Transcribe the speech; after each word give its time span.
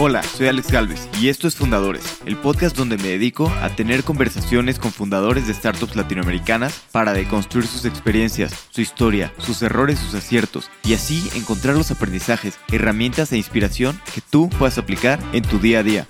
Hola, 0.00 0.22
soy 0.22 0.46
Alex 0.46 0.70
Galvez 0.70 1.08
y 1.20 1.28
esto 1.28 1.48
es 1.48 1.56
Fundadores, 1.56 2.20
el 2.24 2.36
podcast 2.36 2.76
donde 2.76 2.96
me 2.98 3.08
dedico 3.08 3.48
a 3.60 3.74
tener 3.74 4.04
conversaciones 4.04 4.78
con 4.78 4.92
fundadores 4.92 5.48
de 5.48 5.54
startups 5.54 5.96
latinoamericanas 5.96 6.86
para 6.92 7.12
deconstruir 7.12 7.66
sus 7.66 7.84
experiencias, 7.84 8.68
su 8.70 8.80
historia, 8.80 9.34
sus 9.38 9.60
errores, 9.60 9.98
sus 9.98 10.14
aciertos 10.14 10.70
y 10.84 10.94
así 10.94 11.28
encontrar 11.34 11.74
los 11.74 11.90
aprendizajes, 11.90 12.60
herramientas 12.70 13.32
e 13.32 13.38
inspiración 13.38 14.00
que 14.14 14.20
tú 14.20 14.48
puedas 14.50 14.78
aplicar 14.78 15.18
en 15.32 15.42
tu 15.42 15.58
día 15.58 15.80
a 15.80 15.82
día. 15.82 16.06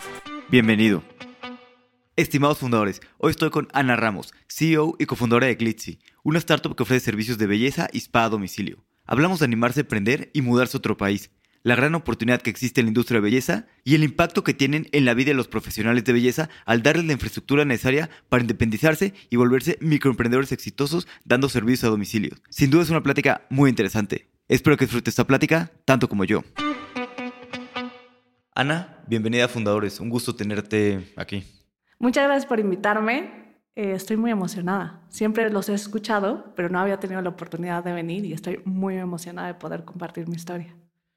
Bienvenido. 0.51 1.03
Estimados 2.15 2.59
fundadores, 2.59 3.01
hoy 3.17 3.31
estoy 3.31 3.49
con 3.49 3.69
Ana 3.73 3.97
Ramos, 3.97 4.35
CEO 4.49 4.97
y 4.99 5.07
cofundadora 5.07 5.47
de 5.47 5.55
Glitzy, 5.55 5.99
una 6.23 6.41
startup 6.41 6.77
que 6.77 6.83
ofrece 6.83 7.07
servicios 7.07 7.39
de 7.39 7.47
belleza 7.47 7.89
y 7.91 8.01
spa 8.01 8.25
a 8.25 8.29
domicilio. 8.29 8.85
Hablamos 9.07 9.39
de 9.39 9.47
animarse 9.47 9.81
a 9.81 9.85
emprender 9.85 10.31
y 10.35 10.43
mudarse 10.43 10.77
a 10.77 10.81
otro 10.81 10.99
país 10.99 11.31
la 11.63 11.75
gran 11.75 11.95
oportunidad 11.95 12.41
que 12.41 12.51
existe 12.51 12.81
en 12.81 12.87
la 12.87 12.91
industria 12.91 13.19
de 13.19 13.25
belleza 13.25 13.67
y 13.85 13.95
el 13.95 14.05
impacto 14.05 14.45
que 14.45 14.55
tienen 14.55 14.89
en 14.93 15.05
la 15.05 15.15
vida 15.15 15.29
de 15.29 15.35
los 15.35 15.49
profesionales 15.49 16.05
de 16.05 16.13
belleza 16.13 16.49
al 16.65 16.83
darles 16.83 17.07
la 17.07 17.13
infraestructura 17.13 17.65
necesaria 17.65 18.11
para 18.29 18.43
independizarse 18.43 19.15
y 19.31 19.37
volverse 19.37 19.79
microemprendedores 19.81 20.53
exitosos 20.53 21.07
dando 21.25 21.49
servicios 21.49 21.85
a 21.85 21.89
domicilio. 21.89 22.37
Sin 22.51 22.71
duda 22.71 22.83
es 22.83 22.91
una 22.91 23.03
plática 23.03 23.43
muy 23.51 23.71
interesante. 23.71 24.29
Espero 24.49 24.77
que 24.77 24.87
disfrutes 24.87 25.13
esta 25.13 25.27
plática 25.27 25.71
tanto 25.85 26.09
como 26.09 26.25
yo. 26.25 26.43
Ana, 28.55 29.03
bienvenida 29.07 29.45
a 29.45 29.49
Fundadores. 29.49 30.01
Un 30.01 30.11
gusto 30.11 30.35
tenerte 30.35 31.13
aquí. 31.17 31.45
Muchas 31.99 32.25
gracias 32.25 32.47
por 32.47 32.61
invitarme. 32.61 33.61
Eh, 33.77 33.93
estoy 33.93 34.17
muy 34.17 34.31
emocionada. 34.31 35.05
Siempre 35.11 35.51
los 35.51 35.69
he 35.69 35.75
escuchado, 35.75 36.53
pero 36.57 36.69
no 36.69 36.81
había 36.81 36.99
tenido 36.99 37.21
la 37.23 37.29
oportunidad 37.29 37.85
de 37.85 37.93
venir 37.93 38.25
y 38.25 38.33
estoy 38.33 38.61
muy 38.65 38.97
emocionada 38.97 39.49
de 39.49 39.55
poder 39.55 39.85
compartir 39.85 40.27
mi 40.29 40.35
historia 40.35 40.75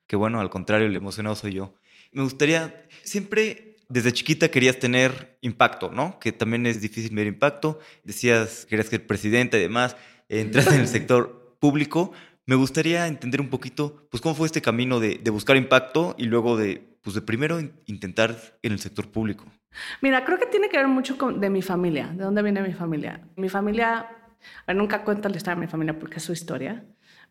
que 0.07 0.15
bueno, 0.15 0.39
al 0.39 0.49
contrario, 0.49 0.87
el 0.87 0.95
emocionado 0.95 1.35
soy 1.35 1.53
yo. 1.53 1.73
Me 2.11 2.23
gustaría, 2.23 2.85
siempre 3.03 3.77
desde 3.89 4.13
chiquita 4.13 4.49
querías 4.49 4.79
tener 4.79 5.37
impacto, 5.41 5.91
¿no? 5.91 6.19
Que 6.19 6.31
también 6.31 6.65
es 6.65 6.81
difícil 6.81 7.15
ver 7.15 7.27
impacto. 7.27 7.79
Decías 8.03 8.63
que 8.63 8.71
querías 8.71 8.87
ser 8.87 9.05
presidente 9.05 9.57
y 9.57 9.61
demás, 9.61 9.97
entraste 10.29 10.75
en 10.75 10.81
el 10.81 10.87
sector 10.87 11.57
público. 11.59 12.13
Me 12.45 12.55
gustaría 12.55 13.07
entender 13.07 13.41
un 13.41 13.49
poquito, 13.49 14.07
pues, 14.09 14.21
cómo 14.21 14.35
fue 14.35 14.47
este 14.47 14.61
camino 14.61 14.99
de, 14.99 15.19
de 15.21 15.31
buscar 15.31 15.57
impacto 15.57 16.15
y 16.17 16.25
luego 16.25 16.57
de, 16.57 16.97
pues, 17.01 17.15
de 17.15 17.21
primero 17.21 17.59
intentar 17.85 18.57
en 18.61 18.71
el 18.71 18.79
sector 18.79 19.09
público. 19.09 19.45
Mira, 20.01 20.25
creo 20.25 20.37
que 20.37 20.45
tiene 20.45 20.69
que 20.69 20.77
ver 20.77 20.87
mucho 20.87 21.17
con, 21.17 21.39
de 21.39 21.49
mi 21.49 21.61
familia, 21.61 22.07
de 22.07 22.23
dónde 22.23 22.41
viene 22.41 22.61
mi 22.61 22.73
familia. 22.73 23.21
Mi 23.35 23.49
familia, 23.49 24.07
nunca 24.67 25.03
cuento 25.03 25.29
la 25.29 25.37
historia 25.37 25.55
de 25.55 25.61
mi 25.61 25.67
familia 25.67 25.97
porque 25.97 26.17
es 26.17 26.23
su 26.23 26.33
historia, 26.33 26.83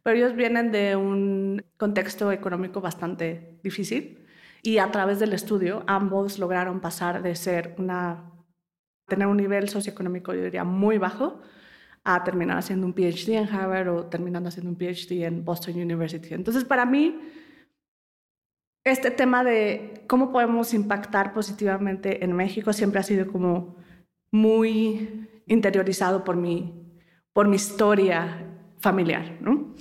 pero 0.02 0.16
ellos 0.16 0.34
vienen 0.34 0.72
de 0.72 0.96
un 0.96 1.64
contexto 1.76 2.32
económico 2.32 2.80
bastante 2.80 3.58
difícil 3.62 4.26
y 4.62 4.78
a 4.78 4.90
través 4.90 5.18
del 5.20 5.32
estudio 5.32 5.82
ambos 5.86 6.38
lograron 6.38 6.80
pasar 6.80 7.22
de 7.22 7.34
tener 9.06 9.26
un 9.26 9.36
nivel 9.36 9.68
socioeconómico 9.68 10.34
yo 10.34 10.44
diría 10.44 10.64
muy 10.64 10.98
bajo 10.98 11.40
a 12.04 12.24
terminar 12.24 12.58
haciendo 12.58 12.86
un 12.86 12.94
PhD 12.94 13.30
en 13.30 13.48
Harvard 13.48 13.88
o 13.88 14.06
terminando 14.06 14.48
haciendo 14.48 14.70
un 14.70 14.76
PhD 14.76 15.24
en 15.24 15.44
Boston 15.44 15.74
University. 15.74 16.32
Entonces, 16.32 16.64
para 16.64 16.86
mí, 16.86 17.20
este 18.84 19.10
tema 19.10 19.44
de 19.44 20.04
cómo 20.06 20.32
podemos 20.32 20.72
impactar 20.72 21.34
positivamente 21.34 22.24
en 22.24 22.32
México 22.32 22.72
siempre 22.72 23.00
ha 23.00 23.02
sido 23.02 23.30
como 23.30 23.76
muy 24.32 25.28
interiorizado 25.46 26.24
por 26.24 26.36
mi, 26.36 26.98
por 27.34 27.48
mi 27.48 27.56
historia 27.56 28.49
familiar, 28.80 29.38
¿no? 29.40 29.74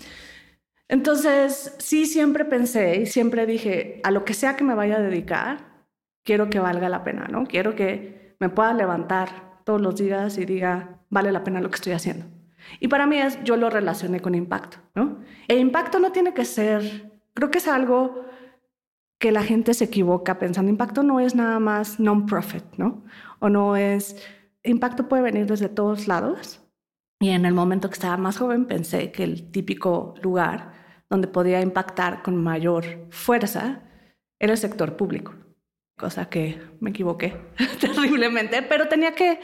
Entonces, 0.87 1.75
sí, 1.77 2.05
siempre 2.05 2.45
pensé 2.45 3.01
y 3.01 3.05
siempre 3.05 3.45
dije, 3.45 4.01
a 4.03 4.11
lo 4.11 4.25
que 4.25 4.33
sea 4.33 4.55
que 4.55 4.63
me 4.63 4.73
vaya 4.73 4.97
a 4.97 5.01
dedicar, 5.01 5.85
quiero 6.23 6.49
que 6.49 6.59
valga 6.59 6.89
la 6.89 7.03
pena, 7.03 7.27
¿no? 7.27 7.45
Quiero 7.45 7.75
que 7.75 8.35
me 8.39 8.49
pueda 8.49 8.73
levantar 8.73 9.61
todos 9.63 9.79
los 9.79 9.95
días 9.95 10.37
y 10.37 10.45
diga, 10.45 10.99
vale 11.09 11.31
la 11.31 11.43
pena 11.43 11.61
lo 11.61 11.69
que 11.69 11.75
estoy 11.75 11.93
haciendo. 11.93 12.25
Y 12.79 12.87
para 12.87 13.05
mí 13.05 13.17
es, 13.19 13.41
yo 13.43 13.55
lo 13.55 13.69
relacioné 13.69 14.19
con 14.19 14.35
impacto, 14.35 14.77
¿no? 14.95 15.19
E 15.47 15.57
impacto 15.57 15.99
no 15.99 16.11
tiene 16.11 16.33
que 16.33 16.45
ser, 16.45 17.11
creo 17.33 17.51
que 17.51 17.59
es 17.59 17.67
algo 17.67 18.25
que 19.19 19.31
la 19.31 19.43
gente 19.43 19.73
se 19.73 19.85
equivoca 19.85 20.39
pensando, 20.39 20.71
impacto 20.71 21.03
no 21.03 21.19
es 21.19 21.35
nada 21.35 21.59
más 21.59 21.99
non-profit, 21.99 22.63
¿no? 22.77 23.03
O 23.39 23.49
no 23.49 23.75
es, 23.75 24.15
impacto 24.63 25.07
puede 25.07 25.21
venir 25.21 25.45
desde 25.45 25.69
todos 25.69 26.07
lados 26.07 26.61
y 27.19 27.29
en 27.29 27.45
el 27.45 27.53
momento 27.53 27.89
que 27.89 27.95
estaba 27.95 28.17
más 28.17 28.37
joven 28.37 28.65
pensé 28.65 29.11
que 29.11 29.23
el 29.23 29.51
típico 29.51 30.15
lugar 30.21 30.73
donde 31.09 31.27
podía 31.27 31.61
impactar 31.61 32.21
con 32.21 32.37
mayor 32.37 33.07
fuerza 33.09 33.81
era 34.39 34.53
el 34.53 34.57
sector 34.57 34.95
público, 34.95 35.33
cosa 35.97 36.29
que 36.29 36.61
me 36.79 36.91
equivoqué 36.91 37.35
terriblemente, 37.81 38.61
pero 38.61 38.87
tenía 38.87 39.13
que 39.13 39.39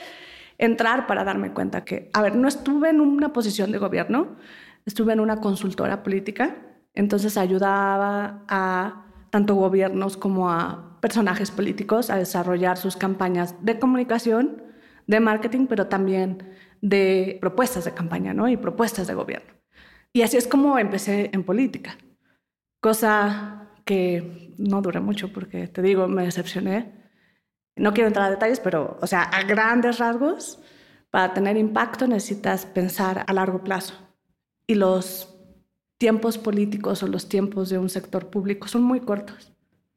entrar 0.58 1.06
para 1.06 1.26
darme 1.26 1.52
cuenta 1.52 1.84
que, 1.84 2.10
a 2.14 2.22
ver, 2.22 2.36
no 2.36 2.48
estuve 2.48 2.90
en 2.90 3.02
una 3.02 3.34
posición 3.34 3.74
de 3.74 3.78
gobierno, 3.78 4.38
estuve 4.86 5.12
en 5.12 5.20
una 5.20 5.42
consultora 5.42 6.02
política, 6.02 6.56
entonces 6.94 7.38
ayudaba 7.38 8.46
a 8.48 9.06
tanto 9.32 9.56
gobiernos 9.56 10.16
como 10.16 10.50
a 10.50 10.98
personajes 11.02 11.52
políticos 11.52 12.10
a 12.10 12.16
desarrollar 12.16 12.78
sus 12.78 12.96
campañas 12.96 13.66
de 13.66 13.80
comunicación, 13.80 14.64
de 15.08 15.20
marketing, 15.20 15.68
pero 15.68 15.88
también 15.88 16.55
de 16.86 17.40
propuestas 17.42 17.84
de 17.84 17.96
campaña 17.96 18.32
¿no? 18.32 18.48
y 18.48 18.58
propuestas 18.58 19.08
de 19.08 19.16
gobierno. 19.16 19.52
Y 20.14 20.22
así 20.22 20.38
es 20.38 20.48
como 20.48 20.78
empecé 20.78 21.32
en 21.34 21.44
política, 21.44 21.98
cosa 22.80 23.72
que 23.86 24.54
no 24.60 24.84
duré 24.84 25.00
mucho 25.00 25.34
porque, 25.34 25.68
te 25.68 25.82
digo, 25.82 26.08
me 26.08 26.26
decepcioné. 26.26 26.94
No 27.76 27.92
quiero 27.94 28.08
entrar 28.08 28.28
a 28.28 28.30
detalles, 28.30 28.60
pero, 28.60 29.00
o 29.02 29.08
sea, 29.08 29.24
a 29.24 29.44
grandes 29.44 29.98
rasgos, 29.98 30.62
para 31.10 31.34
tener 31.34 31.58
impacto 31.58 32.08
necesitas 32.08 32.68
pensar 32.68 33.26
a 33.26 33.34
largo 33.34 33.64
plazo. 33.64 33.96
Y 34.68 34.76
los 34.76 35.36
tiempos 35.98 36.38
políticos 36.38 37.02
o 37.02 37.08
los 37.08 37.28
tiempos 37.28 37.70
de 37.70 37.80
un 37.80 37.90
sector 37.90 38.30
público 38.30 38.68
son 38.68 38.84
muy 38.84 39.00
cortos. 39.00 39.54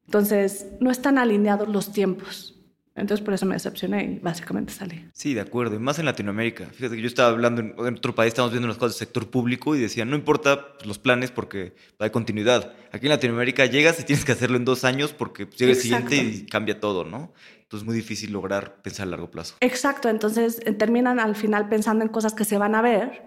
Entonces, 0.07 0.69
no 0.81 0.91
están 0.91 1.19
alineados 1.19 1.69
los 1.69 1.93
tiempos. 1.93 2.58
Entonces 3.01 3.25
por 3.25 3.35
eso 3.35 3.47
me 3.47 3.55
decepcioné 3.55 4.05
y 4.05 4.19
básicamente 4.19 4.73
salí. 4.73 5.09
Sí, 5.13 5.35
de 5.35 5.41
acuerdo. 5.41 5.77
Y 5.77 5.79
más 5.79 5.99
en 5.99 6.05
Latinoamérica. 6.05 6.67
Fíjate 6.67 6.97
que 6.97 7.03
yo 7.03 7.09
estaba 7.09 7.31
hablando 7.31 7.61
en, 7.61 7.95
otro 7.95 8.15
país, 8.15 8.29
estamos 8.29 8.51
viendo 8.51 8.69
las 8.69 8.77
cosas 8.77 8.99
del 8.99 9.07
sector 9.07 9.31
público 9.31 9.75
y 9.77 9.81
decían, 9.81 10.11
no 10.11 10.17
importa 10.17 10.75
pues, 10.75 10.87
los 10.87 10.99
planes 10.99 11.31
porque 11.31 11.75
hay 11.99 12.11
continuidad. 12.11 12.73
Aquí 12.93 13.07
en 13.07 13.11
Latinoamérica 13.11 13.67
llegas 13.67 14.01
y 14.01 14.05
tienes 14.05 14.25
que 14.25 14.33
hacerlo 14.33 14.57
en 14.57 14.65
dos 14.65 14.85
años 14.85 15.13
porque 15.13 15.47
pues, 15.47 15.59
llega 15.59 15.73
el 15.73 15.79
siguiente 15.79 16.17
y 16.17 16.47
cambia 16.47 16.81
todo, 16.81 17.05
¿no? 17.05 17.33
Entonces 17.63 17.83
es 17.83 17.87
muy 17.87 17.95
difícil 17.95 18.33
lograr 18.33 18.81
pensar 18.83 19.07
a 19.07 19.11
largo 19.11 19.31
plazo. 19.31 19.57
Exacto. 19.61 20.09
Entonces 20.09 20.61
eh, 20.65 20.73
terminan 20.73 21.21
al 21.21 21.37
final 21.37 21.69
pensando 21.69 22.05
en 22.05 22.11
cosas 22.11 22.35
que 22.35 22.45
se 22.45 22.57
van 22.57 22.75
a 22.75 22.83
ver, 22.83 23.23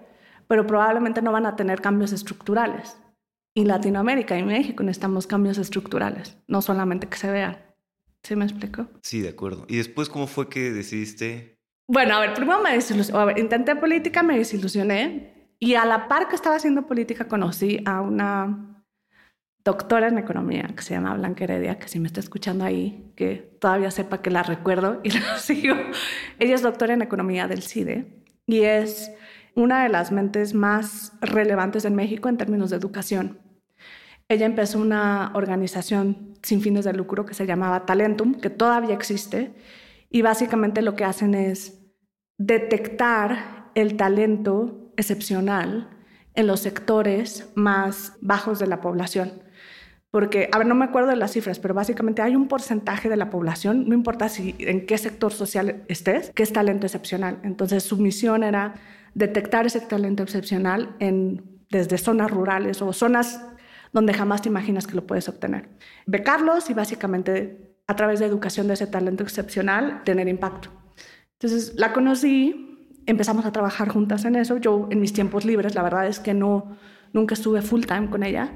pero 0.47 0.65
probablemente 0.65 1.21
no 1.21 1.31
van 1.31 1.45
a 1.45 1.55
tener 1.55 1.79
cambios 1.79 2.11
estructurales. 2.11 2.97
Y 3.53 3.65
Latinoamérica 3.65 4.37
y 4.37 4.43
México 4.43 4.81
necesitamos 4.81 5.27
cambios 5.27 5.57
estructurales, 5.57 6.37
no 6.47 6.61
solamente 6.61 7.07
que 7.07 7.17
se 7.17 7.29
vean. 7.29 7.70
¿Sí 8.23 8.35
me 8.35 8.45
explico? 8.45 8.87
Sí, 9.01 9.21
de 9.21 9.29
acuerdo. 9.29 9.65
¿Y 9.67 9.77
después 9.77 10.09
cómo 10.09 10.27
fue 10.27 10.49
que 10.49 10.71
decidiste? 10.71 11.57
Bueno, 11.87 12.15
a 12.15 12.19
ver, 12.19 12.33
primero 12.33 12.61
me 12.61 12.73
desilusioné. 12.73 13.19
A 13.19 13.25
ver, 13.25 13.39
intenté 13.39 13.75
política, 13.75 14.23
me 14.23 14.37
desilusioné. 14.37 15.55
Y 15.59 15.75
a 15.75 15.85
la 15.85 16.07
par 16.07 16.27
que 16.27 16.35
estaba 16.35 16.55
haciendo 16.55 16.87
política, 16.87 17.27
conocí 17.27 17.81
a 17.85 18.01
una 18.01 18.83
doctora 19.63 20.07
en 20.07 20.17
economía 20.17 20.71
que 20.75 20.81
se 20.81 20.93
llama 20.93 21.13
Blanca 21.15 21.43
Heredia, 21.43 21.77
que 21.77 21.87
si 21.87 21.99
me 21.99 22.07
está 22.07 22.19
escuchando 22.19 22.63
ahí, 22.63 23.13
que 23.15 23.35
todavía 23.59 23.91
sepa 23.91 24.21
que 24.21 24.31
la 24.31 24.43
recuerdo 24.43 24.99
y 25.03 25.11
la 25.19 25.37
sigo. 25.37 25.75
Ella 26.39 26.55
es 26.55 26.61
doctora 26.61 26.93
en 26.93 27.01
economía 27.01 27.47
del 27.47 27.61
CIDE 27.61 28.23
y 28.47 28.61
es 28.61 29.11
una 29.55 29.83
de 29.83 29.89
las 29.89 30.11
mentes 30.11 30.53
más 30.53 31.13
relevantes 31.21 31.85
en 31.85 31.95
México 31.95 32.29
en 32.29 32.37
términos 32.37 32.69
de 32.69 32.77
educación. 32.77 33.39
Ella 34.29 34.45
empezó 34.45 34.79
una 34.79 35.31
organización 35.35 36.30
sin 36.43 36.61
fines 36.61 36.85
de 36.85 36.93
lucro 36.93 37.25
que 37.25 37.33
se 37.33 37.45
llamaba 37.45 37.85
Talentum, 37.85 38.35
que 38.35 38.49
todavía 38.49 38.93
existe, 38.93 39.53
y 40.09 40.21
básicamente 40.21 40.81
lo 40.81 40.95
que 40.95 41.05
hacen 41.05 41.33
es 41.33 41.81
detectar 42.37 43.71
el 43.75 43.95
talento 43.95 44.93
excepcional 44.97 45.89
en 46.33 46.47
los 46.47 46.61
sectores 46.61 47.49
más 47.55 48.13
bajos 48.21 48.59
de 48.59 48.67
la 48.67 48.81
población. 48.81 49.43
Porque, 50.09 50.49
a 50.51 50.57
ver, 50.57 50.67
no 50.67 50.75
me 50.75 50.83
acuerdo 50.83 51.09
de 51.09 51.15
las 51.15 51.31
cifras, 51.31 51.59
pero 51.59 51.73
básicamente 51.73 52.21
hay 52.21 52.35
un 52.35 52.49
porcentaje 52.49 53.07
de 53.07 53.15
la 53.15 53.29
población, 53.29 53.87
no 53.87 53.95
importa 53.95 54.27
si 54.27 54.55
en 54.59 54.85
qué 54.85 54.97
sector 54.97 55.31
social 55.31 55.83
estés, 55.87 56.31
que 56.31 56.43
es 56.43 56.51
talento 56.51 56.85
excepcional. 56.85 57.39
Entonces, 57.43 57.83
su 57.83 57.97
misión 57.97 58.43
era 58.43 58.73
detectar 59.13 59.65
ese 59.65 59.79
talento 59.79 60.23
excepcional 60.23 60.95
en, 60.99 61.61
desde 61.69 61.97
zonas 61.97 62.29
rurales 62.29 62.81
o 62.81 62.91
zonas 62.91 63.41
donde 63.93 64.13
jamás 64.13 64.41
te 64.41 64.49
imaginas 64.49 64.87
que 64.87 64.95
lo 64.95 65.05
puedes 65.05 65.27
obtener. 65.29 65.69
Becarlos 66.05 66.69
y 66.69 66.73
básicamente 66.73 67.75
a 67.87 67.95
través 67.95 68.19
de 68.19 68.25
educación 68.25 68.67
de 68.67 68.75
ese 68.75 68.87
talento 68.87 69.23
excepcional 69.23 70.03
tener 70.03 70.27
impacto. 70.27 70.69
Entonces 71.33 71.73
la 71.75 71.91
conocí, 71.91 72.89
empezamos 73.05 73.45
a 73.45 73.51
trabajar 73.51 73.89
juntas 73.89 74.25
en 74.25 74.35
eso. 74.35 74.57
Yo 74.57 74.87
en 74.91 75.01
mis 75.01 75.13
tiempos 75.13 75.43
libres, 75.43 75.75
la 75.75 75.83
verdad 75.83 76.07
es 76.07 76.19
que 76.19 76.33
no, 76.33 76.77
nunca 77.13 77.33
estuve 77.33 77.61
full 77.61 77.85
time 77.85 78.09
con 78.09 78.23
ella. 78.23 78.53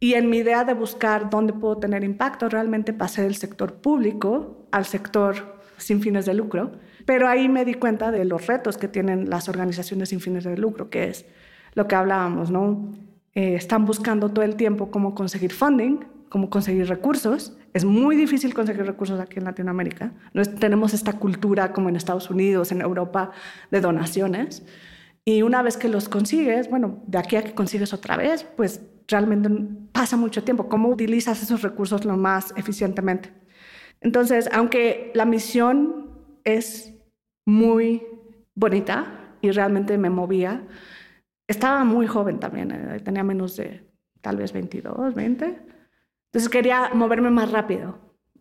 Y 0.00 0.14
en 0.14 0.28
mi 0.28 0.38
idea 0.38 0.64
de 0.64 0.74
buscar 0.74 1.30
dónde 1.30 1.52
puedo 1.52 1.78
tener 1.78 2.04
impacto, 2.04 2.48
realmente 2.48 2.92
pasé 2.92 3.22
del 3.22 3.36
sector 3.36 3.76
público 3.76 4.68
al 4.70 4.84
sector 4.84 5.60
sin 5.78 6.02
fines 6.02 6.26
de 6.26 6.34
lucro. 6.34 6.72
Pero 7.06 7.28
ahí 7.28 7.48
me 7.48 7.64
di 7.64 7.74
cuenta 7.74 8.10
de 8.10 8.24
los 8.24 8.46
retos 8.46 8.76
que 8.76 8.88
tienen 8.88 9.30
las 9.30 9.48
organizaciones 9.48 10.10
sin 10.10 10.20
fines 10.20 10.44
de 10.44 10.56
lucro, 10.56 10.90
que 10.90 11.08
es 11.08 11.26
lo 11.74 11.86
que 11.86 11.94
hablábamos, 11.94 12.50
¿no? 12.50 12.92
Eh, 13.34 13.54
están 13.56 13.84
buscando 13.84 14.30
todo 14.30 14.44
el 14.44 14.56
tiempo 14.56 14.90
cómo 14.90 15.14
conseguir 15.14 15.52
funding, 15.52 15.98
cómo 16.28 16.50
conseguir 16.50 16.88
recursos. 16.88 17.56
Es 17.72 17.84
muy 17.84 18.16
difícil 18.16 18.54
conseguir 18.54 18.86
recursos 18.86 19.20
aquí 19.20 19.38
en 19.38 19.44
Latinoamérica. 19.44 20.12
No 20.32 20.44
tenemos 20.44 20.94
esta 20.94 21.14
cultura 21.14 21.72
como 21.72 21.88
en 21.88 21.96
Estados 21.96 22.30
Unidos, 22.30 22.70
en 22.72 22.80
Europa, 22.80 23.32
de 23.70 23.80
donaciones. 23.80 24.64
Y 25.24 25.42
una 25.42 25.62
vez 25.62 25.76
que 25.76 25.88
los 25.88 26.08
consigues, 26.08 26.68
bueno, 26.68 27.02
de 27.06 27.18
aquí 27.18 27.36
a 27.36 27.42
que 27.42 27.54
consigues 27.54 27.92
otra 27.92 28.16
vez, 28.16 28.44
pues 28.56 28.82
realmente 29.08 29.48
pasa 29.92 30.16
mucho 30.16 30.44
tiempo. 30.44 30.68
¿Cómo 30.68 30.88
utilizas 30.88 31.42
esos 31.42 31.62
recursos 31.62 32.04
lo 32.04 32.16
más 32.16 32.52
eficientemente? 32.56 33.32
Entonces, 34.00 34.50
aunque 34.52 35.10
la 35.14 35.24
misión 35.24 36.10
es 36.44 36.94
muy 37.46 38.02
bonita 38.54 39.36
y 39.40 39.50
realmente 39.50 39.98
me 39.98 40.10
movía, 40.10 40.66
estaba 41.46 41.84
muy 41.84 42.06
joven 42.06 42.40
también, 42.40 42.70
eh, 42.70 43.00
tenía 43.00 43.24
menos 43.24 43.56
de 43.56 43.86
tal 44.20 44.36
vez 44.36 44.52
22, 44.52 45.14
20. 45.14 45.44
Entonces 45.44 46.48
quería 46.50 46.90
moverme 46.94 47.30
más 47.30 47.52
rápido. 47.52 47.98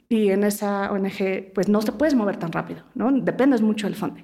Y 0.10 0.30
en 0.30 0.44
esa 0.44 0.92
ONG, 0.92 1.54
pues 1.54 1.70
no 1.70 1.80
te 1.80 1.92
puedes 1.92 2.16
mover 2.16 2.38
tan 2.38 2.52
rápido, 2.52 2.84
¿no? 2.96 3.12
Dependes 3.12 3.62
mucho 3.62 3.88
del 3.88 3.96
fondo. 3.96 4.22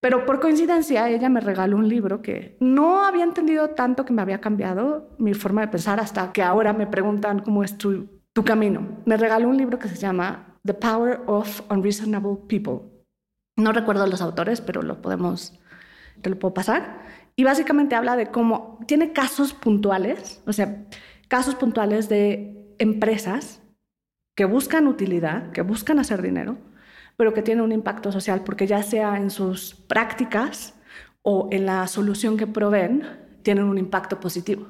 Pero 0.00 0.26
por 0.26 0.40
coincidencia, 0.40 1.08
ella 1.08 1.28
me 1.28 1.40
regaló 1.40 1.76
un 1.76 1.88
libro 1.88 2.22
que 2.22 2.56
no 2.60 3.04
había 3.04 3.24
entendido 3.24 3.70
tanto 3.70 4.04
que 4.04 4.12
me 4.12 4.22
había 4.22 4.40
cambiado 4.40 5.16
mi 5.18 5.34
forma 5.34 5.62
de 5.62 5.68
pensar 5.68 6.00
hasta 6.00 6.32
que 6.32 6.42
ahora 6.42 6.72
me 6.72 6.86
preguntan 6.86 7.40
cómo 7.40 7.64
es 7.64 7.78
tu, 7.78 8.08
tu 8.32 8.44
camino. 8.44 9.00
Me 9.04 9.16
regaló 9.16 9.48
un 9.48 9.56
libro 9.56 9.78
que 9.78 9.88
se 9.88 9.96
llama 9.96 10.58
The 10.64 10.74
Power 10.74 11.22
of 11.26 11.62
Unreasonable 11.70 12.36
People. 12.48 12.88
No 13.56 13.72
recuerdo 13.72 14.06
los 14.06 14.20
autores, 14.20 14.60
pero 14.60 14.82
lo 14.82 15.00
podemos, 15.00 15.58
te 16.20 16.30
lo 16.30 16.38
puedo 16.38 16.52
pasar. 16.52 17.00
Y 17.36 17.44
básicamente 17.44 17.94
habla 17.94 18.16
de 18.16 18.30
cómo 18.30 18.78
tiene 18.86 19.12
casos 19.12 19.52
puntuales, 19.52 20.42
o 20.46 20.52
sea, 20.52 20.86
casos 21.28 21.54
puntuales 21.54 22.08
de 22.08 22.74
empresas 22.78 23.62
que 24.34 24.46
buscan 24.46 24.86
utilidad, 24.86 25.52
que 25.52 25.62
buscan 25.62 25.98
hacer 25.98 26.22
dinero, 26.22 26.56
pero 27.16 27.34
que 27.34 27.42
tienen 27.42 27.64
un 27.64 27.72
impacto 27.72 28.10
social, 28.10 28.42
porque 28.44 28.66
ya 28.66 28.82
sea 28.82 29.16
en 29.16 29.30
sus 29.30 29.74
prácticas 29.74 30.78
o 31.22 31.48
en 31.50 31.66
la 31.66 31.86
solución 31.88 32.36
que 32.36 32.46
proveen, 32.46 33.02
tienen 33.42 33.64
un 33.64 33.78
impacto 33.78 34.18
positivo. 34.18 34.66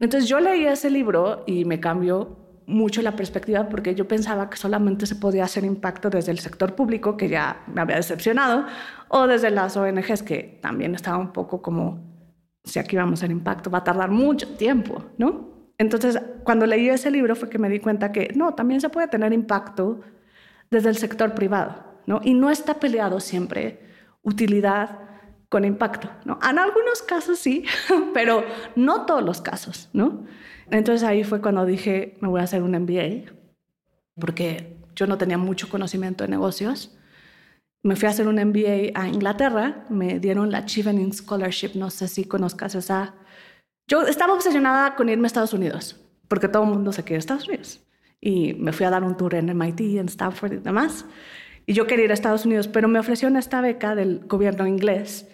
Entonces 0.00 0.28
yo 0.28 0.40
leí 0.40 0.66
ese 0.66 0.90
libro 0.90 1.44
y 1.46 1.64
me 1.64 1.80
cambió 1.80 2.43
mucho 2.66 3.02
la 3.02 3.16
perspectiva 3.16 3.68
porque 3.68 3.94
yo 3.94 4.08
pensaba 4.08 4.48
que 4.48 4.56
solamente 4.56 5.06
se 5.06 5.16
podía 5.16 5.44
hacer 5.44 5.64
impacto 5.64 6.10
desde 6.10 6.32
el 6.32 6.38
sector 6.38 6.74
público, 6.74 7.16
que 7.16 7.28
ya 7.28 7.62
me 7.66 7.80
había 7.80 7.96
decepcionado, 7.96 8.66
o 9.08 9.26
desde 9.26 9.50
las 9.50 9.76
ONGs, 9.76 10.22
que 10.22 10.58
también 10.62 10.94
estaba 10.94 11.18
un 11.18 11.32
poco 11.32 11.60
como, 11.60 12.00
si 12.64 12.78
aquí 12.78 12.96
vamos 12.96 13.20
a 13.20 13.20
hacer 13.20 13.30
impacto, 13.30 13.70
va 13.70 13.78
a 13.78 13.84
tardar 13.84 14.10
mucho 14.10 14.48
tiempo, 14.56 15.04
¿no? 15.18 15.52
Entonces, 15.76 16.20
cuando 16.44 16.66
leí 16.66 16.88
ese 16.88 17.10
libro 17.10 17.34
fue 17.34 17.48
que 17.50 17.58
me 17.58 17.68
di 17.68 17.80
cuenta 17.80 18.12
que 18.12 18.32
no, 18.34 18.54
también 18.54 18.80
se 18.80 18.88
puede 18.88 19.08
tener 19.08 19.32
impacto 19.32 20.00
desde 20.70 20.88
el 20.88 20.96
sector 20.96 21.34
privado, 21.34 21.84
¿no? 22.06 22.20
Y 22.22 22.34
no 22.34 22.50
está 22.50 22.74
peleado 22.74 23.20
siempre 23.20 23.80
utilidad 24.22 25.00
con 25.54 25.64
impacto, 25.64 26.10
¿no? 26.24 26.36
En 26.42 26.58
algunos 26.58 27.00
casos 27.02 27.38
sí, 27.38 27.64
pero 28.12 28.42
no 28.74 29.06
todos 29.06 29.22
los 29.22 29.40
casos, 29.40 29.88
¿no? 29.92 30.26
Entonces 30.68 31.06
ahí 31.06 31.22
fue 31.22 31.40
cuando 31.40 31.64
dije, 31.64 32.16
me 32.20 32.26
voy 32.26 32.40
a 32.40 32.42
hacer 32.42 32.60
un 32.64 32.72
MBA, 32.72 33.32
porque 34.18 34.76
yo 34.96 35.06
no 35.06 35.16
tenía 35.16 35.38
mucho 35.38 35.68
conocimiento 35.68 36.24
de 36.24 36.30
negocios. 36.30 36.98
Me 37.84 37.94
fui 37.94 38.08
a 38.08 38.10
hacer 38.10 38.26
un 38.26 38.34
MBA 38.34 39.00
a 39.00 39.06
Inglaterra, 39.06 39.84
me 39.90 40.18
dieron 40.18 40.50
la 40.50 40.66
Chevening 40.66 41.12
Scholarship, 41.12 41.76
no 41.76 41.88
sé 41.88 42.08
si 42.08 42.24
conozcas 42.24 42.74
esa. 42.74 43.14
Yo 43.86 44.02
estaba 44.08 44.34
obsesionada 44.34 44.96
con 44.96 45.08
irme 45.08 45.26
a 45.26 45.28
Estados 45.28 45.52
Unidos, 45.52 46.00
porque 46.26 46.48
todo 46.48 46.64
el 46.64 46.70
mundo 46.70 46.90
se 46.90 47.04
quiere 47.04 47.18
a 47.18 47.20
Estados 47.20 47.46
Unidos. 47.46 47.80
Y 48.20 48.54
me 48.54 48.72
fui 48.72 48.86
a 48.86 48.90
dar 48.90 49.04
un 49.04 49.16
tour 49.16 49.36
en 49.36 49.56
MIT, 49.56 50.00
en 50.00 50.08
Stanford 50.08 50.54
y 50.54 50.56
demás. 50.56 51.04
Y 51.64 51.74
yo 51.74 51.86
quería 51.86 52.06
ir 52.06 52.10
a 52.10 52.14
Estados 52.14 52.44
Unidos, 52.44 52.66
pero 52.66 52.88
me 52.88 52.98
ofrecieron 52.98 53.36
esta 53.36 53.60
beca 53.60 53.94
del 53.94 54.26
gobierno 54.26 54.66
inglés, 54.66 55.28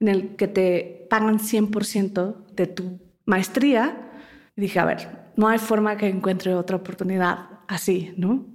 en 0.00 0.08
el 0.08 0.36
que 0.36 0.48
te 0.48 1.06
pagan 1.08 1.38
100% 1.38 2.46
de 2.54 2.66
tu 2.66 3.00
maestría 3.24 4.10
y 4.56 4.60
dije, 4.60 4.78
a 4.78 4.84
ver, 4.84 5.30
no 5.36 5.48
hay 5.48 5.58
forma 5.58 5.96
que 5.96 6.08
encuentre 6.08 6.54
otra 6.54 6.76
oportunidad 6.76 7.60
así, 7.68 8.14
¿no? 8.16 8.46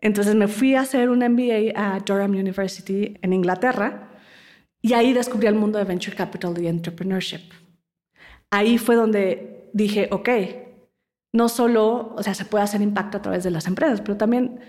Entonces 0.00 0.34
me 0.34 0.48
fui 0.48 0.74
a 0.74 0.80
hacer 0.80 1.10
un 1.10 1.18
MBA 1.18 1.72
a 1.74 2.00
Durham 2.00 2.32
University 2.32 3.18
en 3.20 3.32
Inglaterra 3.32 4.10
y 4.80 4.94
ahí 4.94 5.12
descubrí 5.12 5.46
el 5.46 5.54
mundo 5.54 5.78
de 5.78 5.84
Venture 5.84 6.16
Capital 6.16 6.54
y 6.60 6.66
Entrepreneurship. 6.66 7.52
Ahí 8.50 8.78
fue 8.78 8.96
donde 8.96 9.68
dije, 9.72 10.08
ok, 10.10 10.28
no 11.32 11.48
solo, 11.48 12.14
o 12.16 12.22
sea, 12.22 12.34
se 12.34 12.44
puede 12.44 12.64
hacer 12.64 12.80
impacto 12.80 13.18
a 13.18 13.22
través 13.22 13.44
de 13.44 13.50
las 13.50 13.66
empresas, 13.66 14.00
pero 14.00 14.16
también 14.16 14.60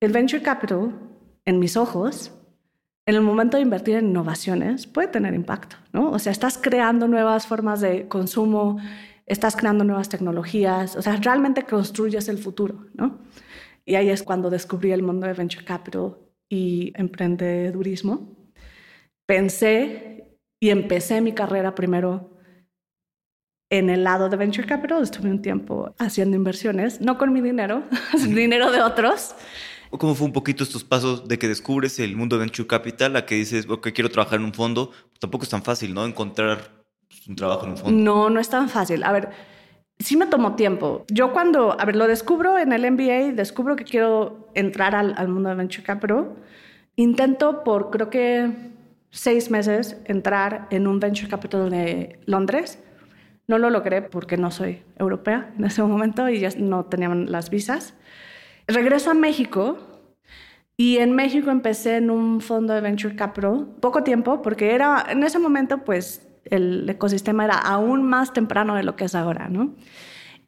el 0.00 0.12
Venture 0.12 0.42
Capital, 0.42 0.98
en 1.44 1.58
mis 1.58 1.76
ojos, 1.76 2.32
en 3.06 3.14
el 3.14 3.22
momento 3.22 3.56
de 3.56 3.62
invertir 3.62 3.96
en 3.96 4.08
innovaciones, 4.08 4.86
puede 4.86 5.08
tener 5.08 5.34
impacto, 5.34 5.76
¿no? 5.92 6.10
O 6.10 6.18
sea, 6.18 6.30
estás 6.30 6.56
creando 6.58 7.08
nuevas 7.08 7.46
formas 7.46 7.80
de 7.80 8.06
consumo, 8.08 8.78
estás 9.26 9.56
creando 9.56 9.84
nuevas 9.84 10.08
tecnologías, 10.08 10.96
o 10.96 11.02
sea, 11.02 11.16
realmente 11.16 11.64
construyes 11.64 12.28
el 12.28 12.38
futuro, 12.38 12.86
¿no? 12.94 13.18
Y 13.84 13.96
ahí 13.96 14.10
es 14.10 14.22
cuando 14.22 14.50
descubrí 14.50 14.92
el 14.92 15.02
mundo 15.02 15.26
de 15.26 15.32
venture 15.32 15.64
capital 15.64 16.16
y 16.48 16.92
emprendedurismo. 16.94 18.36
Pensé 19.26 20.38
y 20.60 20.70
empecé 20.70 21.20
mi 21.20 21.32
carrera 21.32 21.74
primero 21.74 22.30
en 23.70 23.90
el 23.90 24.04
lado 24.04 24.28
de 24.28 24.36
venture 24.36 24.66
capital. 24.66 25.02
Estuve 25.02 25.30
un 25.30 25.42
tiempo 25.42 25.94
haciendo 25.98 26.36
inversiones, 26.36 27.00
no 27.00 27.18
con 27.18 27.32
mi 27.32 27.40
dinero, 27.40 27.82
dinero 28.28 28.70
de 28.70 28.82
otros. 28.82 29.34
¿Cómo 29.98 30.14
fue 30.14 30.26
un 30.26 30.32
poquito 30.32 30.64
estos 30.64 30.84
pasos 30.84 31.28
de 31.28 31.38
que 31.38 31.48
descubres 31.48 31.98
el 31.98 32.16
mundo 32.16 32.36
de 32.36 32.40
venture 32.40 32.66
capital 32.66 33.14
a 33.16 33.26
que 33.26 33.34
dices, 33.34 33.66
ok, 33.68 33.88
quiero 33.94 34.10
trabajar 34.10 34.38
en 34.38 34.46
un 34.46 34.54
fondo? 34.54 34.90
Tampoco 35.20 35.44
es 35.44 35.50
tan 35.50 35.62
fácil, 35.62 35.92
¿no? 35.92 36.06
Encontrar 36.06 36.82
un 37.28 37.36
trabajo 37.36 37.66
en 37.66 37.72
un 37.72 37.76
fondo. 37.76 38.02
No, 38.02 38.30
no 38.30 38.40
es 38.40 38.48
tan 38.48 38.68
fácil. 38.70 39.04
A 39.04 39.12
ver, 39.12 39.30
sí 39.98 40.16
me 40.16 40.26
tomó 40.26 40.56
tiempo. 40.56 41.04
Yo 41.08 41.32
cuando, 41.32 41.78
a 41.78 41.84
ver, 41.84 41.96
lo 41.96 42.06
descubro 42.06 42.58
en 42.58 42.72
el 42.72 42.90
MBA, 42.90 43.32
descubro 43.34 43.76
que 43.76 43.84
quiero 43.84 44.48
entrar 44.54 44.94
al, 44.94 45.14
al 45.16 45.28
mundo 45.28 45.50
de 45.50 45.56
Venture 45.56 45.82
Capital. 45.82 46.30
Intento 46.96 47.62
por 47.62 47.90
creo 47.90 48.08
que 48.08 48.50
seis 49.10 49.50
meses 49.50 49.98
entrar 50.06 50.68
en 50.70 50.86
un 50.86 51.00
Venture 51.00 51.28
Capital 51.28 51.70
de 51.70 52.18
Londres. 52.24 52.82
No 53.46 53.58
lo 53.58 53.70
logré 53.70 54.02
porque 54.02 54.36
no 54.36 54.50
soy 54.50 54.82
europea 54.98 55.52
en 55.58 55.64
ese 55.64 55.82
momento 55.82 56.28
y 56.28 56.40
ya 56.40 56.48
no 56.56 56.86
tenían 56.86 57.30
las 57.30 57.50
visas. 57.50 57.94
Regreso 58.72 59.10
a 59.10 59.14
México 59.14 59.76
y 60.78 60.96
en 60.96 61.12
México 61.12 61.50
empecé 61.50 61.96
en 61.96 62.10
un 62.10 62.40
fondo 62.40 62.72
de 62.72 62.80
Venture 62.80 63.14
Capital 63.14 63.66
poco 63.80 64.02
tiempo 64.02 64.40
porque 64.40 64.74
era 64.74 65.04
en 65.10 65.22
ese 65.22 65.38
momento 65.38 65.84
pues 65.84 66.26
el 66.46 66.88
ecosistema 66.88 67.44
era 67.44 67.58
aún 67.58 68.02
más 68.02 68.32
temprano 68.32 68.74
de 68.74 68.82
lo 68.82 68.96
que 68.96 69.04
es 69.04 69.14
ahora, 69.14 69.48
¿no? 69.48 69.74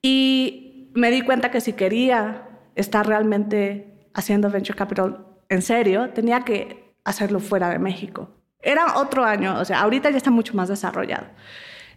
Y 0.01 0.91
me 0.95 1.11
di 1.11 1.21
cuenta 1.21 1.51
que 1.51 1.61
si 1.61 1.75
quería 1.75 2.49
estar 2.77 3.07
realmente 3.07 4.09
haciendo 4.15 4.51
venture 4.51 4.77
capital 4.77 5.27
en 5.51 5.61
serio, 5.61 6.11
tenía 6.11 6.41
que 6.41 6.95
hacerlo 7.05 7.41
fuera 7.41 7.69
de 7.69 7.79
México. 7.79 8.31
Era 8.59 8.97
otro 8.97 9.25
año, 9.25 9.59
o 9.59 9.65
sea, 9.67 9.83
ahorita 9.83 10.11
ya 10.11 10.17
está 10.17 10.31
mucho 10.31 10.55
más 10.55 10.69
desarrollado. 10.69 11.27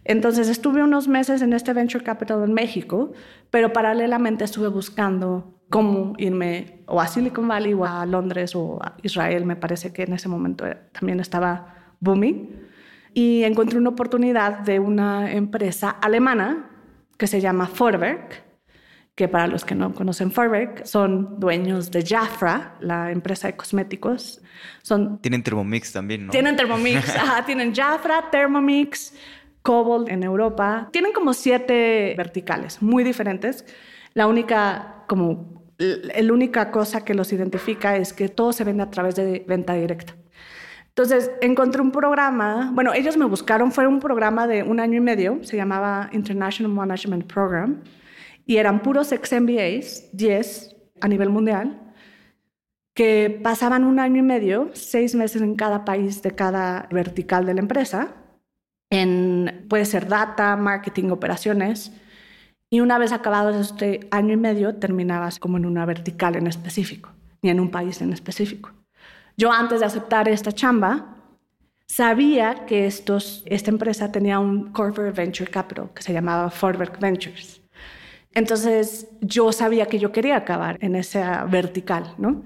Entonces 0.04 0.48
estuve 0.48 0.82
unos 0.82 1.08
meses 1.08 1.42
en 1.42 1.52
este 1.52 1.72
venture 1.72 2.04
capital 2.04 2.42
en 2.44 2.52
México, 2.52 3.12
pero 3.50 3.72
paralelamente 3.72 4.44
estuve 4.44 4.68
buscando 4.68 5.58
cómo 5.68 6.14
irme 6.18 6.80
o 6.86 7.00
a 7.00 7.06
Silicon 7.06 7.46
Valley 7.46 7.74
o 7.74 7.84
a 7.84 8.06
Londres 8.06 8.54
o 8.54 8.78
a 8.82 8.96
Israel, 9.02 9.44
me 9.44 9.56
parece 9.56 9.92
que 9.92 10.04
en 10.04 10.14
ese 10.14 10.28
momento 10.28 10.64
también 10.92 11.20
estaba 11.20 11.74
booming 12.00 12.68
y 13.14 13.44
encontré 13.44 13.78
una 13.78 13.90
oportunidad 13.90 14.60
de 14.60 14.78
una 14.78 15.32
empresa 15.32 15.90
alemana 15.90 16.70
que 17.16 17.26
se 17.26 17.40
llama 17.40 17.68
Vorwerk, 17.76 18.44
que 19.14 19.26
para 19.26 19.48
los 19.48 19.64
que 19.64 19.74
no 19.74 19.92
conocen 19.92 20.30
Vorwerk, 20.30 20.86
son 20.86 21.40
dueños 21.40 21.90
de 21.90 22.06
Jafra, 22.06 22.76
la 22.80 23.10
empresa 23.10 23.48
de 23.48 23.56
cosméticos. 23.56 24.40
Son, 24.82 25.18
tienen 25.18 25.42
Thermomix 25.42 25.92
también, 25.92 26.26
¿no? 26.26 26.30
Tienen 26.30 26.54
Thermomix, 26.54 27.08
ajá, 27.16 27.44
tienen 27.44 27.74
Jafra, 27.74 28.30
Thermomix, 28.30 29.12
Cobalt 29.68 30.08
en 30.08 30.22
Europa. 30.22 30.88
Tienen 30.92 31.12
como 31.12 31.34
siete 31.34 32.14
verticales 32.16 32.80
muy 32.80 33.04
diferentes. 33.04 33.66
La 34.14 34.26
única, 34.26 35.04
como, 35.06 35.62
la 35.76 36.32
única 36.32 36.70
cosa 36.70 37.04
que 37.04 37.12
los 37.12 37.34
identifica 37.34 37.94
es 37.98 38.14
que 38.14 38.30
todo 38.30 38.54
se 38.54 38.64
vende 38.64 38.82
a 38.82 38.90
través 38.90 39.14
de 39.16 39.44
venta 39.46 39.74
directa. 39.74 40.16
Entonces 40.88 41.30
encontré 41.42 41.82
un 41.82 41.92
programa, 41.92 42.70
bueno, 42.72 42.94
ellos 42.94 43.18
me 43.18 43.26
buscaron, 43.26 43.70
fue 43.70 43.86
un 43.86 44.00
programa 44.00 44.46
de 44.46 44.62
un 44.62 44.80
año 44.80 44.96
y 44.96 45.00
medio, 45.00 45.44
se 45.44 45.58
llamaba 45.58 46.08
International 46.12 46.72
Management 46.72 47.30
Program, 47.30 47.82
y 48.46 48.56
eran 48.56 48.80
puros 48.80 49.12
ex 49.12 49.34
MBAs, 49.38 50.08
10 50.14 50.76
a 51.02 51.08
nivel 51.08 51.28
mundial, 51.28 51.92
que 52.94 53.38
pasaban 53.44 53.84
un 53.84 54.00
año 54.00 54.20
y 54.20 54.22
medio, 54.22 54.70
seis 54.72 55.14
meses 55.14 55.42
en 55.42 55.56
cada 55.56 55.84
país 55.84 56.22
de 56.22 56.30
cada 56.30 56.88
vertical 56.90 57.44
de 57.44 57.52
la 57.52 57.60
empresa, 57.60 58.14
en, 58.90 59.66
puede 59.68 59.84
ser 59.84 60.08
data, 60.08 60.56
marketing, 60.56 61.10
operaciones, 61.10 61.92
y 62.70 62.80
una 62.80 62.98
vez 62.98 63.12
acabado 63.12 63.50
este 63.58 64.08
año 64.10 64.34
y 64.34 64.36
medio, 64.36 64.76
terminabas 64.76 65.38
como 65.38 65.56
en 65.56 65.66
una 65.66 65.86
vertical 65.86 66.36
en 66.36 66.46
específico, 66.46 67.10
y 67.42 67.48
en 67.48 67.60
un 67.60 67.70
país 67.70 68.00
en 68.02 68.12
específico. 68.12 68.72
Yo 69.36 69.52
antes 69.52 69.80
de 69.80 69.86
aceptar 69.86 70.28
esta 70.28 70.52
chamba, 70.52 71.16
sabía 71.86 72.66
que 72.66 72.86
estos, 72.86 73.42
esta 73.46 73.70
empresa 73.70 74.12
tenía 74.12 74.38
un 74.38 74.72
corporate 74.72 75.12
venture 75.12 75.50
capital 75.50 75.90
que 75.94 76.02
se 76.02 76.12
llamaba 76.12 76.50
Forberg 76.50 76.98
Ventures. 76.98 77.62
Entonces 78.34 79.08
yo 79.20 79.52
sabía 79.52 79.86
que 79.86 79.98
yo 79.98 80.12
quería 80.12 80.36
acabar 80.36 80.76
en 80.80 80.96
esa 80.96 81.44
vertical, 81.44 82.14
¿no? 82.18 82.42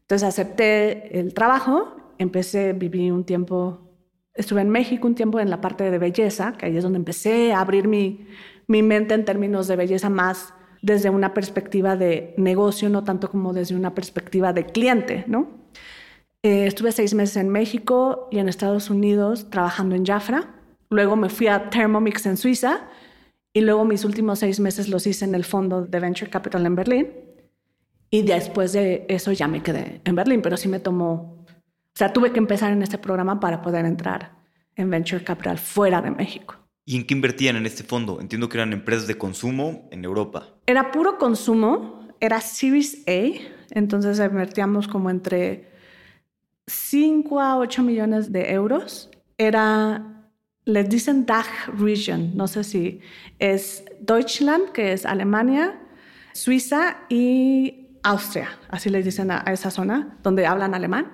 Entonces 0.00 0.28
acepté 0.28 1.18
el 1.18 1.32
trabajo, 1.34 1.96
empecé, 2.18 2.72
viví 2.72 3.10
un 3.10 3.24
tiempo, 3.24 3.89
estuve 4.40 4.60
en 4.60 4.70
México 4.70 5.06
un 5.06 5.14
tiempo 5.14 5.40
en 5.40 5.50
la 5.50 5.60
parte 5.60 5.90
de 5.90 5.98
belleza, 5.98 6.52
que 6.52 6.66
ahí 6.66 6.76
es 6.76 6.82
donde 6.82 6.98
empecé 6.98 7.52
a 7.52 7.60
abrir 7.60 7.88
mi, 7.88 8.26
mi 8.66 8.82
mente 8.82 9.14
en 9.14 9.24
términos 9.24 9.68
de 9.68 9.76
belleza 9.76 10.10
más 10.10 10.54
desde 10.82 11.10
una 11.10 11.34
perspectiva 11.34 11.96
de 11.96 12.34
negocio, 12.36 12.88
no 12.88 13.04
tanto 13.04 13.30
como 13.30 13.52
desde 13.52 13.74
una 13.74 13.94
perspectiva 13.94 14.52
de 14.52 14.66
cliente, 14.66 15.24
¿no? 15.26 15.48
Eh, 16.42 16.66
estuve 16.66 16.90
seis 16.92 17.12
meses 17.12 17.36
en 17.36 17.50
México 17.50 18.28
y 18.30 18.38
en 18.38 18.48
Estados 18.48 18.88
Unidos 18.88 19.50
trabajando 19.50 19.94
en 19.94 20.06
Jafra. 20.06 20.54
Luego 20.88 21.14
me 21.16 21.28
fui 21.28 21.48
a 21.48 21.68
Thermomix 21.68 22.24
en 22.24 22.38
Suiza 22.38 22.88
y 23.52 23.60
luego 23.60 23.84
mis 23.84 24.04
últimos 24.04 24.38
seis 24.38 24.58
meses 24.58 24.88
los 24.88 25.06
hice 25.06 25.26
en 25.26 25.34
el 25.34 25.44
fondo 25.44 25.84
de 25.84 26.00
Venture 26.00 26.30
Capital 26.30 26.64
en 26.64 26.74
Berlín. 26.76 27.08
Y 28.10 28.22
después 28.22 28.72
de 28.72 29.04
eso 29.08 29.32
ya 29.32 29.48
me 29.48 29.62
quedé 29.62 30.00
en 30.04 30.14
Berlín, 30.14 30.40
pero 30.42 30.56
sí 30.56 30.68
me 30.68 30.80
tomó, 30.80 31.39
o 31.94 31.98
sea, 31.98 32.12
tuve 32.12 32.32
que 32.32 32.38
empezar 32.38 32.72
en 32.72 32.82
este 32.82 32.98
programa 32.98 33.40
para 33.40 33.62
poder 33.62 33.84
entrar 33.84 34.32
en 34.76 34.90
Venture 34.90 35.22
Capital 35.24 35.58
fuera 35.58 36.00
de 36.00 36.10
México. 36.10 36.56
¿Y 36.84 36.96
en 36.96 37.06
qué 37.06 37.14
invertían 37.14 37.56
en 37.56 37.66
este 37.66 37.84
fondo? 37.84 38.20
Entiendo 38.20 38.48
que 38.48 38.56
eran 38.56 38.72
empresas 38.72 39.06
de 39.06 39.16
consumo 39.16 39.88
en 39.92 40.04
Europa. 40.04 40.48
Era 40.66 40.90
puro 40.90 41.18
consumo, 41.18 42.08
era 42.20 42.40
Series 42.40 43.04
A, 43.06 43.40
entonces 43.70 44.18
invertíamos 44.18 44.88
como 44.88 45.10
entre 45.10 45.70
5 46.66 47.40
a 47.40 47.58
8 47.58 47.82
millones 47.82 48.32
de 48.32 48.52
euros. 48.52 49.10
Era, 49.38 50.30
les 50.64 50.88
dicen 50.88 51.26
DACH 51.26 51.68
Region, 51.78 52.36
no 52.36 52.46
sé 52.48 52.64
si 52.64 53.00
es 53.38 53.84
Deutschland, 54.00 54.72
que 54.72 54.92
es 54.92 55.06
Alemania, 55.06 55.80
Suiza 56.32 56.98
y 57.08 57.98
Austria, 58.02 58.48
así 58.68 58.88
les 58.88 59.04
dicen 59.04 59.30
a, 59.30 59.44
esa 59.48 59.70
zona 59.70 60.18
donde 60.22 60.46
hablan 60.46 60.74
alemán. 60.74 61.12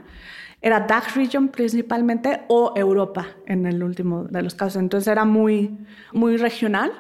Era 0.67 0.81
DACH 0.81 1.15
Region 1.15 1.47
principalmente 1.47 2.41
o 2.49 2.73
Europa 2.75 3.29
en 3.47 3.67
el 3.67 3.85
último 3.85 4.25
de 4.25 4.43
los 4.43 4.57
casos. 4.57 4.83
Entonces 4.83 5.07
era 5.07 5.25
muy, 5.25 5.79
muy 6.13 6.37
regional. 6.39 6.91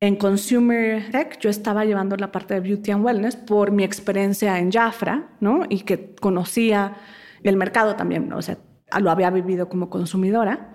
En 0.00 0.16
Consumer 0.16 1.10
Tech 1.10 1.38
yo 1.38 1.50
estaba 1.50 1.84
llevando 1.84 2.16
la 2.16 2.32
parte 2.32 2.54
de 2.54 2.60
Beauty 2.60 2.92
and 2.92 3.04
Wellness 3.04 3.36
por 3.36 3.70
mi 3.70 3.84
experiencia 3.84 4.58
en 4.58 4.72
Jafra, 4.72 5.28
¿no? 5.40 5.64
Y 5.68 5.80
que 5.80 6.14
conocía 6.14 6.96
el 7.42 7.58
mercado 7.58 7.96
también, 7.96 8.32
o 8.32 8.40
sea, 8.40 8.56
lo 8.98 9.10
había 9.10 9.28
vivido 9.28 9.68
como 9.68 9.90
consumidora. 9.90 10.72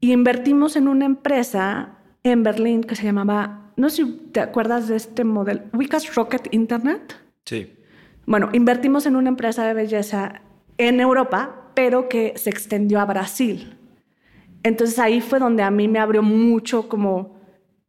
Y 0.00 0.12
invertimos 0.12 0.74
en 0.74 0.88
una 0.88 1.04
empresa 1.04 1.98
en 2.24 2.42
Berlín 2.42 2.82
que 2.82 2.96
se 2.96 3.04
llamaba, 3.04 3.70
no 3.76 3.88
sé 3.88 4.04
si 4.04 4.12
te 4.32 4.40
acuerdas 4.40 4.88
de 4.88 4.96
este 4.96 5.22
modelo, 5.22 5.62
ubicas 5.72 6.12
Rocket 6.12 6.52
Internet. 6.52 7.14
Sí. 7.44 7.72
Bueno, 8.26 8.48
invertimos 8.52 9.06
en 9.06 9.14
una 9.14 9.28
empresa 9.28 9.64
de 9.64 9.74
belleza 9.74 10.42
en 10.80 10.98
Europa, 10.98 11.70
pero 11.74 12.08
que 12.08 12.32
se 12.36 12.48
extendió 12.48 13.00
a 13.00 13.04
Brasil. 13.04 13.76
Entonces 14.62 14.98
ahí 14.98 15.20
fue 15.20 15.38
donde 15.38 15.62
a 15.62 15.70
mí 15.70 15.88
me 15.88 15.98
abrió 15.98 16.22
mucho 16.22 16.88
como 16.88 17.38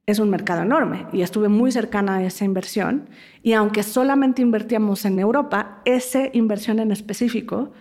es 0.05 0.19
un 0.19 0.29
mercado 0.29 0.63
enorme 0.63 1.07
y 1.13 1.21
estuve 1.21 1.47
muy 1.47 1.71
cercana 1.71 2.17
a 2.17 2.23
esa 2.23 2.43
inversión 2.43 3.09
y 3.43 3.53
aunque 3.53 3.83
solamente 3.83 4.41
invertíamos 4.41 5.05
en 5.05 5.19
Europa, 5.19 5.81
esa 5.85 6.23
inversión 6.33 6.79
en 6.79 6.91
específico, 6.91 7.71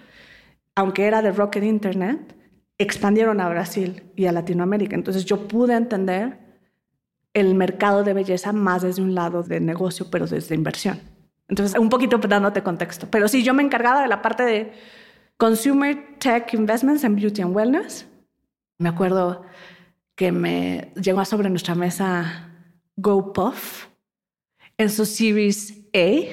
aunque 0.77 1.07
era 1.07 1.23
de 1.23 1.33
Rocket 1.33 1.65
Internet, 1.65 2.37
expandieron 2.79 3.41
a 3.41 3.49
Brasil 3.49 4.05
y 4.15 4.27
a 4.27 4.33
Latinoamérica. 4.33 4.95
Entonces 4.95 5.25
yo 5.25 5.49
pude 5.49 5.75
entender 5.75 6.39
el 7.35 7.57
mercado 7.57 8.05
de 8.05 8.13
belleza 8.13 8.53
más 8.53 8.83
desde 8.83 9.03
un 9.03 9.17
lado 9.17 9.43
de 9.43 9.59
negocio, 9.59 10.07
pero 10.09 10.29
desde 10.29 10.55
inversión. 10.55 11.01
Entonces, 11.49 11.77
un 11.79 11.89
poquito 11.89 12.19
dándote 12.19 12.63
contexto. 12.63 13.09
Pero 13.11 13.27
sí, 13.27 13.43
yo 13.43 13.55
me 13.55 13.65
encargaba 13.65 14.03
de 14.03 14.09
la 14.09 14.23
parte 14.23 14.45
de 14.45 14.73
Consumer 15.41 16.19
Tech 16.19 16.53
Investments 16.53 17.03
en 17.03 17.17
Beauty 17.17 17.41
and 17.41 17.57
Wellness. 17.57 18.07
Me 18.79 18.91
acuerdo 18.91 19.43
que 20.15 20.33
me 20.33 20.93
llegó 21.03 21.25
sobre 21.25 21.49
nuestra 21.49 21.75
mesa 21.75 22.51
GoPuff 22.97 23.87
en 24.77 24.91
su 24.91 25.07
Series 25.07 25.81
A. 25.95 26.27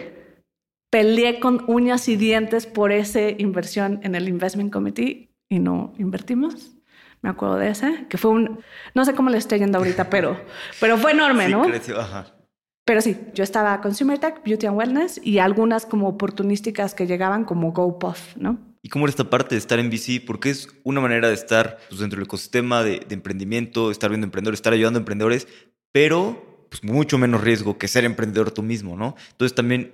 Peleé 0.90 1.40
con 1.40 1.64
uñas 1.70 2.10
y 2.10 2.18
dientes 2.18 2.66
por 2.66 2.92
esa 2.92 3.30
inversión 3.30 4.02
en 4.04 4.16
el 4.16 4.28
Investment 4.28 4.74
Committee 4.74 5.34
y 5.48 5.60
no 5.60 5.94
invertimos. 5.98 6.76
Me 7.22 7.30
acuerdo 7.30 7.56
de 7.56 7.70
ese, 7.70 8.08
que 8.10 8.18
fue 8.18 8.32
un, 8.32 8.60
no 8.94 9.06
sé 9.06 9.14
cómo 9.14 9.30
le 9.30 9.38
estoy 9.38 9.60
yendo 9.60 9.78
ahorita, 9.78 10.10
pero, 10.10 10.38
pero 10.82 10.98
fue 10.98 11.14
enorme, 11.14 11.46
sí, 11.46 11.52
¿no? 11.54 11.62
Creció, 11.62 12.02
ajá. 12.02 12.36
Pero 12.84 13.00
sí, 13.00 13.18
yo 13.34 13.46
estaba 13.46 13.80
Consumer 13.80 14.20
Tech, 14.20 14.44
Beauty 14.44 14.66
and 14.66 14.78
Wellness 14.78 15.22
y 15.24 15.40
algunas 15.40 15.86
como 15.86 16.10
oportunísticas 16.10 16.94
que 16.94 17.08
llegaban 17.08 17.46
como 17.46 17.72
GoPuff, 17.72 18.36
¿no? 18.36 18.67
¿Y 18.88 18.90
cómo 18.90 19.04
era 19.04 19.10
esta 19.10 19.30
parte 19.30 19.54
de 19.56 19.60
estar 19.60 19.80
en 19.80 19.90
VC? 19.90 20.26
Porque 20.26 20.50
es 20.50 20.70
una 20.86 21.02
manera 21.02 21.28
de 21.28 21.34
estar 21.34 21.78
pues, 21.90 22.00
dentro 22.00 22.20
del 22.20 22.26
ecosistema 22.26 22.84
de, 22.84 23.06
emprendimiento, 23.10 23.92
estar 23.92 24.10
viendo 24.10 24.24
emprendedores, 24.24 24.60
estar 24.60 24.72
ayudando 24.72 24.98
a 24.98 25.02
emprendedores, 25.02 25.46
pero 25.92 26.66
pues, 26.70 26.86
mucho 26.86 27.18
menos 27.18 27.44
riesgo 27.44 27.78
que 27.78 27.90
ser 27.90 28.06
emprendedor 28.06 28.52
tú 28.52 28.64
mismo, 28.64 28.96
¿no? 28.96 29.18
Entonces 29.32 29.54
también 29.54 29.94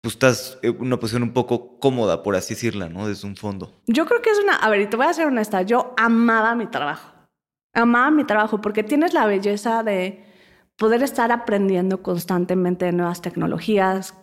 pues, 0.00 0.14
estás 0.14 0.58
en 0.62 0.80
una 0.80 0.98
posición 0.98 1.22
un 1.22 1.32
poco 1.32 1.78
cómoda, 1.78 2.24
por 2.24 2.34
así 2.34 2.54
decirla, 2.54 2.88
¿no? 2.88 3.06
Desde 3.06 3.28
un 3.28 3.36
fondo. 3.36 3.80
Yo 3.86 4.04
creo 4.04 4.20
que 4.20 4.30
es 4.30 4.38
una... 4.40 4.56
A 4.56 4.68
ver, 4.68 4.80
y 4.80 4.86
te 4.88 4.96
voy 4.96 5.06
a 5.06 5.12
ser 5.12 5.28
honesta, 5.28 5.62
yo 5.62 5.94
amaba 5.96 6.56
mi 6.56 6.66
trabajo. 6.66 7.12
Amaba 7.72 8.10
mi 8.10 8.24
trabajo 8.24 8.60
porque 8.60 8.82
tienes 8.82 9.14
la 9.14 9.26
belleza 9.26 9.84
de 9.84 10.24
poder 10.76 11.04
estar 11.04 11.30
aprendiendo 11.30 12.02
constantemente 12.02 12.86
de 12.86 12.92
nuevas 12.94 13.22
tecnologías, 13.22 14.14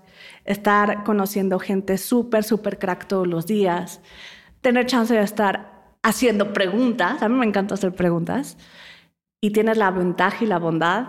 estar 0.45 1.03
conociendo 1.03 1.59
gente 1.59 1.97
súper, 1.97 2.43
súper 2.43 2.79
crack 2.79 3.07
todos 3.07 3.27
los 3.27 3.45
días, 3.45 4.01
tener 4.61 4.85
chance 4.85 5.13
de 5.13 5.21
estar 5.21 5.95
haciendo 6.03 6.53
preguntas, 6.53 7.21
a 7.21 7.29
mí 7.29 7.35
me 7.35 7.45
encanta 7.45 7.75
hacer 7.75 7.93
preguntas, 7.93 8.57
y 9.41 9.51
tienes 9.51 9.77
la 9.77 9.91
ventaja 9.91 10.43
y 10.43 10.47
la 10.47 10.59
bondad 10.59 11.07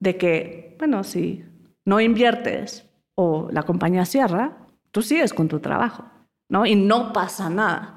de 0.00 0.16
que, 0.16 0.76
bueno, 0.78 1.04
si 1.04 1.44
no 1.84 2.00
inviertes 2.00 2.86
o 3.14 3.48
la 3.50 3.62
compañía 3.62 4.04
cierra, 4.04 4.56
tú 4.90 5.02
sigues 5.02 5.32
con 5.32 5.48
tu 5.48 5.60
trabajo, 5.60 6.04
¿no? 6.48 6.66
Y 6.66 6.74
no 6.74 7.12
pasa 7.12 7.48
nada. 7.48 7.96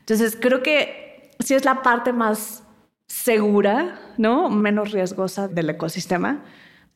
Entonces, 0.00 0.36
creo 0.38 0.62
que 0.62 1.30
sí 1.38 1.54
es 1.54 1.64
la 1.64 1.82
parte 1.82 2.12
más 2.12 2.64
segura, 3.06 3.98
¿no? 4.18 4.50
Menos 4.50 4.92
riesgosa 4.92 5.48
del 5.48 5.70
ecosistema 5.70 6.42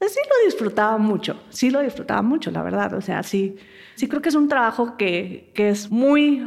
sí 0.06 0.20
lo 0.28 0.46
disfrutaba 0.46 0.98
mucho, 0.98 1.42
sí 1.50 1.70
lo 1.70 1.80
disfrutaba 1.80 2.22
mucho, 2.22 2.50
la 2.50 2.62
verdad. 2.62 2.94
O 2.94 3.00
sea, 3.00 3.22
sí, 3.22 3.56
sí 3.96 4.08
creo 4.08 4.22
que 4.22 4.28
es 4.28 4.34
un 4.34 4.48
trabajo 4.48 4.96
que, 4.96 5.50
que 5.54 5.70
es 5.70 5.90
muy 5.90 6.46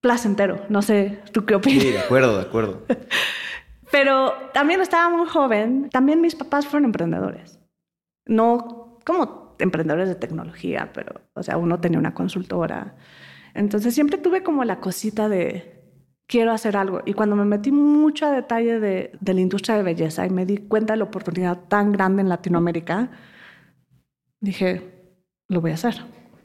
placentero. 0.00 0.64
No 0.68 0.82
sé, 0.82 1.20
¿tú 1.32 1.46
qué 1.46 1.54
opinas? 1.54 1.82
Sí, 1.82 1.90
de 1.90 1.98
acuerdo, 2.00 2.36
de 2.36 2.42
acuerdo. 2.42 2.82
Pero 3.90 4.34
también 4.52 4.80
estaba 4.80 5.08
muy 5.08 5.26
joven, 5.26 5.88
también 5.90 6.20
mis 6.20 6.34
papás 6.34 6.66
fueron 6.66 6.84
emprendedores. 6.84 7.58
No 8.26 8.98
como 9.04 9.56
emprendedores 9.58 10.08
de 10.08 10.14
tecnología, 10.14 10.90
pero, 10.92 11.22
o 11.32 11.42
sea, 11.42 11.56
uno 11.56 11.80
tenía 11.80 11.98
una 11.98 12.12
consultora. 12.12 12.96
Entonces 13.54 13.94
siempre 13.94 14.18
tuve 14.18 14.42
como 14.42 14.64
la 14.64 14.80
cosita 14.80 15.30
de, 15.30 15.77
quiero 16.28 16.52
hacer 16.52 16.76
algo. 16.76 17.02
Y 17.04 17.14
cuando 17.14 17.34
me 17.34 17.44
metí 17.44 17.72
mucho 17.72 18.26
a 18.26 18.30
detalle 18.30 18.78
de, 18.78 19.10
de, 19.18 19.34
la 19.34 19.40
industria 19.40 19.76
de 19.76 19.82
belleza 19.82 20.24
y 20.24 20.30
me 20.30 20.46
di 20.46 20.58
cuenta 20.58 20.92
de 20.92 20.98
la 20.98 21.04
oportunidad 21.04 21.58
tan 21.66 21.90
grande 21.90 22.22
en 22.22 22.28
Latinoamérica, 22.28 23.10
dije, 24.40 24.82
lo 25.48 25.60
voy 25.60 25.72
a 25.72 25.74
hacer. 25.74 26.04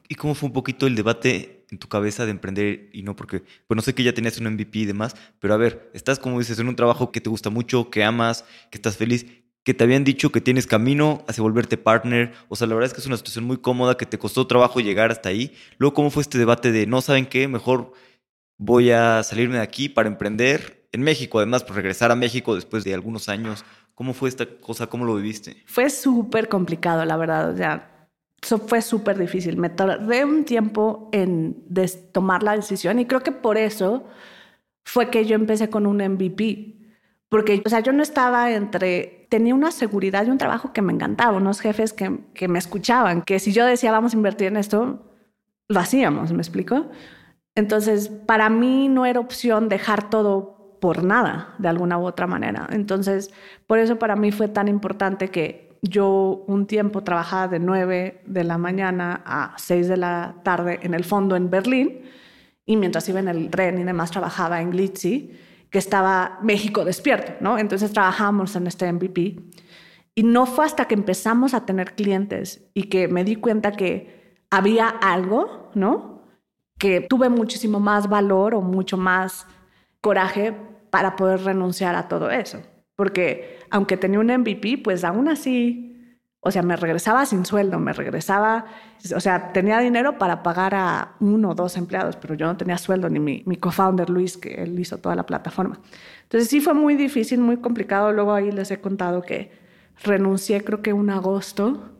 ¿Y 0.09 0.15
cómo 0.15 0.33
fue 0.33 0.47
un 0.47 0.53
poquito 0.53 0.87
el 0.87 0.95
debate 0.95 1.65
en 1.69 1.77
tu 1.77 1.87
cabeza 1.87 2.25
de 2.25 2.31
emprender 2.31 2.89
y 2.93 3.03
no 3.03 3.15
porque, 3.15 3.43
pues 3.67 3.75
no 3.75 3.81
sé 3.81 3.93
que 3.93 4.03
ya 4.03 4.13
tenías 4.13 4.37
un 4.37 4.47
MVP 4.47 4.79
y 4.79 4.85
demás, 4.85 5.15
pero 5.39 5.53
a 5.53 5.57
ver, 5.57 5.89
estás 5.93 6.19
como 6.19 6.39
dices 6.39 6.59
en 6.59 6.67
un 6.67 6.75
trabajo 6.75 7.11
que 7.11 7.19
te 7.19 7.29
gusta 7.29 7.49
mucho, 7.49 7.89
que 7.89 8.03
amas, 8.03 8.45
que 8.69 8.77
estás 8.77 8.95
feliz, 8.95 9.25
que 9.63 9.73
te 9.73 9.83
habían 9.83 10.03
dicho 10.03 10.31
que 10.31 10.39
tienes 10.39 10.67
camino 10.67 11.23
hacia 11.27 11.41
volverte 11.41 11.77
partner, 11.77 12.33
o 12.47 12.55
sea, 12.55 12.67
la 12.67 12.75
verdad 12.75 12.87
es 12.87 12.93
que 12.93 13.01
es 13.01 13.07
una 13.07 13.17
situación 13.17 13.45
muy 13.45 13.57
cómoda, 13.57 13.97
que 13.97 14.05
te 14.05 14.19
costó 14.19 14.45
trabajo 14.45 14.81
llegar 14.81 15.09
hasta 15.09 15.29
ahí. 15.29 15.53
Luego, 15.77 15.95
¿cómo 15.95 16.11
fue 16.11 16.21
este 16.21 16.37
debate 16.37 16.71
de 16.71 16.85
no 16.85 17.01
saben 17.01 17.25
qué, 17.25 17.47
mejor 17.47 17.93
voy 18.57 18.91
a 18.91 19.23
salirme 19.23 19.55
de 19.55 19.61
aquí 19.61 19.89
para 19.89 20.09
emprender 20.09 20.87
en 20.91 21.01
México, 21.01 21.39
además, 21.39 21.63
por 21.63 21.75
regresar 21.75 22.11
a 22.11 22.15
México 22.15 22.55
después 22.55 22.83
de 22.83 22.93
algunos 22.93 23.27
años. 23.27 23.65
¿Cómo 23.95 24.13
fue 24.13 24.29
esta 24.29 24.45
cosa? 24.45 24.87
¿Cómo 24.87 25.05
lo 25.05 25.15
viviste? 25.15 25.57
Fue 25.65 25.89
súper 25.89 26.49
complicado, 26.49 27.03
la 27.05 27.17
verdad. 27.17 27.51
O 27.51 27.57
sea, 27.57 28.07
eso 28.41 28.59
fue 28.59 28.81
súper 28.81 29.17
difícil. 29.17 29.57
Me 29.57 29.69
tardé 29.69 30.25
un 30.25 30.45
tiempo 30.45 31.09
en 31.11 31.63
tomar 32.11 32.43
la 32.43 32.55
decisión 32.55 32.99
y 32.99 33.05
creo 33.05 33.21
que 33.21 33.31
por 33.31 33.57
eso 33.57 34.05
fue 34.85 35.09
que 35.09 35.25
yo 35.25 35.35
empecé 35.35 35.69
con 35.69 35.85
un 35.85 35.97
MVP. 35.97 36.75
Porque, 37.29 37.63
o 37.65 37.69
sea, 37.69 37.79
yo 37.79 37.91
no 37.93 38.03
estaba 38.03 38.51
entre... 38.51 39.27
Tenía 39.29 39.55
una 39.55 39.71
seguridad 39.71 40.27
y 40.27 40.29
un 40.29 40.37
trabajo 40.37 40.73
que 40.73 40.83
me 40.83 40.93
encantaba, 40.93 41.37
unos 41.37 41.59
jefes 41.59 41.91
que, 41.91 42.19
que 42.35 42.47
me 42.47 42.59
escuchaban, 42.59 43.23
que 43.23 43.39
si 43.39 43.51
yo 43.51 43.65
decía 43.65 43.91
vamos 43.91 44.13
a 44.13 44.17
invertir 44.17 44.47
en 44.47 44.57
esto, 44.57 45.11
lo 45.67 45.79
hacíamos, 45.79 46.31
¿me 46.31 46.37
explico? 46.37 46.91
Entonces, 47.55 48.09
para 48.09 48.49
mí 48.49 48.89
no 48.89 49.05
era 49.05 49.19
opción 49.19 49.69
dejar 49.69 50.09
todo 50.09 50.77
por 50.81 51.03
nada, 51.03 51.55
de 51.59 51.67
alguna 51.69 51.97
u 51.97 52.05
otra 52.05 52.27
manera. 52.27 52.67
Entonces, 52.71 53.31
por 53.67 53.79
eso 53.79 53.97
para 53.97 54.15
mí 54.15 54.31
fue 54.31 54.47
tan 54.47 54.67
importante 54.67 55.29
que 55.29 55.77
yo 55.81 56.43
un 56.47 56.65
tiempo 56.65 57.03
trabajaba 57.03 57.47
de 57.47 57.59
9 57.59 58.21
de 58.25 58.43
la 58.43 58.57
mañana 58.57 59.21
a 59.25 59.53
6 59.57 59.87
de 59.87 59.97
la 59.97 60.35
tarde 60.43 60.79
en 60.81 60.93
el 60.93 61.03
fondo 61.03 61.35
en 61.35 61.49
Berlín 61.49 62.01
y 62.65 62.77
mientras 62.77 63.07
iba 63.09 63.19
en 63.19 63.27
el 63.27 63.49
tren 63.49 63.79
y 63.79 63.83
demás 63.83 64.11
trabajaba 64.11 64.61
en 64.61 64.71
Glitzy, 64.71 65.31
que 65.69 65.77
estaba 65.79 66.39
México 66.41 66.85
despierto, 66.85 67.33
¿no? 67.41 67.57
Entonces 67.57 67.91
trabajábamos 67.91 68.55
en 68.55 68.67
este 68.67 68.91
MVP 68.91 69.35
y 70.15 70.23
no 70.23 70.45
fue 70.45 70.65
hasta 70.65 70.85
que 70.85 70.95
empezamos 70.95 71.53
a 71.53 71.65
tener 71.65 71.95
clientes 71.95 72.69
y 72.73 72.83
que 72.83 73.07
me 73.07 73.23
di 73.23 73.35
cuenta 73.35 73.71
que 73.71 74.45
había 74.49 74.87
algo, 74.87 75.71
¿no? 75.75 76.12
Que 76.83 76.99
tuve 76.99 77.29
muchísimo 77.29 77.79
más 77.79 78.09
valor 78.09 78.53
o 78.53 78.59
mucho 78.59 78.97
más 78.97 79.47
coraje 80.01 80.53
para 80.89 81.15
poder 81.15 81.45
renunciar 81.45 81.95
a 81.95 82.09
todo 82.09 82.29
eso. 82.29 82.61
Porque 82.97 83.59
aunque 83.69 83.95
tenía 83.95 84.19
un 84.19 84.27
MVP, 84.27 84.79
pues 84.83 85.05
aún 85.05 85.29
así, 85.29 86.19
o 86.41 86.51
sea, 86.51 86.61
me 86.61 86.75
regresaba 86.75 87.25
sin 87.25 87.45
sueldo, 87.45 87.79
me 87.79 87.93
regresaba, 87.93 88.65
o 89.15 89.19
sea, 89.21 89.53
tenía 89.53 89.79
dinero 89.79 90.17
para 90.17 90.43
pagar 90.43 90.75
a 90.75 91.15
uno 91.21 91.51
o 91.51 91.55
dos 91.55 91.77
empleados, 91.77 92.17
pero 92.17 92.33
yo 92.33 92.47
no 92.47 92.57
tenía 92.57 92.77
sueldo, 92.77 93.09
ni 93.09 93.21
mi, 93.21 93.43
mi 93.45 93.55
co-founder 93.55 94.09
Luis, 94.09 94.35
que 94.35 94.55
él 94.55 94.77
hizo 94.77 94.97
toda 94.97 95.15
la 95.15 95.25
plataforma. 95.25 95.79
Entonces 96.23 96.49
sí 96.49 96.59
fue 96.59 96.73
muy 96.73 96.95
difícil, 96.95 97.39
muy 97.39 97.55
complicado. 97.61 98.11
Luego 98.11 98.33
ahí 98.33 98.51
les 98.51 98.71
he 98.71 98.81
contado 98.81 99.21
que 99.21 99.53
renuncié 100.03 100.65
creo 100.65 100.81
que 100.81 100.91
un 100.91 101.11
agosto 101.11 101.91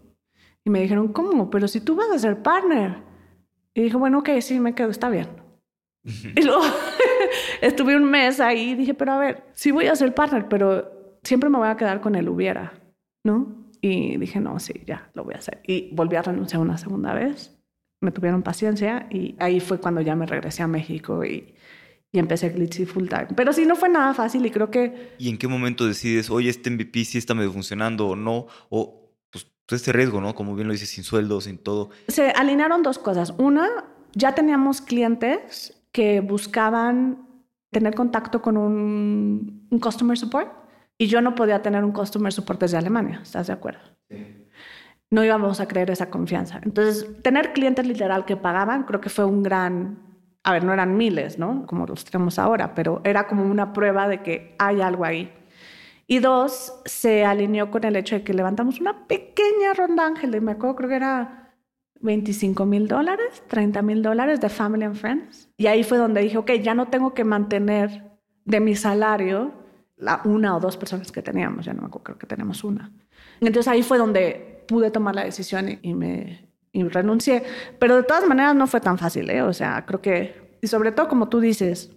y 0.66 0.70
me 0.70 0.82
dijeron, 0.82 1.14
¿cómo? 1.14 1.50
Pero 1.50 1.70
si 1.70 1.80
tú 1.80 1.96
vas 1.96 2.12
a 2.12 2.20
ser 2.20 2.44
partner. 2.44 3.13
Y 3.74 3.82
dije, 3.82 3.98
bueno, 3.98 4.20
ok, 4.20 4.30
sí, 4.42 4.60
me 4.60 4.76
quedo, 4.76 4.90
está 4.90 5.10
bien. 5.10 5.28
y 6.04 6.42
luego 6.44 6.64
estuve 7.62 7.96
un 7.96 8.06
mes 8.06 8.40
ahí 8.40 8.72
y 8.72 8.76
dije, 8.76 8.94
pero 8.94 9.14
a 9.14 9.20
ver, 9.20 9.44
sí 9.54 9.72
voy 9.72 9.88
a 9.88 9.96
ser 9.96 10.14
partner, 10.14 10.48
pero 10.48 11.18
siempre 11.24 11.50
me 11.50 11.58
voy 11.58 11.70
a 11.70 11.78
quedar 11.78 12.02
con 12.02 12.16
el 12.16 12.30
hubiera, 12.30 12.74
¿no? 13.24 13.64
Y 13.82 14.18
dije, 14.18 14.40
no, 14.40 14.60
sí, 14.60 14.74
ya, 14.86 15.10
lo 15.14 15.24
voy 15.24 15.34
a 15.34 15.40
hacer. 15.40 15.62
Y 15.66 15.94
volví 15.94 16.16
a 16.16 16.22
renunciar 16.22 16.62
una 16.62 16.78
segunda 16.78 17.14
vez. 17.14 17.58
Me 18.02 18.12
tuvieron 18.12 18.44
paciencia 18.44 19.08
y 19.10 19.36
ahí 19.40 19.60
fue 19.60 19.80
cuando 19.80 20.02
ya 20.02 20.16
me 20.16 20.26
regresé 20.26 20.64
a 20.64 20.68
México 20.68 21.24
y, 21.26 21.54
y 22.12 22.20
empecé 22.20 22.50
Glitzy 22.50 22.86
full 22.86 23.08
time. 23.08 23.28
Pero 23.36 23.52
sí, 23.54 23.66
no 23.66 23.76
fue 23.76 23.90
nada 23.90 24.14
fácil 24.14 24.46
y 24.46 24.52
creo 24.52 24.70
que... 24.70 25.14
¿Y 25.18 25.30
en 25.30 25.38
qué 25.38 25.48
momento 25.48 25.86
decides, 25.86 26.30
oye, 26.30 26.50
este 26.50 26.70
MVP 26.70 27.04
sí 27.06 27.18
está 27.18 27.34
medio 27.34 27.52
funcionando 27.52 28.08
o 28.08 28.16
no? 28.16 28.48
O 28.70 29.03
pues, 29.66 29.82
este 29.82 29.92
riesgo, 29.92 30.22
¿no? 30.22 30.36
Como 30.36 30.56
bien 30.56 30.68
lo 30.68 30.74
dices, 30.74 30.90
sin 30.90 31.04
sueldo, 31.04 31.42
sin 31.42 31.58
todo. 31.58 31.90
Se 32.08 32.30
alinearon 32.32 32.84
dos 32.84 33.00
cosas. 33.00 33.34
Una, 33.38 33.86
ya 34.14 34.36
teníamos 34.36 34.82
clientes 34.82 35.82
que 35.92 36.22
buscaban 36.22 37.28
tener 37.72 37.96
contacto 37.96 38.42
con 38.42 38.58
un, 38.58 39.68
un 39.70 39.80
customer 39.80 40.18
support 40.18 40.52
y 40.98 41.08
yo 41.08 41.22
no 41.22 41.36
podía 41.36 41.62
tener 41.62 41.84
un 41.84 41.92
customer 41.92 42.32
support 42.32 42.62
desde 42.62 42.78
Alemania, 42.78 43.20
¿estás 43.24 43.48
de 43.48 43.54
acuerdo? 43.54 43.82
Sí. 44.10 44.48
No 45.10 45.24
íbamos 45.24 45.60
a 45.60 45.68
creer 45.68 45.92
esa 45.92 46.10
confianza. 46.10 46.60
Entonces, 46.64 47.22
tener 47.22 47.54
clientes 47.54 47.86
literal 47.86 48.26
que 48.26 48.36
pagaban, 48.36 48.84
creo 48.84 49.02
que 49.02 49.10
fue 49.10 49.26
un 49.26 49.44
gran, 49.44 50.00
a 50.44 50.54
ver, 50.54 50.64
no 50.64 50.74
eran 50.74 50.98
miles, 50.98 51.38
¿no? 51.38 51.66
Como 51.68 51.86
los 51.86 52.06
tenemos 52.06 52.40
ahora, 52.40 52.74
pero 52.74 53.02
era 53.04 53.28
como 53.28 53.44
una 53.44 53.74
prueba 53.74 54.08
de 54.08 54.24
que 54.24 54.56
hay 54.60 54.82
algo 54.82 55.06
ahí. 55.06 55.32
Y 56.06 56.20
dos, 56.20 56.82
se 56.86 57.26
alineó 57.26 57.72
con 57.72 57.84
el 57.86 57.96
hecho 57.96 58.16
de 58.16 58.24
que 58.24 58.34
levantamos 58.34 58.80
una 58.80 59.08
pequeña 59.08 59.74
ronda 59.76 60.06
ángel, 60.06 60.36
y 60.36 60.42
me 60.42 60.54
acuerdo, 60.54 60.76
creo 60.76 60.90
que 60.90 60.96
era 60.96 61.44
25 62.02 62.66
mil 62.66 62.88
dólares, 62.88 63.44
30 63.48 63.82
mil 63.82 64.04
dólares 64.04 64.42
de 64.42 64.50
Family 64.50 64.84
and 64.84 64.96
Friends. 64.96 65.50
Y 65.58 65.68
ahí 65.68 65.84
fue 65.84 65.98
donde 65.98 66.22
dije, 66.22 66.38
ok, 66.38 66.52
ya 66.62 66.74
no 66.74 66.90
tengo 66.90 67.14
que 67.14 67.24
mantener 67.24 68.12
de 68.46 68.60
mi 68.60 68.76
salario 68.76 69.54
la 69.96 70.22
una 70.26 70.56
o 70.58 70.60
dos 70.60 70.76
personas 70.76 71.12
que 71.12 71.22
teníamos, 71.22 71.66
ya 71.66 71.74
no 71.74 71.82
me 71.82 71.88
acuerdo, 71.88 72.18
que 72.18 72.28
tenemos 72.28 72.64
una. 72.64 72.92
Entonces 73.40 73.68
ahí 73.70 73.84
fue 73.84 73.98
donde 73.98 74.66
pude 74.68 74.92
tomar 74.92 75.16
la 75.16 75.24
decisión 75.24 75.80
y, 75.82 75.94
me 75.94 76.50
y 76.74 76.84
renuncié. 76.84 77.44
Pero 77.80 77.96
de 77.96 78.04
todas 78.04 78.28
maneras 78.28 78.54
no 78.54 78.68
fue 78.68 78.82
tan 78.82 78.98
fácil, 78.98 79.30
¿eh? 79.30 79.42
O 79.42 79.54
sea, 79.54 79.86
creo 79.86 80.02
que, 80.02 80.58
y 80.62 80.68
sobre 80.68 80.92
todo 80.92 81.08
como 81.08 81.30
tú 81.30 81.40
dices, 81.40 81.92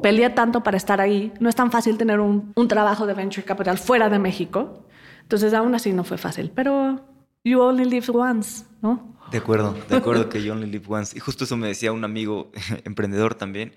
peleé 0.00 0.30
tanto 0.30 0.62
para 0.62 0.76
estar 0.76 1.00
ahí. 1.00 1.32
No 1.40 1.48
es 1.48 1.54
tan 1.54 1.70
fácil 1.70 1.98
tener 1.98 2.20
un, 2.20 2.52
un, 2.54 2.68
trabajo 2.68 3.06
de 3.06 3.14
venture 3.14 3.44
capital 3.44 3.78
fuera 3.78 4.08
de 4.08 4.18
México. 4.18 4.86
Entonces, 5.22 5.54
aún 5.54 5.74
así 5.74 5.92
no 5.92 6.04
fue 6.04 6.18
fácil. 6.18 6.50
Pero 6.54 7.04
you 7.44 7.60
only 7.60 7.84
live 7.84 8.06
once, 8.12 8.64
¿no? 8.80 9.16
De 9.30 9.38
acuerdo, 9.38 9.74
de 9.88 9.96
acuerdo 9.96 10.28
que 10.28 10.42
you 10.42 10.52
only 10.52 10.66
live 10.66 10.84
once. 10.88 11.16
Y 11.16 11.20
justo 11.20 11.44
eso 11.44 11.56
me 11.56 11.68
decía 11.68 11.92
un 11.92 12.04
amigo 12.04 12.50
emprendedor 12.84 13.34
también. 13.34 13.74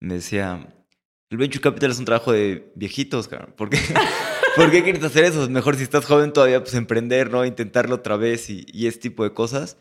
Me 0.00 0.14
decía, 0.14 0.68
el 1.30 1.38
venture 1.38 1.60
capital 1.60 1.90
es 1.90 1.98
un 1.98 2.04
trabajo 2.04 2.32
de 2.32 2.72
viejitos, 2.76 3.28
¿Por 3.56 3.70
qué, 3.70 3.78
¿Por 4.56 4.70
qué 4.70 4.82
quieres 4.82 5.02
hacer 5.02 5.24
eso? 5.24 5.48
Mejor 5.50 5.76
si 5.76 5.82
estás 5.82 6.04
joven 6.04 6.32
todavía, 6.32 6.62
pues 6.62 6.74
emprender, 6.74 7.30
¿no? 7.30 7.44
Intentarlo 7.44 7.96
otra 7.96 8.16
vez 8.16 8.50
y, 8.50 8.66
y 8.72 8.86
ese 8.86 8.98
tipo 8.98 9.24
de 9.24 9.32
cosas. 9.32 9.78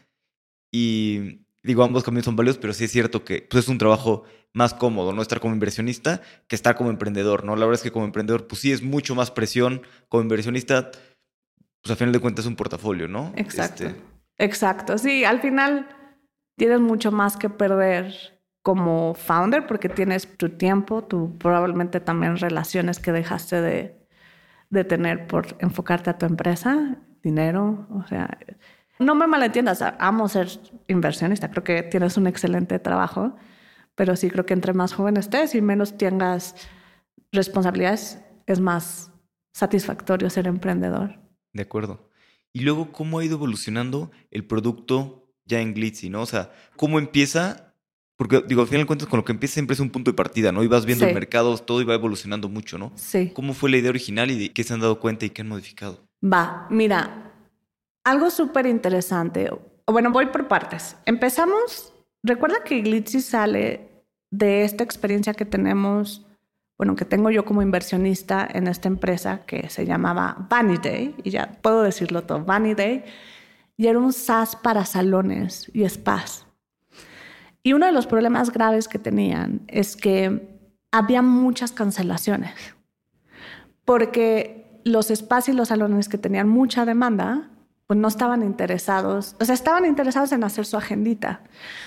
Y 0.72 1.43
digo, 1.64 1.84
ambos 1.84 2.04
caminos 2.04 2.26
son 2.26 2.36
válidos, 2.36 2.58
pero 2.58 2.74
sí 2.74 2.84
es 2.84 2.92
cierto 2.92 3.24
que 3.24 3.48
pues, 3.50 3.64
es 3.64 3.70
un 3.70 3.78
trabajo 3.78 4.24
más 4.54 4.74
cómodo, 4.74 5.14
¿no? 5.14 5.22
Estar 5.22 5.40
como 5.40 5.54
inversionista 5.54 6.22
que 6.48 6.56
estar 6.56 6.76
como 6.76 6.90
emprendedor, 6.90 7.44
¿no? 7.44 7.56
La 7.56 7.66
verdad 7.66 7.80
es 7.80 7.84
que 7.84 7.92
como 7.92 8.06
emprendedor, 8.06 8.48
pues 8.48 8.62
sí 8.62 8.72
es 8.72 8.84
mucho 8.84 9.16
más 9.16 9.32
presión. 9.32 9.82
Como 10.10 10.24
inversionista, 10.24 10.92
pues 11.82 11.92
a 11.92 11.96
final 11.96 12.14
de 12.14 12.20
cuentas 12.20 12.46
es 12.46 12.50
un 12.50 12.56
portafolio, 12.56 13.08
¿no? 13.08 13.34
Exacto. 13.36 13.86
Este, 13.86 14.02
Exacto. 14.38 14.98
Sí, 14.98 15.24
al 15.24 15.40
final 15.42 15.88
tienes 16.58 16.80
mucho 16.80 17.12
más 17.12 17.38
que 17.38 17.50
perder 17.50 18.14
como 18.62 19.14
founder 19.14 19.68
porque 19.68 19.90
tienes 19.90 20.38
tu 20.38 20.50
tiempo, 20.50 21.04
tu 21.04 21.38
probablemente 21.38 22.00
también 22.00 22.38
relaciones 22.38 23.00
que 23.00 23.12
dejaste 23.12 23.62
de, 23.62 24.08
de 24.70 24.84
tener 24.84 25.28
por 25.28 25.48
enfocarte 25.60 26.10
a 26.10 26.18
tu 26.18 26.26
empresa, 26.26 26.98
dinero, 27.22 27.88
o 27.92 28.08
sea, 28.08 28.38
no 29.00 29.16
me 29.16 29.28
malentiendas, 29.28 29.84
amo 30.00 30.28
ser 30.28 30.48
inversionista, 30.88 31.50
creo 31.50 31.64
que 31.64 31.84
tienes 31.84 32.18
un 32.18 32.28
excelente 32.28 32.80
trabajo, 32.80 33.36
pero 33.96 34.16
sí 34.16 34.30
creo 34.30 34.46
que 34.46 34.54
entre 34.54 34.74
más 34.74 34.94
joven 34.94 35.18
estés 35.18 35.56
y 35.56 35.62
menos 35.62 35.98
tengas 35.98 36.56
responsabilidades, 37.32 38.20
es 38.46 38.60
más 38.60 39.12
satisfactorio 39.54 40.30
ser 40.30 40.48
emprendedor. 40.48 41.20
De 41.54 41.64
acuerdo. 41.64 42.10
Y 42.52 42.62
luego, 42.62 42.92
¿cómo 42.92 43.20
ha 43.20 43.26
ido 43.26 43.36
evolucionando 43.36 44.12
el 44.32 44.46
producto 44.46 45.32
ya 45.46 45.60
en 45.60 45.74
Glitzy, 45.74 46.10
no? 46.10 46.22
O 46.22 46.26
sea, 46.26 46.52
¿cómo 46.76 47.00
empieza? 47.00 47.74
Porque, 48.16 48.44
digo, 48.48 48.62
al 48.62 48.68
final 48.68 48.84
de 48.84 48.88
cuentas, 48.88 49.08
con 49.08 49.18
lo 49.18 49.26
que 49.26 49.32
empieza 49.32 49.56
siempre 49.56 49.74
es 49.74 49.80
un 49.80 49.90
punto 49.90 50.12
de 50.12 50.16
partida, 50.16 50.52
¿no? 50.52 50.64
Y 50.64 50.68
vas 50.68 50.86
viendo 50.86 51.06
el 51.06 51.14
mercado, 51.14 51.58
todo 51.58 51.82
y 51.82 51.84
va 51.84 51.96
evolucionando 51.96 52.50
mucho, 52.50 52.78
¿no? 52.78 52.92
Sí. 52.96 53.32
¿Cómo 53.34 53.54
fue 53.54 53.72
la 53.72 53.78
idea 53.78 53.90
original 53.90 54.30
y 54.30 54.38
de 54.38 54.54
qué 54.54 54.64
se 54.64 54.74
han 54.74 54.82
dado 54.82 55.00
cuenta 55.00 55.26
y 55.26 55.32
qué 55.32 55.42
han 55.42 55.48
modificado? 55.48 56.06
Va, 56.24 56.68
mira, 56.70 57.34
algo 58.04 58.30
súper 58.30 58.68
interesante. 58.68 59.50
Bueno, 59.86 60.12
voy 60.12 60.28
por 60.28 60.48
partes. 60.48 60.96
Empezamos, 61.06 61.94
recuerda 62.24 62.64
que 62.64 62.82
Glitzy 62.82 63.20
sale 63.22 63.90
de 64.32 64.64
esta 64.64 64.84
experiencia 64.84 65.34
que 65.34 65.46
tenemos, 65.46 66.26
bueno, 66.78 66.96
que 66.96 67.06
tengo 67.06 67.30
yo 67.30 67.44
como 67.44 67.62
inversionista 67.62 68.48
en 68.50 68.68
esta 68.68 68.88
empresa 68.88 69.46
que 69.46 69.70
se 69.70 69.86
llamaba 69.86 70.48
Vanity, 70.50 71.16
y 71.24 71.30
ya 71.30 71.60
puedo 71.62 71.84
decirlo 71.84 72.24
todo, 72.24 72.44
Vanity, 72.44 73.04
y 73.76 73.88
era 73.88 74.00
un 74.00 74.14
SaaS 74.14 74.56
para 74.56 74.86
salones 74.86 75.70
y 75.74 75.88
spas. 75.88 76.48
Y 77.62 77.74
uno 77.74 77.86
de 77.86 77.92
los 77.92 78.08
problemas 78.08 78.52
graves 78.52 78.88
que 78.88 79.00
tenían 79.00 79.62
es 79.68 79.96
que 79.96 80.60
había 80.92 81.22
muchas 81.22 81.74
cancelaciones, 81.74 82.54
porque 83.84 84.82
los 84.86 85.08
spas 85.08 85.50
y 85.50 85.54
los 85.54 85.68
salones 85.68 86.08
que 86.08 86.18
tenían 86.18 86.48
mucha 86.48 86.86
demanda 86.86 87.50
pues 87.94 88.02
no 88.02 88.08
estaban 88.08 88.42
interesados, 88.42 89.36
o 89.40 89.46
sea, 89.46 89.54
estaban 89.54 89.86
interesados 89.86 90.32
en 90.32 90.44
hacer 90.44 90.66
su 90.66 90.78
agendita. 90.78 91.42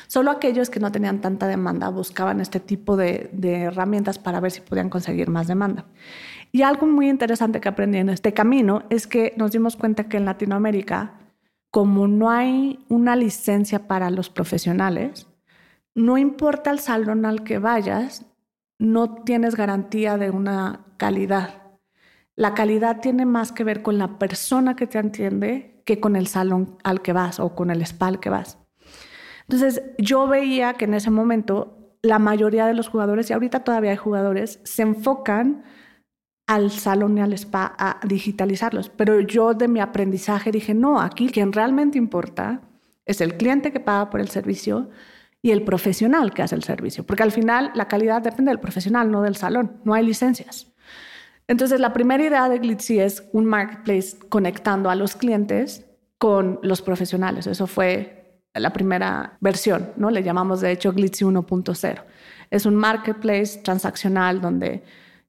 Solo 0.07 0.31
aquellos 0.31 0.71
que 0.71 0.79
no 0.79 0.93
tenían 0.93 1.21
tanta 1.21 1.49
demanda 1.49 1.89
buscaban 1.89 2.41
este 2.41 2.61
tipo 2.61 2.97
de, 2.97 3.29
de 3.33 3.63
herramientas 3.63 4.21
para 4.21 4.39
ver 4.39 4.53
si 4.53 4.61
podían 4.61 4.89
conseguir 4.89 5.31
más 5.31 5.49
demanda. 5.49 5.87
Y 6.53 6.63
algo 6.63 6.87
muy 6.87 7.09
interesante 7.09 7.61
que 7.61 7.69
aprendí 7.69 7.99
en 7.99 8.09
este 8.09 8.33
camino 8.33 8.85
es 8.89 9.09
que 9.09 9.35
nos 9.37 9.51
dimos 9.51 9.75
cuenta 9.75 10.05
que 10.05 10.17
en 10.17 10.27
Latinoamérica, 10.27 11.15
como 11.73 12.07
no 12.07 12.31
hay 12.31 12.85
una 12.89 13.17
licencia 13.17 13.89
para 13.89 14.09
los 14.11 14.31
profesionales, 14.31 15.27
no 15.97 16.19
importa 16.19 16.71
el 16.71 16.79
salón 16.79 17.27
al 17.27 17.43
que 17.43 17.59
vayas, 17.59 18.27
no 18.79 19.25
tienes 19.25 19.57
garantía 19.57 20.19
de 20.19 20.31
una 20.31 20.85
calidad. 20.99 21.63
La 22.37 22.55
calidad 22.55 23.01
tiene 23.01 23.27
más 23.27 23.51
que 23.51 23.65
ver 23.65 23.83
con 23.83 23.99
la 23.99 24.21
persona 24.21 24.77
que 24.77 24.87
te 24.87 24.99
entiende 24.99 25.76
que 25.87 26.01
con 26.01 26.17
el 26.17 26.27
salón 26.27 26.77
al 26.85 27.01
que 27.01 27.15
vas 27.15 27.41
o 27.41 27.55
con 27.55 27.71
el 27.71 27.81
spa 27.81 28.09
al 28.09 28.21
que 28.21 28.29
vas. 28.29 28.59
Entonces, 29.43 29.83
yo 29.97 30.27
veía 30.27 30.75
que 30.75 30.85
en 30.85 30.95
ese 30.95 31.11
momento 31.11 31.97
la 32.03 32.19
mayoría 32.19 32.67
de 32.67 32.75
los 32.75 32.89
jugadores, 32.89 33.31
y 33.31 33.33
ahorita 33.33 33.61
todavía 33.61 33.93
hay 33.93 33.97
jugadores, 33.97 34.61
se 34.65 34.83
enfocan 34.83 35.65
al 36.47 36.71
salón 36.71 37.17
y 37.19 37.21
al 37.21 37.33
spa 37.33 37.75
a 37.79 38.01
digitalizarlos. 38.07 38.91
Pero 38.91 39.21
yo 39.21 39.55
de 39.55 39.69
mi 39.69 39.81
aprendizaje 39.81 40.51
dije, 40.51 40.75
no, 40.75 41.01
aquí 41.01 41.29
quien 41.29 41.53
realmente 41.53 41.99
importa 41.99 42.61
es 43.05 43.21
el 43.21 43.37
cliente 43.37 43.73
que 43.73 43.81
paga 43.81 44.11
por 44.11 44.21
el 44.21 44.29
servicio 44.29 44.91
y 45.43 45.53
el 45.53 45.63
profesional 45.63 46.35
que 46.35 46.43
hace 46.43 46.57
el 46.57 46.65
servicio. 46.65 47.05
Porque 47.07 47.23
al 47.23 47.33
final 47.33 47.71
la 47.75 47.89
calidad 47.89 48.23
depende 48.23 48.51
del 48.51 48.61
profesional, 48.61 49.11
no 49.11 49.23
del 49.23 49.37
salón. 49.37 49.81
No 49.85 49.95
hay 49.95 50.05
licencias. 50.05 50.73
Entonces, 51.49 51.81
la 51.81 51.93
primera 51.93 52.25
idea 52.25 52.49
de 52.49 52.59
Glitzy 52.59 52.99
es 52.99 53.29
un 53.33 53.45
marketplace 53.45 54.17
conectando 54.29 54.91
a 54.91 54.95
los 54.95 55.15
clientes 55.15 55.87
con 56.19 56.59
los 56.63 56.83
profesionales. 56.83 57.47
Eso 57.47 57.67
fue 57.67 58.41
la 58.55 58.73
primera 58.73 59.37
versión, 59.41 59.91
¿no? 59.97 60.11
Le 60.11 60.23
llamamos 60.23 60.61
de 60.61 60.73
hecho 60.73 60.93
Glitzy 60.93 61.25
1.0. 61.25 62.03
Es 62.51 62.67
un 62.67 62.75
marketplace 62.75 63.61
transaccional 63.63 64.41
donde 64.41 64.83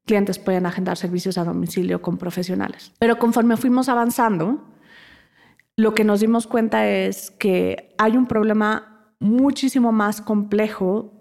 clientes 0.05 0.39
pueden 0.39 0.65
agendar 0.65 0.97
servicios 0.97 1.37
a 1.37 1.43
domicilio 1.43 2.01
con 2.01 2.17
profesionales. 2.17 2.93
Pero 2.99 3.19
conforme 3.19 3.57
fuimos 3.57 3.89
avanzando, 3.89 4.63
lo 5.75 5.93
que 5.93 6.03
nos 6.03 6.21
dimos 6.21 6.47
cuenta 6.47 6.87
es 6.87 7.29
que 7.31 7.93
hay 7.97 8.17
un 8.17 8.25
problema 8.25 9.13
muchísimo 9.19 9.91
más 9.91 10.21
complejo 10.21 11.13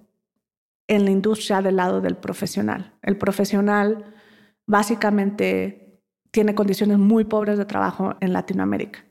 en 0.87 1.05
la 1.05 1.11
industria 1.11 1.61
del 1.63 1.77
lado 1.77 2.01
del 2.01 2.17
profesional. 2.17 2.95
El 3.03 3.19
profesional 3.19 4.15
básicamente 4.67 6.01
tiene 6.31 6.55
condiciones 6.55 6.99
muy 6.99 7.25
pobres 7.25 7.59
de 7.59 7.65
trabajo 7.65 8.15
en 8.21 8.33
Latinoamérica. 8.33 9.05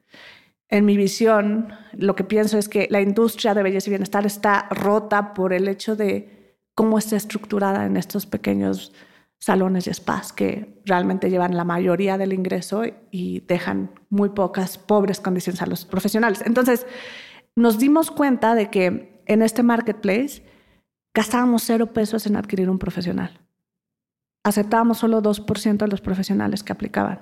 En 0.70 0.86
mi 0.86 0.98
visión, 0.98 1.70
lo 1.94 2.16
que 2.16 2.24
pienso 2.24 2.58
es 2.58 2.70
que 2.70 2.88
la 2.90 3.02
industria 3.02 3.54
de 3.54 3.64
belleza 3.64 3.90
y 3.90 3.92
bienestar 3.92 4.26
está 4.26 4.68
rota 4.70 5.34
por 5.34 5.54
el 5.54 5.68
hecho 5.68 5.96
de 5.96 6.58
cómo 6.76 6.98
está 6.98 7.16
estructurada 7.16 7.86
en 7.86 7.98
estos 7.98 8.26
pequeños 8.26 8.94
salones 9.40 9.88
y 9.88 9.94
spas 9.94 10.34
que 10.34 10.82
realmente 10.86 11.30
llevan 11.30 11.56
la 11.56 11.64
mayoría 11.64 12.18
del 12.18 12.34
ingreso 12.34 12.84
y 13.12 13.42
dejan 13.42 13.92
muy 14.10 14.30
pocas 14.30 14.78
pobres 14.78 15.20
condiciones 15.20 15.62
a 15.62 15.68
los 15.68 15.86
profesionales. 15.86 16.42
Entonces, 16.46 16.86
nos 17.56 17.78
dimos 17.78 18.12
cuenta 18.12 18.56
de 18.56 18.70
que 18.70 19.22
en 19.26 19.42
este 19.42 19.64
marketplace 19.64 20.44
gastábamos 21.14 21.64
cero 21.64 21.94
pesos 21.94 22.26
en 22.26 22.36
adquirir 22.36 22.70
un 22.70 22.80
profesional. 22.80 23.45
Aceptábamos 24.46 25.00
solo 25.00 25.24
2% 25.24 25.78
de 25.78 25.88
los 25.88 26.02
profesionales 26.02 26.62
que 26.62 26.72
aplicaban. 26.72 27.20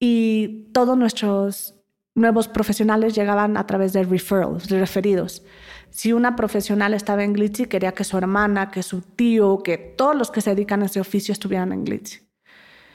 Y 0.00 0.70
todos 0.72 0.98
nuestros 0.98 1.76
nuevos 2.16 2.48
profesionales 2.48 3.14
llegaban 3.14 3.56
a 3.56 3.64
través 3.64 3.92
de 3.92 4.02
referrals, 4.02 4.66
de 4.68 4.80
referidos. 4.80 5.44
Si 5.90 6.12
una 6.12 6.34
profesional 6.34 6.94
estaba 6.94 7.22
en 7.22 7.32
Glitzy, 7.32 7.66
quería 7.66 7.92
que 7.92 8.02
su 8.02 8.18
hermana, 8.18 8.72
que 8.72 8.82
su 8.82 9.02
tío, 9.02 9.62
que 9.62 9.78
todos 9.78 10.16
los 10.16 10.32
que 10.32 10.40
se 10.40 10.50
dedican 10.50 10.82
a 10.82 10.86
ese 10.86 10.98
oficio 10.98 11.30
estuvieran 11.30 11.72
en 11.72 11.84
Glitzy. 11.84 12.26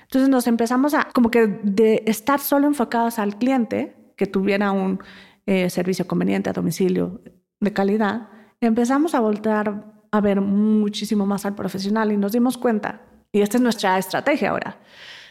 Entonces 0.01 0.27
nos 0.27 0.45
empezamos 0.47 0.93
a, 0.93 1.07
como 1.13 1.31
que 1.31 1.47
de 1.63 2.03
estar 2.05 2.41
solo 2.41 2.67
enfocados 2.67 3.17
al 3.17 3.37
cliente, 3.37 3.95
que 4.17 4.27
tuviera 4.27 4.73
un 4.73 4.99
eh, 5.45 5.69
servicio 5.69 6.05
conveniente 6.05 6.49
a 6.49 6.53
domicilio 6.53 7.21
de 7.61 7.71
calidad, 7.71 8.27
empezamos 8.59 9.15
a 9.15 9.21
voltear 9.21 9.85
a 10.11 10.19
ver 10.19 10.41
muchísimo 10.41 11.25
más 11.25 11.45
al 11.45 11.55
profesional 11.55 12.11
y 12.11 12.17
nos 12.17 12.33
dimos 12.33 12.57
cuenta, 12.57 13.01
y 13.33 13.41
esta 13.41 13.57
es 13.57 13.63
nuestra 13.63 13.97
estrategia 13.97 14.51
ahora, 14.51 14.77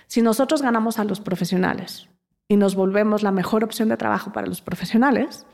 si 0.08 0.20
nosotros 0.20 0.60
ganamos 0.60 0.98
a 0.98 1.04
los 1.04 1.20
profesionales 1.20 2.08
y 2.48 2.56
nos 2.56 2.74
volvemos 2.74 3.22
la 3.22 3.30
mejor 3.30 3.64
opción 3.64 3.88
de 3.88 3.96
trabajo 3.96 4.32
para 4.32 4.46
los 4.46 4.60
profesionales, 4.60 5.46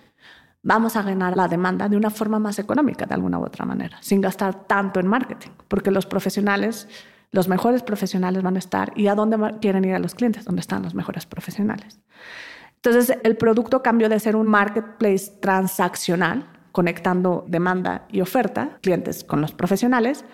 vamos 0.62 0.96
a 0.96 1.02
ganar 1.02 1.36
la 1.36 1.46
demanda 1.46 1.88
de 1.88 1.96
una 1.96 2.10
forma 2.10 2.38
más 2.38 2.58
económica, 2.58 3.06
de 3.06 3.14
alguna 3.14 3.38
u 3.38 3.44
otra 3.44 3.66
manera, 3.66 3.98
sin 4.00 4.20
gastar 4.20 4.66
tanto 4.66 4.98
en 4.98 5.06
marketing, 5.06 5.50
porque 5.68 5.90
los 5.90 6.06
profesionales, 6.06 6.88
los 7.30 7.48
mejores 7.48 7.82
profesionales 7.82 8.42
van 8.42 8.56
a 8.56 8.58
estar, 8.58 8.92
¿y 8.96 9.06
a 9.08 9.14
dónde 9.14 9.36
quieren 9.60 9.84
ir 9.84 9.94
a 9.94 9.98
los 9.98 10.14
clientes? 10.14 10.46
¿Dónde 10.46 10.60
están 10.60 10.82
los 10.82 10.94
mejores 10.94 11.26
profesionales? 11.26 12.00
Entonces, 12.76 13.18
el 13.22 13.36
producto 13.36 13.82
cambió 13.82 14.08
de 14.08 14.18
ser 14.20 14.36
un 14.36 14.46
marketplace 14.46 15.32
transaccional, 15.40 16.48
conectando 16.72 17.44
demanda 17.46 18.06
y 18.10 18.22
oferta, 18.22 18.78
clientes 18.80 19.22
con 19.22 19.40
los 19.40 19.52
profesionales, 19.52 20.24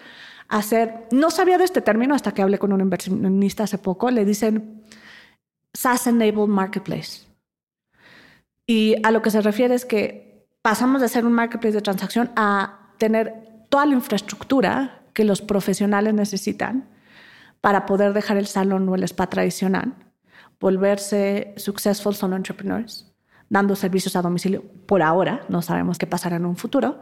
a 0.55 0.63
ser, 0.63 1.09
no 1.11 1.31
sabía 1.31 1.59
de 1.59 1.65
este 1.65 1.81
término 1.81 2.15
hasta 2.15 2.31
que 2.31 2.41
hablé 2.41 2.61
con 2.61 2.73
un 2.73 2.81
inversionista 2.81 3.65
hace 3.65 3.77
poco, 3.77 4.13
le 4.13 4.25
dicen 4.25 4.85
SaaS-enabled 5.73 6.47
marketplace. 6.47 7.27
Y 8.65 8.95
a 9.03 9.11
lo 9.11 9.21
que 9.21 9.31
se 9.31 9.41
refiere 9.41 9.75
es 9.75 9.85
que 9.85 10.47
pasamos 10.63 11.03
de 11.03 11.09
ser 11.09 11.27
un 11.27 11.33
marketplace 11.33 11.75
de 11.75 11.83
transacción 11.83 12.31
a 12.37 12.93
tener 12.99 13.35
toda 13.69 13.85
la 13.87 13.95
infraestructura 13.95 15.03
que 15.13 15.25
los 15.25 15.43
profesionales 15.43 16.15
necesitan 16.15 16.89
para 17.61 17.85
poder 17.85 18.13
dejar 18.13 18.37
el 18.37 18.47
salón 18.47 18.89
o 18.89 18.95
el 18.95 19.03
spa 19.03 19.27
tradicional, 19.27 19.97
volverse 20.61 21.53
successful 21.57 22.15
solo 22.15 22.37
entrepreneurs, 22.37 23.13
dando 23.49 23.75
servicios 23.75 24.15
a 24.15 24.23
domicilio 24.23 24.63
por 24.87 25.03
ahora, 25.03 25.45
no 25.49 25.63
sabemos 25.63 25.99
qué 25.99 26.07
pasará 26.07 26.37
en 26.37 26.47
un 26.47 26.57
futuro, 26.57 27.01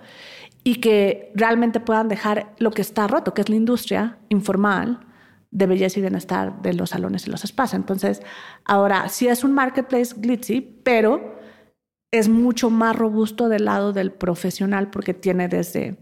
y 0.65 0.77
que 0.77 1.33
realmente 1.35 1.81
puedan 1.81 2.09
dejar 2.09 2.55
lo 2.59 2.71
que 2.71 2.83
está 2.83 3.07
roto, 3.07 3.35
que 3.35 3.43
es 3.43 3.49
la 3.49 3.57
industria 3.57 4.19
informal 4.29 5.01
de 5.51 5.67
belleza 5.67 5.99
y 5.99 6.03
bienestar 6.03 6.63
de 6.63 6.73
los 6.73 6.91
salones 6.91 7.27
y 7.27 7.31
los 7.31 7.43
spas. 7.43 7.75
Entonces, 7.75 8.23
ahora 8.65 9.09
sí 9.09 9.29
es 9.29 9.45
un 9.45 9.53
marketplace 9.53 10.15
glitzy, 10.17 10.61
pero 10.83 11.39
es 12.11 12.29
mucho 12.29 12.71
más 12.71 12.97
robusto 12.97 13.49
del 13.49 13.67
lado 13.67 13.93
del 13.93 14.13
profesional 14.13 14.91
porque 14.91 15.15
tiene 15.15 15.49
desde 15.49 15.99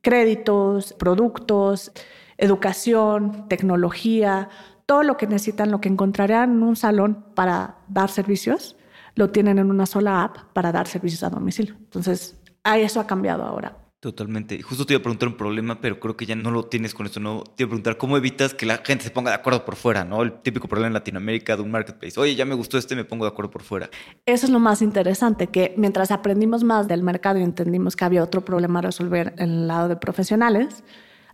créditos, 0.00 0.94
productos, 0.94 1.92
educación, 2.38 3.48
tecnología, 3.48 4.48
todo 4.86 5.04
lo 5.04 5.16
que 5.16 5.26
necesitan, 5.26 5.70
lo 5.70 5.80
que 5.80 5.88
encontrarían 5.88 6.52
en 6.52 6.62
un 6.62 6.76
salón 6.76 7.24
para 7.34 7.76
dar 7.88 8.10
servicios, 8.10 8.76
lo 9.14 9.30
tienen 9.30 9.58
en 9.58 9.70
una 9.70 9.86
sola 9.86 10.24
app 10.24 10.38
para 10.52 10.72
dar 10.72 10.88
servicios 10.88 11.22
a 11.22 11.30
domicilio. 11.30 11.76
Entonces, 11.78 12.36
eso 12.64 13.00
ha 13.00 13.06
cambiado 13.06 13.44
ahora. 13.44 13.81
Totalmente. 14.02 14.60
Justo 14.62 14.84
te 14.84 14.94
iba 14.94 14.98
a 14.98 15.02
preguntar 15.02 15.28
un 15.28 15.36
problema, 15.36 15.80
pero 15.80 16.00
creo 16.00 16.16
que 16.16 16.26
ya 16.26 16.34
no 16.34 16.50
lo 16.50 16.64
tienes 16.64 16.92
con 16.92 17.06
esto. 17.06 17.20
No 17.20 17.44
te 17.44 17.62
iba 17.62 17.68
a 17.68 17.70
preguntar 17.70 17.98
cómo 17.98 18.16
evitas 18.16 18.52
que 18.52 18.66
la 18.66 18.78
gente 18.78 19.04
se 19.04 19.12
ponga 19.12 19.30
de 19.30 19.36
acuerdo 19.36 19.64
por 19.64 19.76
fuera, 19.76 20.04
¿no? 20.04 20.22
El 20.22 20.32
típico 20.42 20.66
problema 20.66 20.88
en 20.88 20.94
Latinoamérica 20.94 21.54
de 21.54 21.62
un 21.62 21.70
marketplace. 21.70 22.18
Oye, 22.18 22.34
ya 22.34 22.44
me 22.44 22.56
gustó 22.56 22.78
este, 22.78 22.96
me 22.96 23.04
pongo 23.04 23.26
de 23.26 23.30
acuerdo 23.30 23.52
por 23.52 23.62
fuera. 23.62 23.90
Eso 24.26 24.46
es 24.46 24.50
lo 24.50 24.58
más 24.58 24.82
interesante, 24.82 25.46
que 25.46 25.72
mientras 25.76 26.10
aprendimos 26.10 26.64
más 26.64 26.88
del 26.88 27.04
mercado 27.04 27.38
y 27.38 27.44
entendimos 27.44 27.94
que 27.94 28.04
había 28.04 28.24
otro 28.24 28.44
problema 28.44 28.80
a 28.80 28.82
resolver 28.82 29.34
en 29.38 29.50
el 29.50 29.68
lado 29.68 29.86
de 29.86 29.94
profesionales, 29.94 30.82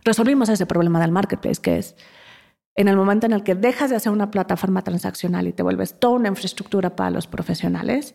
resolvimos 0.05 0.47
ese 0.49 0.67
problema 0.67 1.01
del 1.01 1.11
marketplace, 1.11 1.59
que 1.59 1.79
es 1.79 1.95
en 2.75 2.87
el 2.87 2.95
momento 2.95 3.25
en 3.25 3.31
el 3.31 3.41
que 3.41 3.55
dejas 3.55 3.89
de 3.89 3.95
hacer 3.95 4.11
una 4.11 4.29
plataforma 4.29 4.83
transaccional 4.83 5.47
y 5.47 5.53
te 5.53 5.63
vuelves 5.63 5.99
toda 5.99 6.13
una 6.13 6.27
infraestructura 6.27 6.95
para 6.95 7.09
los 7.09 7.25
profesionales, 7.25 8.13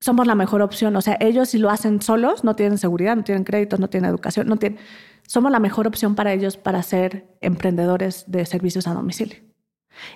somos 0.00 0.26
la 0.26 0.34
mejor 0.34 0.62
opción. 0.62 0.94
O 0.96 1.00
sea, 1.00 1.16
ellos 1.20 1.50
si 1.50 1.58
lo 1.58 1.70
hacen 1.70 2.02
solos, 2.02 2.44
no 2.44 2.56
tienen 2.56 2.78
seguridad, 2.78 3.16
no 3.16 3.24
tienen 3.24 3.44
créditos, 3.44 3.80
no 3.80 3.88
tienen 3.88 4.10
educación, 4.10 4.46
no 4.46 4.56
tienen... 4.56 4.78
Somos 5.26 5.50
la 5.50 5.58
mejor 5.58 5.86
opción 5.86 6.14
para 6.14 6.32
ellos 6.32 6.56
para 6.56 6.82
ser 6.82 7.26
emprendedores 7.40 8.24
de 8.28 8.46
servicios 8.46 8.86
a 8.86 8.94
domicilio. 8.94 9.38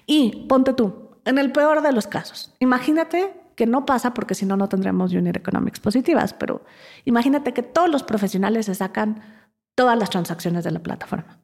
Y 0.06 0.46
ponte 0.48 0.72
tú, 0.72 1.10
en 1.24 1.38
el 1.38 1.52
peor 1.52 1.82
de 1.82 1.92
los 1.92 2.06
casos, 2.06 2.54
imagínate 2.60 3.34
que 3.56 3.66
no 3.66 3.84
pasa 3.84 4.14
porque 4.14 4.34
si 4.34 4.46
no, 4.46 4.56
no 4.56 4.68
tendremos 4.68 5.12
unit 5.12 5.36
economics 5.36 5.80
positivas, 5.80 6.32
pero 6.32 6.64
imagínate 7.04 7.52
que 7.52 7.62
todos 7.62 7.90
los 7.90 8.02
profesionales 8.02 8.66
se 8.66 8.74
sacan 8.74 9.22
todas 9.74 9.98
las 9.98 10.10
transacciones 10.10 10.64
de 10.64 10.70
la 10.70 10.80
plataforma. 10.80 11.40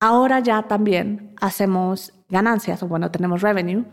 Ahora 0.00 0.40
ya 0.40 0.62
también 0.62 1.34
hacemos 1.40 2.14
ganancias, 2.28 2.82
o 2.82 2.88
bueno, 2.88 3.10
tenemos 3.10 3.42
revenue 3.42 3.84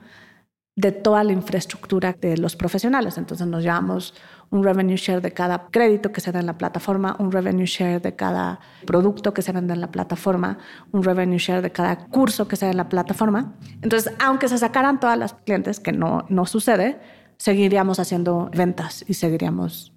de 0.76 0.92
toda 0.92 1.24
la 1.24 1.32
infraestructura 1.32 2.14
de 2.20 2.38
los 2.38 2.56
profesionales. 2.56 3.18
Entonces 3.18 3.48
nos 3.48 3.64
llevamos 3.64 4.14
un 4.50 4.64
revenue 4.64 4.98
share 4.98 5.22
de 5.22 5.32
cada 5.32 5.68
crédito 5.72 6.12
que 6.12 6.22
se 6.22 6.32
da 6.32 6.42
en 6.42 6.46
la 6.46 6.58
plataforma, 6.58 7.16
un 7.20 7.32
revenue 7.32 7.66
share 7.66 8.02
de 8.02 8.16
cada 8.16 8.60
producto 8.86 9.34
que 9.34 9.42
se 9.42 9.54
vende 9.54 9.74
en 9.74 9.82
la 9.82 9.92
plataforma, 9.92 10.58
un 10.92 11.04
revenue 11.04 11.38
share 11.38 11.62
de 11.62 11.72
cada 11.72 12.08
curso 12.08 12.48
que 12.48 12.58
se 12.58 12.66
da 12.66 12.72
en 12.72 12.78
la 12.78 12.90
plataforma. 12.90 13.54
Entonces, 13.82 14.14
aunque 14.20 14.50
se 14.50 14.58
sacaran 14.58 15.00
todas 15.00 15.18
las 15.18 15.34
clientes, 15.34 15.80
que 15.80 15.94
no, 15.94 16.26
no 16.30 16.46
sucede, 16.46 17.00
seguiríamos 17.38 18.00
haciendo 18.00 18.50
ventas 18.54 19.06
y 19.08 19.14
seguiríamos 19.14 19.94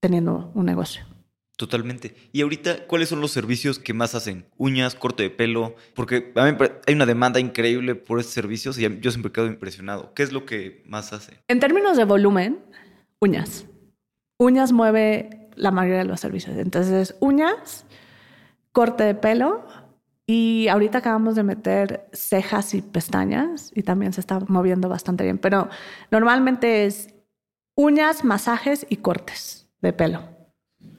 teniendo 0.00 0.50
un 0.54 0.66
negocio. 0.66 1.13
Totalmente. 1.56 2.16
Y 2.32 2.42
ahorita, 2.42 2.86
¿cuáles 2.86 3.08
son 3.08 3.20
los 3.20 3.30
servicios 3.30 3.78
que 3.78 3.94
más 3.94 4.16
hacen? 4.16 4.46
Uñas, 4.56 4.96
corte 4.96 5.22
de 5.22 5.30
pelo, 5.30 5.76
porque 5.94 6.32
a 6.34 6.44
mí 6.44 6.56
hay 6.86 6.94
una 6.94 7.06
demanda 7.06 7.38
increíble 7.38 7.94
por 7.94 8.18
estos 8.18 8.34
servicios 8.34 8.76
y 8.78 9.00
yo 9.00 9.10
siempre 9.12 9.30
quedo 9.30 9.46
impresionado. 9.46 10.12
¿Qué 10.14 10.24
es 10.24 10.32
lo 10.32 10.46
que 10.46 10.82
más 10.86 11.12
hace? 11.12 11.38
En 11.46 11.60
términos 11.60 11.96
de 11.96 12.04
volumen, 12.04 12.58
uñas. 13.20 13.66
Uñas 14.36 14.72
mueve 14.72 15.48
la 15.54 15.70
mayoría 15.70 15.98
de 15.98 16.06
los 16.06 16.18
servicios. 16.18 16.56
Entonces, 16.56 17.14
uñas, 17.20 17.86
corte 18.72 19.04
de 19.04 19.14
pelo 19.14 19.64
y 20.26 20.66
ahorita 20.66 20.98
acabamos 20.98 21.36
de 21.36 21.44
meter 21.44 22.08
cejas 22.12 22.74
y 22.74 22.82
pestañas 22.82 23.70
y 23.76 23.84
también 23.84 24.12
se 24.12 24.20
está 24.20 24.40
moviendo 24.48 24.88
bastante 24.88 25.22
bien. 25.22 25.38
Pero 25.38 25.68
normalmente 26.10 26.86
es 26.86 27.14
uñas, 27.76 28.24
masajes 28.24 28.86
y 28.88 28.96
cortes 28.96 29.68
de 29.80 29.92
pelo. 29.92 30.33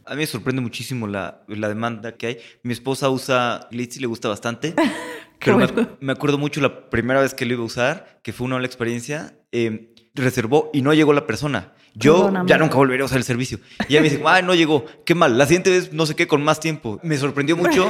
A 0.06 0.12
mí 0.12 0.18
me 0.18 0.28
sorprende 0.28 0.62
muchísimo 0.62 1.08
la, 1.08 1.44
la 1.48 1.68
demanda 1.68 2.16
que 2.16 2.28
hay. 2.28 2.38
Mi 2.64 2.74
esposa 2.74 3.10
usa 3.10 3.68
Glitzy, 3.72 4.00
le 4.00 4.08
gusta 4.08 4.30
bastante. 4.30 4.74
pero 5.40 5.58
me, 6.00 6.12
acuerdo 6.12 6.38
mucho 6.38 6.62
la 6.62 6.90
primera 6.90 7.22
vez 7.22 7.34
que 7.34 7.46
lo 7.46 7.54
iba 7.54 7.64
a 7.64 7.66
usar, 7.66 8.20
que 8.24 8.34
fue 8.34 8.46
una 8.46 8.56
mala 8.56 8.68
experiencia. 8.68 9.38
Eh, 9.52 9.94
reservó 10.16 10.70
y 10.74 10.82
no 10.82 10.94
llegó 10.94 11.14
la 11.14 11.28
persona. 11.28 11.74
Yo 11.94 12.32
ya 12.46 12.58
nunca 12.58 12.76
volveré 12.76 13.04
a 13.04 13.06
usar 13.06 13.20
el 13.20 13.24
servicio. 13.24 13.60
Y 13.88 13.94
ella 13.94 14.02
me 14.02 14.10
dice, 14.10 14.22
ay, 14.26 14.44
no 14.44 14.54
llegó. 14.54 14.86
Qué 15.06 15.16
mal. 15.16 15.38
La 15.38 15.46
siguiente 15.46 15.70
vez, 15.70 15.94
no 15.94 16.06
sé 16.06 16.14
qué, 16.16 16.28
con 16.28 16.44
más 16.44 16.60
tiempo. 16.60 17.00
Me 17.04 17.18
sorprendió 17.18 17.56
mucho. 17.56 17.90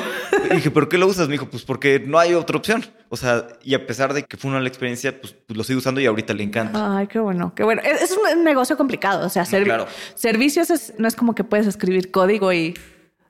y 0.51 0.54
dije, 0.56 0.69
¿por 0.69 0.89
qué 0.89 0.99
lo 0.99 1.08
usas? 1.08 1.28
Me 1.28 1.34
dijo, 1.34 1.47
pues 1.47 1.63
porque 1.63 1.99
no 1.99 2.19
hay 2.19 2.36
otra 2.36 2.58
opción. 2.58 2.86
O 3.15 3.17
sea, 3.17 3.47
y 3.63 3.75
a 3.75 3.88
pesar 3.88 4.13
de 4.13 4.23
que 4.23 4.36
fue 4.36 4.49
una 4.49 4.58
mala 4.58 4.67
experiencia, 4.67 5.21
pues, 5.21 5.32
pues 5.32 5.56
lo 5.56 5.63
sigo 5.63 5.80
usando 5.80 6.01
y 6.01 6.06
ahorita 6.06 6.34
le 6.34 6.43
encanta. 6.43 6.97
Ay, 6.97 7.08
qué 7.08 7.17
bueno, 7.19 7.56
qué 7.56 7.63
bueno. 7.63 7.82
Es, 7.82 8.12
un 8.12 8.43
negocio 8.43 8.75
complicado. 8.75 9.25
O 9.25 9.30
sea, 9.30 9.45
servicios 9.45 10.93
no 10.97 11.08
es 11.08 11.15
como 11.15 11.34
que 11.34 11.45
puedes 11.45 11.65
escribir 11.65 12.12
código 12.12 12.51
y 12.51 12.73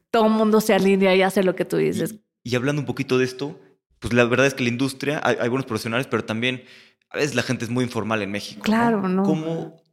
todo 0.10 0.26
el 0.26 0.32
mundo 0.32 0.60
se 0.60 0.74
alinea 0.74 1.15
y 1.15 1.21
hace 1.21 1.43
lo 1.43 1.56
que 1.56 1.65
tú 1.65 1.78
dices. 1.78 2.15
Y, 2.41 2.56
hablando 2.56 2.82
un 2.82 2.88
poquito 2.88 3.19
de 3.19 3.26
esto, 3.26 3.60
pues 4.00 4.12
la 4.12 4.26
verdad 4.26 4.48
es 4.48 4.56
que 4.56 4.63
la 4.63 4.69
industria, 4.69 5.21
hay, 5.24 5.50
buenos 5.50 5.67
profesionales, 5.67 6.08
pero 6.10 6.26
también 6.26 6.63
a 7.12 7.17
veces 7.17 7.36
la 7.36 7.43
gente 7.43 7.63
es 7.63 7.69
muy 7.69 7.84
informal 7.84 8.24
en 8.24 8.32
México. 8.32 8.63
Claro, 8.63 9.08
¿no? 9.08 9.21
¿Cómo 9.21 9.84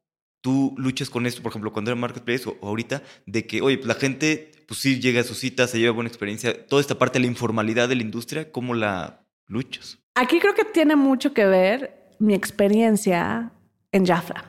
tú 0.40 0.74
luchas 0.78 1.10
con 1.10 1.26
esto, 1.26 1.42
por 1.42 1.52
ejemplo, 1.52 1.70
cuando 1.70 1.90
era 1.90 2.00
Marketplace 2.00 2.48
o, 2.48 2.66
ahorita, 2.66 3.02
de 3.26 3.46
que, 3.46 3.60
oye, 3.60 3.76
pues 3.76 3.88
la 3.88 3.94
gente, 3.94 4.52
pues 4.66 4.80
sí 4.80 5.00
llega 5.00 5.20
a 5.20 5.24
su 5.24 5.34
cita, 5.34 5.66
se 5.66 5.78
lleva 5.78 5.92
buena 5.92 6.08
experiencia, 6.08 6.66
toda 6.66 6.80
esta 6.80 6.98
parte 6.98 7.18
de 7.18 7.26
la 7.26 7.30
informalidad 7.30 7.90
de 7.90 7.96
la 7.96 8.02
industria, 8.02 8.50
¿cómo 8.50 8.72
la 8.72 9.21
luchas? 9.52 9.98
Aquí 10.14 10.40
creo 10.40 10.54
que 10.54 10.64
tiene 10.64 10.96
mucho 10.96 11.32
que 11.32 11.46
ver 11.46 12.08
mi 12.18 12.34
experiencia 12.34 13.52
en 13.92 14.06
Jafra. 14.06 14.44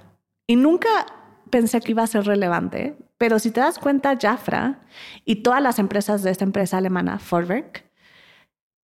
Y 0.47 0.55
nunca 0.55 0.89
pensé 1.49 1.79
que 1.81 1.91
iba 1.91 2.03
a 2.03 2.07
ser 2.07 2.25
relevante, 2.25 2.97
pero 3.17 3.39
si 3.39 3.51
te 3.51 3.59
das 3.59 3.79
cuenta, 3.79 4.17
Jafra 4.19 4.81
y 5.23 5.37
todas 5.37 5.61
las 5.61 5.79
empresas 5.79 6.23
de 6.23 6.31
esta 6.31 6.43
empresa 6.43 6.77
alemana, 6.77 7.19
Vorwerk, 7.29 7.89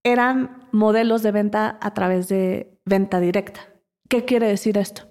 eran 0.03 0.67
modelos 0.71 1.23
de 1.23 1.31
venta 1.31 1.77
a 1.81 1.93
través 1.93 2.27
de 2.29 2.79
venta 2.85 3.19
directa. 3.19 3.61
¿Qué 4.07 4.25
quiere 4.25 4.47
decir 4.47 4.77
esto? 4.77 5.03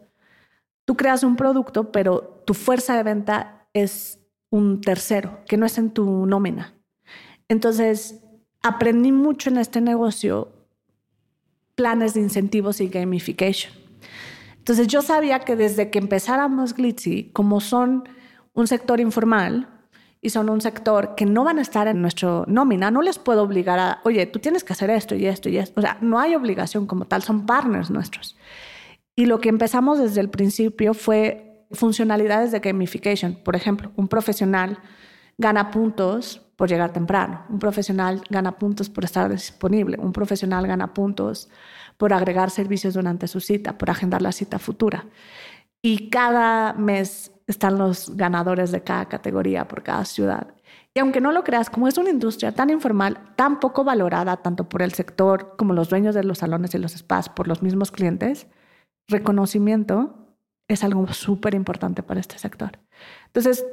Tú 0.85 0.97
creas 0.97 1.23
un 1.23 1.37
producto, 1.37 1.92
pero 1.92 2.42
tu 2.47 2.55
fuerza 2.55 2.97
de 2.97 3.03
venta 3.03 3.68
es 3.75 4.18
un 4.51 4.81
tercero, 4.81 5.40
que 5.47 5.59
no 5.59 5.66
es 5.66 5.77
en 5.77 5.90
tu 5.90 6.27
nómina. 6.27 6.75
Entonces, 7.49 8.25
aprendí 8.62 9.12
mucho 9.12 9.51
en 9.51 9.59
este 9.59 9.81
negocio 9.81 10.58
planes 11.79 12.14
de 12.14 12.21
incentivos 12.21 12.81
y 12.81 12.88
gamification. 12.88 13.73
Entonces, 14.57 14.88
yo 14.88 15.01
sabía 15.01 15.38
que 15.38 15.55
desde 15.55 15.91
que 15.91 16.01
empezáramos 16.01 16.75
Glitzy, 16.75 17.31
como 17.33 17.61
son 17.61 18.09
un 18.53 18.67
sector 18.67 18.99
informal 18.99 19.69
y 20.21 20.31
son 20.31 20.51
un 20.51 20.61
sector 20.61 21.14
que 21.14 21.25
no 21.25 21.45
van 21.45 21.61
a 21.61 21.62
estar 21.62 21.87
en 21.87 22.03
nuestro 22.03 22.45
nómina, 22.49 22.91
no 22.91 23.01
les 23.01 23.21
puedo 23.21 23.45
obligar 23.45 23.79
a, 23.79 24.01
oye, 24.03 24.27
tú 24.27 24.41
tienes 24.41 24.64
que 24.64 24.73
hacer 24.73 24.91
esto 24.91 25.14
y 25.14 25.27
esto 25.27 25.49
y 25.49 25.57
esto. 25.57 25.79
O 25.79 25.83
sea, 25.83 25.99
no 26.01 26.19
hay 26.19 26.35
obligación 26.35 26.88
como 26.88 27.05
tal, 27.05 27.23
son 27.23 27.47
partners 27.47 27.91
nuestros. 27.91 28.37
Y 29.14 29.27
lo 29.27 29.38
que 29.38 29.49
empezamos 29.49 30.01
desde 30.01 30.21
el 30.21 30.31
principio 30.31 30.95
fue 30.95 31.64
funcionalidades 31.71 32.51
de 32.51 32.59
gamification. 32.59 33.38
Por 33.45 33.55
ejemplo, 33.55 33.93
un 33.95 34.09
profesional 34.09 34.79
gana 35.38 35.71
puntos 35.71 36.48
por 36.59 36.68
llegar 36.68 36.92
temprano, 36.92 37.44
un 37.51 37.61
profesional 37.61 38.21
gana 38.29 38.59
puntos 38.59 38.90
por 38.90 39.05
estar 39.05 39.31
disponible, 39.31 39.97
un 40.01 40.12
profesional 40.12 40.66
gana 40.66 40.92
puntos 40.92 41.49
por 41.97 42.12
agregar 42.12 42.51
servicios 42.51 42.94
durante 42.94 43.29
su 43.29 43.38
cita, 43.38 43.79
por 43.79 43.90
agendar 43.90 44.23
la 44.23 44.33
cita 44.33 44.59
futura. 44.59 45.07
Y 45.83 46.11
cada 46.11 46.73
mes 46.73 47.31
están 47.47 47.79
los 47.79 48.16
ganadores 48.16 48.73
de 48.73 48.83
cada 48.83 49.07
categoría 49.07 49.68
por 49.68 49.85
cada 49.85 50.05
ciudad. 50.05 50.49
Y 50.92 50.99
aunque 50.99 51.21
no 51.21 51.31
lo 51.31 51.44
creas, 51.44 51.71
como 51.71 51.87
es 51.87 51.97
una 51.97 52.11
industria 52.11 52.51
tan 52.51 52.71
informal, 52.71 53.37
tan 53.37 53.61
poco 53.61 53.85
valorada 53.85 54.38
tanto 54.38 54.68
por 54.68 54.83
el 54.83 54.92
sector 54.92 55.55
como 55.57 55.75
los 55.75 55.88
dueños 55.88 56.16
de 56.16 56.25
los 56.25 56.38
salones 56.38 56.75
y 56.75 56.79
los 56.79 56.90
spas, 56.90 57.29
por 57.29 57.47
los 57.47 57.62
mismos 57.62 57.92
clientes, 57.92 58.49
reconocimiento 59.07 60.35
es 60.66 60.83
algo 60.83 61.07
súper 61.12 61.55
importante 61.55 62.03
para 62.03 62.18
este 62.18 62.37
sector. 62.37 62.81
Entonces, 63.27 63.64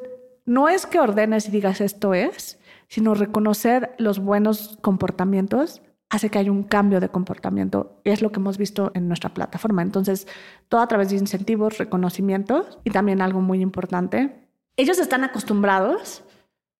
no 0.45 0.69
es 0.69 0.85
que 0.85 0.99
ordenes 0.99 1.47
y 1.47 1.51
digas 1.51 1.81
esto 1.81 2.13
es, 2.13 2.59
sino 2.95 3.13
reconocer 3.13 3.93
los 3.97 4.19
buenos 4.19 4.77
comportamientos 4.79 5.81
hace 6.09 6.29
que 6.29 6.39
haya 6.39 6.49
un 6.49 6.63
cambio 6.63 7.01
de 7.01 7.09
comportamiento. 7.09 7.99
Es 8.05 8.21
lo 8.21 8.31
que 8.31 8.39
hemos 8.39 8.57
visto 8.57 8.91
en 8.93 9.09
nuestra 9.09 9.33
plataforma. 9.33 9.81
Entonces, 9.81 10.29
todo 10.69 10.79
a 10.79 10.87
través 10.87 11.09
de 11.09 11.17
incentivos, 11.17 11.77
reconocimientos 11.77 12.77
y 12.85 12.91
también 12.91 13.21
algo 13.21 13.41
muy 13.41 13.59
importante. 13.59 14.47
Ellos 14.77 14.97
están 14.97 15.25
acostumbrados 15.25 16.23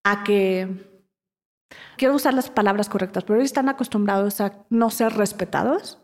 a 0.06 0.24
que, 0.24 0.90
quiero 1.98 2.16
usar 2.16 2.34
las 2.34 2.50
palabras 2.50 2.88
correctas, 2.88 3.26
pero 3.26 3.36
ellos 3.36 3.48
están 3.48 3.68
acostumbrados 3.68 4.40
a 4.40 4.54
no 4.70 4.92
ser 4.92 5.12
respetados 5.18 6.00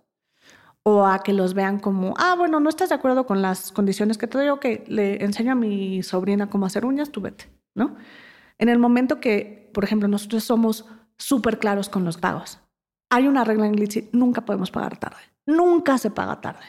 o 0.83 1.05
a 1.05 1.23
que 1.23 1.31
los 1.31 1.53
vean 1.53 1.79
como, 1.79 2.15
ah, 2.17 2.35
bueno, 2.37 2.59
no 2.59 2.67
estás 2.67 2.89
de 2.89 2.95
acuerdo 2.95 3.25
con 3.25 3.41
las 3.41 3.71
condiciones 3.71 4.17
que 4.17 4.27
te 4.27 4.39
doy, 4.39 4.49
ok, 4.49 4.65
le 4.87 5.23
enseño 5.23 5.53
a 5.53 5.55
mi 5.55 6.03
sobrina 6.03 6.49
cómo 6.49 6.65
hacer 6.65 6.83
uñas, 6.83 7.11
tú 7.11 7.21
vete, 7.21 7.49
¿no? 7.75 7.95
En 8.57 8.67
el 8.67 8.77
momento 8.77 9.21
que, 9.21 9.60
por 9.73 9.83
ejemplo, 9.83 10.07
nosotros 10.07 10.43
somos 10.43 10.85
súper 11.17 11.59
claros 11.59 11.89
con 11.89 12.05
los 12.05 12.17
pagos, 12.17 12.59
hay 13.09 13.27
una 13.27 13.43
regla 13.43 13.65
en 13.65 13.73
Glitzy, 13.73 14.09
nunca 14.13 14.45
podemos 14.45 14.71
pagar 14.71 14.97
tarde, 14.97 15.21
nunca 15.45 15.97
se 15.97 16.11
paga 16.11 16.41
tarde. 16.41 16.63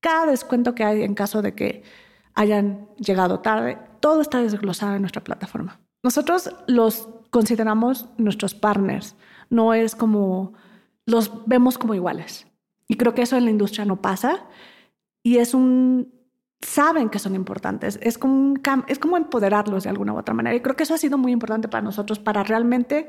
Cada 0.00 0.26
descuento 0.26 0.74
que 0.74 0.84
hay 0.84 1.02
en 1.02 1.14
caso 1.14 1.42
de 1.42 1.54
que 1.54 1.82
hayan 2.34 2.88
llegado 2.96 3.40
tarde, 3.40 3.78
todo 4.00 4.20
está 4.20 4.40
desglosado 4.40 4.94
en 4.94 5.02
nuestra 5.02 5.24
plataforma. 5.24 5.80
Nosotros 6.04 6.54
los 6.68 7.08
consideramos 7.30 8.08
nuestros 8.16 8.54
partners, 8.54 9.16
no 9.50 9.74
es 9.74 9.96
como 9.96 10.54
los 11.06 11.46
vemos 11.46 11.78
como 11.78 11.94
iguales. 11.94 12.46
Y 12.88 12.96
creo 12.96 13.14
que 13.14 13.22
eso 13.22 13.36
en 13.36 13.44
la 13.44 13.50
industria 13.50 13.84
no 13.84 14.00
pasa. 14.02 14.44
Y 15.24 15.38
es 15.38 15.54
un... 15.54 16.12
Saben 16.62 17.10
que 17.10 17.18
son 17.18 17.34
importantes. 17.34 17.98
Es 18.02 18.18
como, 18.18 18.54
es 18.88 18.98
como 18.98 19.16
empoderarlos 19.16 19.84
de 19.84 19.90
alguna 19.90 20.14
u 20.14 20.18
otra 20.18 20.34
manera. 20.34 20.56
Y 20.56 20.60
creo 20.60 20.76
que 20.76 20.84
eso 20.84 20.94
ha 20.94 20.98
sido 20.98 21.18
muy 21.18 21.32
importante 21.32 21.68
para 21.68 21.82
nosotros, 21.82 22.18
para 22.18 22.42
realmente 22.42 23.08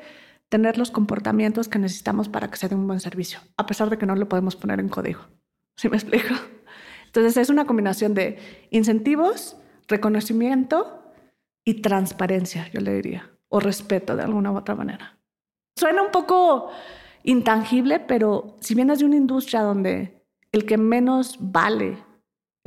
tener 0.49 0.77
los 0.77 0.91
comportamientos 0.91 1.67
que 1.67 1.79
necesitamos 1.79 2.29
para 2.29 2.49
que 2.49 2.57
se 2.57 2.69
dé 2.69 2.75
un 2.75 2.88
buen 2.88 2.99
servicio, 2.99 3.39
a 3.57 3.65
pesar 3.65 3.89
de 3.89 3.97
que 3.97 4.05
no 4.05 4.15
lo 4.15 4.29
podemos 4.29 4.55
poner 4.55 4.79
en 4.79 4.89
código. 4.89 5.21
¿Sí 5.77 5.89
me 5.89 5.97
explico? 5.97 6.33
Entonces 7.05 7.38
es 7.38 7.49
una 7.49 7.65
combinación 7.65 8.13
de 8.13 8.67
incentivos, 8.69 9.57
reconocimiento 9.88 11.12
y 11.65 11.81
transparencia, 11.81 12.69
yo 12.71 12.79
le 12.81 12.93
diría, 12.93 13.29
o 13.49 13.60
respeto 13.60 14.15
de 14.15 14.23
alguna 14.23 14.51
u 14.51 14.57
otra 14.57 14.75
manera. 14.75 15.17
Suena 15.77 16.01
un 16.01 16.12
poco 16.12 16.69
intangible, 17.23 17.99
pero 17.99 18.55
si 18.62 18.73
vienes 18.73 18.99
de 18.99 19.05
una 19.05 19.17
industria 19.17 19.62
donde 19.62 20.25
el 20.51 20.65
que 20.65 20.77
menos 20.77 21.38
vale 21.39 21.97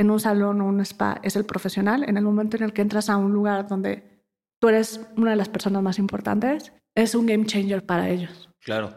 en 0.01 0.11
un 0.11 0.19
salón 0.19 0.63
o 0.63 0.67
un 0.67 0.81
spa 0.81 1.21
es 1.23 1.37
el 1.37 1.45
profesional, 1.45 2.09
en 2.09 2.17
el 2.17 2.25
momento 2.25 2.57
en 2.57 2.63
el 2.63 2.73
que 2.73 2.81
entras 2.81 3.11
a 3.11 3.19
un 3.19 3.33
lugar 3.33 3.69
donde 3.69 4.25
tú 4.59 4.71
eres 4.71 4.99
una 5.19 5.33
de 5.33 5.37
las 5.37 5.51
personas 5.51 5.83
más 5.83 5.99
importantes, 5.99 6.73
es 6.95 7.15
un 7.15 7.27
game 7.27 7.45
changer 7.45 7.85
para 7.85 8.09
ellos. 8.09 8.49
Claro. 8.61 8.95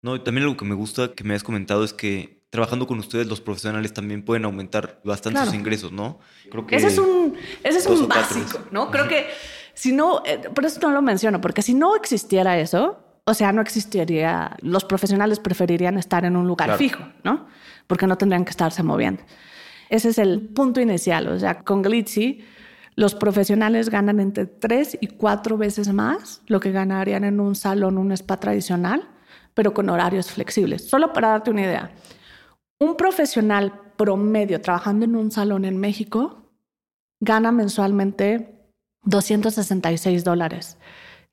No, 0.00 0.14
y 0.14 0.20
también 0.20 0.44
algo 0.44 0.56
que 0.56 0.64
me 0.64 0.76
gusta 0.76 1.12
que 1.12 1.24
me 1.24 1.34
has 1.34 1.42
comentado 1.42 1.82
es 1.82 1.92
que 1.92 2.46
trabajando 2.50 2.86
con 2.86 3.00
ustedes 3.00 3.26
los 3.26 3.40
profesionales 3.40 3.92
también 3.92 4.24
pueden 4.24 4.44
aumentar 4.44 5.00
bastante 5.02 5.44
sus 5.44 5.54
ingresos, 5.54 5.90
¿no? 5.90 6.20
Creo 6.48 6.64
que 6.68 6.76
ese 6.76 6.86
es 6.86 6.98
un, 6.98 7.34
ese 7.64 7.78
es 7.78 7.86
un 7.86 8.06
básico, 8.06 8.60
¿no? 8.70 8.92
Creo 8.92 9.08
que 9.08 9.26
si 9.72 9.90
no, 9.92 10.22
eh, 10.24 10.38
por 10.54 10.64
eso 10.64 10.78
no 10.80 10.92
lo 10.92 11.02
menciono, 11.02 11.40
porque 11.40 11.62
si 11.62 11.74
no 11.74 11.96
existiera 11.96 12.60
eso, 12.60 13.00
o 13.24 13.34
sea, 13.34 13.50
no 13.50 13.60
existiría, 13.60 14.56
los 14.60 14.84
profesionales 14.84 15.40
preferirían 15.40 15.98
estar 15.98 16.24
en 16.24 16.36
un 16.36 16.46
lugar 16.46 16.78
fijo, 16.78 17.02
¿no? 17.24 17.48
Porque 17.88 18.06
no 18.06 18.16
tendrían 18.16 18.44
que 18.44 18.50
estarse 18.50 18.84
moviendo. 18.84 19.24
Ese 19.90 20.10
es 20.10 20.18
el 20.18 20.40
punto 20.40 20.80
inicial. 20.80 21.28
O 21.28 21.38
sea, 21.38 21.62
con 21.62 21.82
Glitzy, 21.82 22.44
los 22.96 23.14
profesionales 23.14 23.90
ganan 23.90 24.20
entre 24.20 24.46
tres 24.46 24.96
y 25.00 25.08
cuatro 25.08 25.58
veces 25.58 25.92
más 25.92 26.42
lo 26.46 26.60
que 26.60 26.72
ganarían 26.72 27.24
en 27.24 27.40
un 27.40 27.54
salón, 27.54 27.98
un 27.98 28.12
spa 28.12 28.38
tradicional, 28.38 29.08
pero 29.54 29.74
con 29.74 29.88
horarios 29.90 30.30
flexibles. 30.30 30.88
Solo 30.88 31.12
para 31.12 31.28
darte 31.28 31.50
una 31.50 31.62
idea, 31.62 31.90
un 32.78 32.96
profesional 32.96 33.72
promedio 33.96 34.60
trabajando 34.60 35.04
en 35.04 35.16
un 35.16 35.30
salón 35.30 35.64
en 35.64 35.78
México 35.78 36.50
gana 37.20 37.52
mensualmente 37.52 38.60
266 39.04 40.24
dólares 40.24 40.78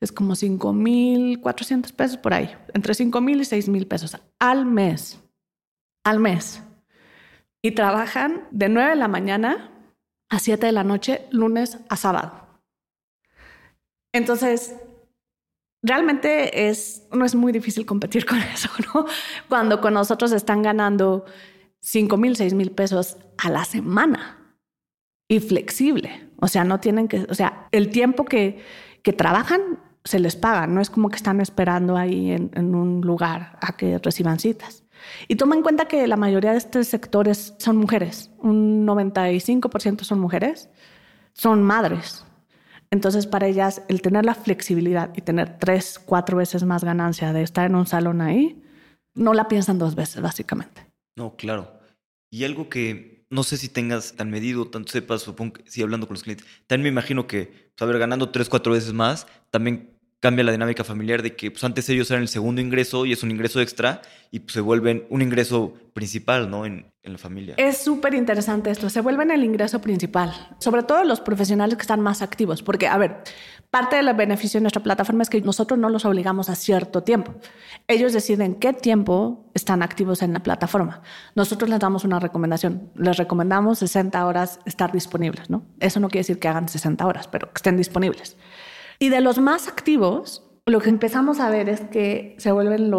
es 0.01 0.11
como 0.11 0.33
5.400 0.33 1.93
pesos 1.93 2.17
por 2.17 2.33
ahí, 2.33 2.49
entre 2.73 2.93
5.000 2.93 3.35
y 3.35 3.71
6.000 3.71 3.87
pesos 3.87 4.17
al 4.39 4.65
mes, 4.65 5.19
al 6.03 6.19
mes. 6.19 6.63
Y 7.63 7.71
trabajan 7.71 8.47
de 8.51 8.69
9 8.69 8.91
de 8.91 8.95
la 8.95 9.07
mañana 9.07 9.71
a 10.29 10.39
7 10.39 10.65
de 10.65 10.71
la 10.71 10.83
noche, 10.83 11.27
lunes 11.31 11.79
a 11.89 11.95
sábado. 11.95 12.41
Entonces, 14.13 14.75
realmente 15.83 16.69
es, 16.69 17.07
no 17.11 17.25
es 17.25 17.35
muy 17.35 17.51
difícil 17.51 17.85
competir 17.85 18.25
con 18.27 18.39
eso, 18.39 18.69
¿no? 18.93 19.05
Cuando 19.49 19.81
con 19.81 19.93
nosotros 19.93 20.31
están 20.31 20.61
ganando 20.61 21.25
5 21.81 22.17
mil, 22.17 22.35
6 22.35 22.53
mil 22.53 22.71
pesos 22.71 23.17
a 23.37 23.49
la 23.49 23.65
semana 23.65 24.55
y 25.27 25.39
flexible. 25.39 26.29
O 26.39 26.47
sea, 26.47 26.63
no 26.63 26.79
tienen 26.79 27.07
que, 27.07 27.25
o 27.29 27.33
sea, 27.33 27.67
el 27.71 27.89
tiempo 27.89 28.25
que, 28.25 28.63
que 29.03 29.13
trabajan 29.13 29.79
se 30.03 30.19
les 30.19 30.35
paga, 30.35 30.67
no 30.67 30.81
es 30.81 30.89
como 30.89 31.09
que 31.09 31.15
están 31.15 31.41
esperando 31.41 31.95
ahí 31.95 32.31
en, 32.31 32.51
en 32.55 32.73
un 32.75 33.01
lugar 33.01 33.57
a 33.61 33.77
que 33.77 33.99
reciban 33.99 34.39
citas. 34.39 34.80
Y 35.27 35.35
toma 35.35 35.55
en 35.55 35.63
cuenta 35.63 35.87
que 35.87 36.07
la 36.07 36.17
mayoría 36.17 36.51
de 36.51 36.57
estos 36.57 36.87
sectores 36.87 37.53
son 37.57 37.77
mujeres, 37.77 38.31
un 38.39 38.85
95% 38.85 40.03
son 40.03 40.19
mujeres, 40.19 40.69
son 41.33 41.63
madres. 41.63 42.25
Entonces, 42.91 43.25
para 43.25 43.47
ellas, 43.47 43.83
el 43.87 44.01
tener 44.01 44.25
la 44.25 44.35
flexibilidad 44.35 45.11
y 45.15 45.21
tener 45.21 45.57
tres, 45.59 45.97
cuatro 45.97 46.37
veces 46.37 46.63
más 46.63 46.83
ganancia 46.83 47.31
de 47.31 47.41
estar 47.41 47.65
en 47.65 47.75
un 47.75 47.87
salón 47.87 48.21
ahí, 48.21 48.61
no 49.13 49.33
la 49.33 49.47
piensan 49.47 49.79
dos 49.79 49.95
veces, 49.95 50.21
básicamente. 50.21 50.87
No, 51.15 51.35
claro. 51.35 51.79
Y 52.29 52.43
algo 52.43 52.69
que 52.69 53.25
no 53.29 53.43
sé 53.43 53.57
si 53.57 53.69
tengas 53.69 54.13
tan 54.13 54.29
medido, 54.29 54.67
tanto 54.67 54.91
sepas, 54.91 55.21
supongo 55.21 55.53
que 55.53 55.63
sí, 55.69 55.81
hablando 55.81 56.05
con 56.05 56.15
los 56.15 56.23
clientes, 56.23 56.45
también 56.67 56.83
me 56.83 56.89
imagino 56.89 57.27
que, 57.27 57.45
pues, 57.45 57.81
a 57.81 57.85
ver, 57.85 57.97
ganando 57.97 58.29
tres, 58.29 58.49
cuatro 58.49 58.73
veces 58.73 58.91
más, 58.91 59.25
también 59.49 59.90
cambia 60.21 60.45
la 60.45 60.51
dinámica 60.51 60.83
familiar 60.83 61.23
de 61.23 61.35
que 61.35 61.51
pues, 61.51 61.63
antes 61.63 61.89
ellos 61.89 62.09
eran 62.11 62.21
el 62.21 62.29
segundo 62.29 62.61
ingreso 62.61 63.05
y 63.05 63.11
es 63.11 63.23
un 63.23 63.31
ingreso 63.31 63.59
extra 63.59 64.01
y 64.29 64.39
pues, 64.39 64.53
se 64.53 64.61
vuelven 64.61 65.05
un 65.09 65.21
ingreso 65.21 65.73
principal 65.93 66.49
¿no? 66.49 66.65
en, 66.65 66.85
en 67.03 67.11
la 67.11 67.17
familia. 67.17 67.55
Es 67.57 67.79
súper 67.79 68.13
interesante 68.13 68.69
esto, 68.69 68.89
se 68.89 69.01
vuelven 69.01 69.31
el 69.31 69.43
ingreso 69.43 69.81
principal, 69.81 70.31
sobre 70.59 70.83
todo 70.83 71.03
los 71.03 71.19
profesionales 71.21 71.75
que 71.75 71.81
están 71.81 72.01
más 72.01 72.21
activos, 72.21 72.61
porque, 72.61 72.87
a 72.87 72.97
ver, 72.97 73.23
parte 73.71 73.95
del 73.95 74.13
beneficio 74.13 74.59
de 74.59 74.61
nuestra 74.61 74.83
plataforma 74.83 75.23
es 75.23 75.29
que 75.29 75.41
nosotros 75.41 75.79
no 75.79 75.89
los 75.89 76.05
obligamos 76.05 76.49
a 76.49 76.55
cierto 76.55 77.01
tiempo. 77.01 77.33
Ellos 77.87 78.13
deciden 78.13 78.55
qué 78.55 78.73
tiempo 78.73 79.49
están 79.55 79.81
activos 79.81 80.21
en 80.21 80.33
la 80.33 80.43
plataforma. 80.43 81.01
Nosotros 81.33 81.67
les 81.69 81.79
damos 81.79 82.03
una 82.03 82.19
recomendación, 82.19 82.91
les 82.95 83.17
recomendamos 83.17 83.79
60 83.79 84.23
horas 84.23 84.59
estar 84.65 84.91
disponibles, 84.91 85.49
¿no? 85.49 85.65
Eso 85.79 85.99
no 85.99 86.09
quiere 86.09 86.19
decir 86.19 86.37
que 86.37 86.47
hagan 86.47 86.69
60 86.69 87.05
horas, 87.07 87.27
pero 87.27 87.47
que 87.47 87.57
estén 87.57 87.75
disponibles. 87.75 88.37
Y 89.01 89.09
de 89.09 89.19
los 89.19 89.39
más 89.39 89.67
activos, 89.67 90.47
lo 90.67 90.79
que 90.79 90.89
empezamos 90.89 91.39
a 91.39 91.49
ver 91.49 91.69
es 91.69 91.81
que 91.81 92.35
se 92.37 92.51
vuelven 92.51 92.93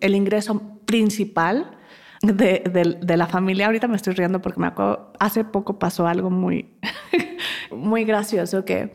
el 0.00 0.14
ingreso 0.14 0.62
principal 0.86 1.76
de, 2.22 3.16
la 3.16 3.26
familia. 3.26 3.66
Ahorita 3.66 3.88
me 3.88 3.96
estoy 3.96 4.14
riendo 4.14 4.40
porque 4.40 4.60
me 4.60 4.68
acuerdo, 4.68 5.12
hace 5.18 5.42
poco 5.42 5.80
pasó 5.80 6.06
algo 6.06 6.30
muy, 6.30 6.78
muy 7.72 8.04
gracioso 8.04 8.64
que 8.64 8.92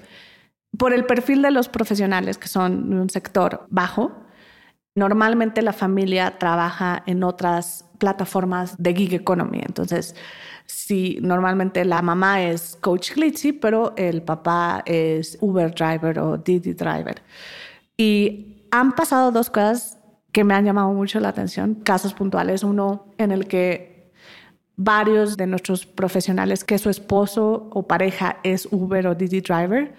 por 0.78 0.94
el 0.94 1.06
perfil 1.06 1.42
de 1.42 1.52
los 1.52 1.68
profesionales 1.68 2.38
que 2.38 2.48
son 2.48 2.90
de 2.90 3.02
un 3.02 3.10
sector 3.10 3.68
bajo, 3.70 4.14
normalmente 4.96 5.62
la 5.62 5.74
familia 5.74 6.38
trabaja 6.38 7.04
en 7.06 7.26
otras 7.26 7.84
plataformas 8.00 8.82
de 8.82 8.96
gig 8.96 9.14
economy. 9.14 9.60
Entonces, 9.62 10.16
si 10.66 11.18
normalmente 11.22 11.86
la 11.86 12.02
mamá 12.02 12.44
es 12.44 12.78
coach 12.82 13.14
glitzy, 13.14 13.54
pero 13.54 13.94
el 13.98 14.22
papá 14.22 14.84
es 14.86 15.38
Uber 15.42 15.74
driver 15.74 16.20
o 16.20 16.38
Didi 16.38 16.74
driver. 16.74 17.22
Y 17.98 18.68
han 18.72 18.94
pasado 18.94 19.32
dos 19.32 19.50
cosas 19.50 20.00
que 20.32 20.44
me 20.44 20.54
han 20.54 20.66
llamado 20.66 20.92
mucho 20.92 21.20
la 21.20 21.30
atención, 21.30 21.76
casos 21.76 22.14
puntuales. 22.14 22.64
Uno 22.64 23.14
en 23.18 23.32
el 23.32 23.48
que 23.48 24.12
varios 24.76 25.38
de 25.38 25.48
nuestros 25.48 25.86
profesionales, 25.86 26.64
que 26.64 26.78
su 26.78 26.90
esposo 26.90 27.70
o 27.72 27.88
pareja 27.88 28.38
es 28.44 28.68
Uber 28.72 29.08
o 29.08 29.16
Didi 29.16 29.40
driver, 29.40 29.94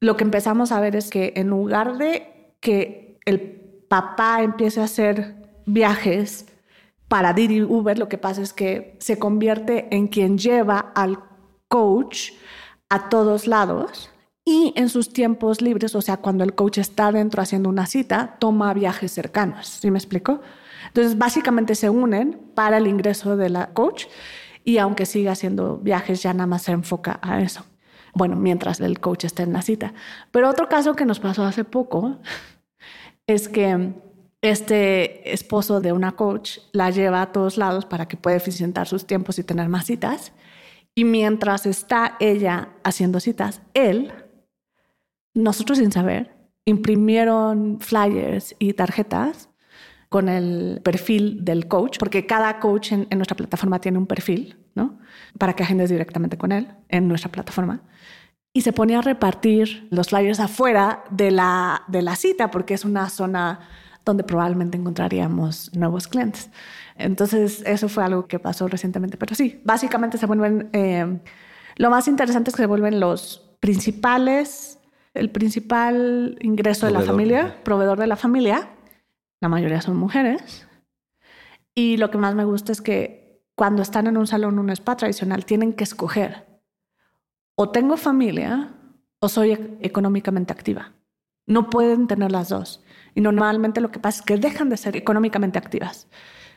lo 0.00 0.16
que 0.16 0.24
empezamos 0.24 0.72
a 0.72 0.80
ver 0.80 0.94
es 0.94 1.10
que 1.10 1.32
en 1.36 1.48
lugar 1.48 1.98
de 1.98 2.54
que 2.60 3.18
el 3.24 3.40
papá 3.88 4.42
empiece 4.42 4.80
a 4.80 4.84
hacer 4.84 5.34
viajes 5.66 6.46
para 7.08 7.32
Didi 7.32 7.62
Uber 7.62 7.98
lo 7.98 8.08
que 8.08 8.18
pasa 8.18 8.42
es 8.42 8.52
que 8.52 8.96
se 9.00 9.18
convierte 9.18 9.88
en 9.94 10.08
quien 10.08 10.38
lleva 10.38 10.92
al 10.94 11.18
coach 11.68 12.32
a 12.88 13.08
todos 13.08 13.46
lados 13.46 14.10
y 14.44 14.72
en 14.76 14.88
sus 14.88 15.12
tiempos 15.12 15.60
libres, 15.60 15.94
o 15.96 16.00
sea, 16.00 16.18
cuando 16.18 16.44
el 16.44 16.54
coach 16.54 16.78
está 16.78 17.10
dentro 17.10 17.42
haciendo 17.42 17.68
una 17.68 17.86
cita, 17.86 18.36
toma 18.38 18.72
viajes 18.74 19.10
cercanos. 19.10 19.66
¿Sí 19.66 19.90
me 19.90 19.98
explico? 19.98 20.40
Entonces, 20.86 21.18
básicamente 21.18 21.74
se 21.74 21.90
unen 21.90 22.40
para 22.54 22.78
el 22.78 22.86
ingreso 22.86 23.36
de 23.36 23.48
la 23.48 23.70
coach 23.72 24.06
y 24.64 24.78
aunque 24.78 25.04
siga 25.04 25.32
haciendo 25.32 25.78
viajes, 25.78 26.22
ya 26.22 26.32
nada 26.32 26.46
más 26.46 26.62
se 26.62 26.72
enfoca 26.72 27.18
a 27.22 27.40
eso. 27.40 27.64
Bueno, 28.14 28.36
mientras 28.36 28.80
el 28.80 29.00
coach 29.00 29.24
está 29.24 29.42
en 29.42 29.52
la 29.52 29.62
cita. 29.62 29.94
Pero 30.30 30.48
otro 30.48 30.68
caso 30.68 30.94
que 30.94 31.04
nos 31.04 31.18
pasó 31.18 31.44
hace 31.44 31.64
poco 31.64 32.20
es 33.26 33.48
que 33.48 33.94
este 34.46 35.32
esposo 35.32 35.80
de 35.80 35.92
una 35.92 36.12
coach 36.12 36.58
la 36.72 36.90
lleva 36.90 37.22
a 37.22 37.32
todos 37.32 37.58
lados 37.58 37.84
para 37.84 38.08
que 38.08 38.16
pueda 38.16 38.36
eficientar 38.36 38.88
sus 38.88 39.06
tiempos 39.06 39.38
y 39.38 39.44
tener 39.44 39.68
más 39.68 39.86
citas. 39.86 40.32
Y 40.94 41.04
mientras 41.04 41.66
está 41.66 42.16
ella 42.20 42.70
haciendo 42.82 43.20
citas, 43.20 43.60
él, 43.74 44.12
nosotros 45.34 45.78
sin 45.78 45.92
saber, 45.92 46.34
imprimieron 46.64 47.78
flyers 47.80 48.56
y 48.58 48.72
tarjetas 48.72 49.48
con 50.08 50.28
el 50.28 50.80
perfil 50.82 51.44
del 51.44 51.68
coach, 51.68 51.98
porque 51.98 52.26
cada 52.26 52.58
coach 52.60 52.92
en, 52.92 53.06
nuestra 53.10 53.36
plataforma 53.36 53.80
tiene 53.80 53.98
un 53.98 54.06
perfil, 54.06 54.56
¿no? 54.74 54.98
Para 55.38 55.54
que 55.54 55.62
agendes 55.62 55.90
directamente 55.90 56.38
con 56.38 56.52
él 56.52 56.68
en 56.88 57.08
nuestra 57.08 57.30
plataforma. 57.30 57.82
Y 58.52 58.62
se 58.62 58.72
ponía 58.72 59.00
a 59.00 59.02
repartir 59.02 59.88
los 59.90 60.08
flyers 60.08 60.40
afuera 60.40 61.04
de 61.10 61.30
la, 61.30 61.82
de 61.88 62.02
la 62.02 62.16
cita, 62.16 62.50
porque 62.50 62.74
es 62.74 62.84
una 62.84 63.10
zona 63.10 63.60
donde 64.06 64.24
probablemente 64.24 64.78
encontraríamos 64.78 65.74
nuevos 65.76 66.06
clientes. 66.06 66.48
Entonces, 66.94 67.62
eso 67.66 67.88
fue 67.88 68.04
algo 68.04 68.26
que 68.26 68.38
pasó 68.38 68.68
recientemente. 68.68 69.18
Pero 69.18 69.34
sí, 69.34 69.60
básicamente 69.64 70.16
se 70.16 70.26
vuelven, 70.26 70.70
eh, 70.72 71.18
lo 71.76 71.90
más 71.90 72.08
interesante 72.08 72.50
es 72.50 72.56
que 72.56 72.62
se 72.62 72.66
vuelven 72.66 73.00
los 73.00 73.50
principales, 73.60 74.78
el 75.12 75.30
principal 75.30 76.38
ingreso 76.40 76.86
proveedor. 76.86 77.00
de 77.02 77.06
la 77.06 77.12
familia, 77.12 77.64
proveedor 77.64 77.98
de 77.98 78.06
la 78.06 78.16
familia. 78.16 78.70
La 79.40 79.48
mayoría 79.48 79.82
son 79.82 79.96
mujeres. 79.96 80.66
Y 81.74 81.98
lo 81.98 82.10
que 82.10 82.16
más 82.16 82.34
me 82.34 82.44
gusta 82.44 82.72
es 82.72 82.80
que 82.80 83.42
cuando 83.56 83.82
están 83.82 84.06
en 84.06 84.16
un 84.16 84.26
salón, 84.26 84.58
un 84.58 84.70
spa 84.70 84.96
tradicional, 84.96 85.44
tienen 85.44 85.72
que 85.72 85.84
escoger 85.84 86.46
o 87.56 87.70
tengo 87.70 87.96
familia 87.96 88.72
o 89.18 89.28
soy 89.28 89.52
económicamente 89.80 90.52
activa. 90.52 90.92
No 91.46 91.70
pueden 91.70 92.06
tener 92.06 92.30
las 92.30 92.50
dos. 92.50 92.82
Y 93.16 93.22
normalmente 93.22 93.80
lo 93.80 93.90
que 93.90 93.98
pasa 93.98 94.20
es 94.20 94.26
que 94.26 94.36
dejan 94.36 94.68
de 94.68 94.76
ser 94.76 94.94
económicamente 94.94 95.58
activas. 95.58 96.06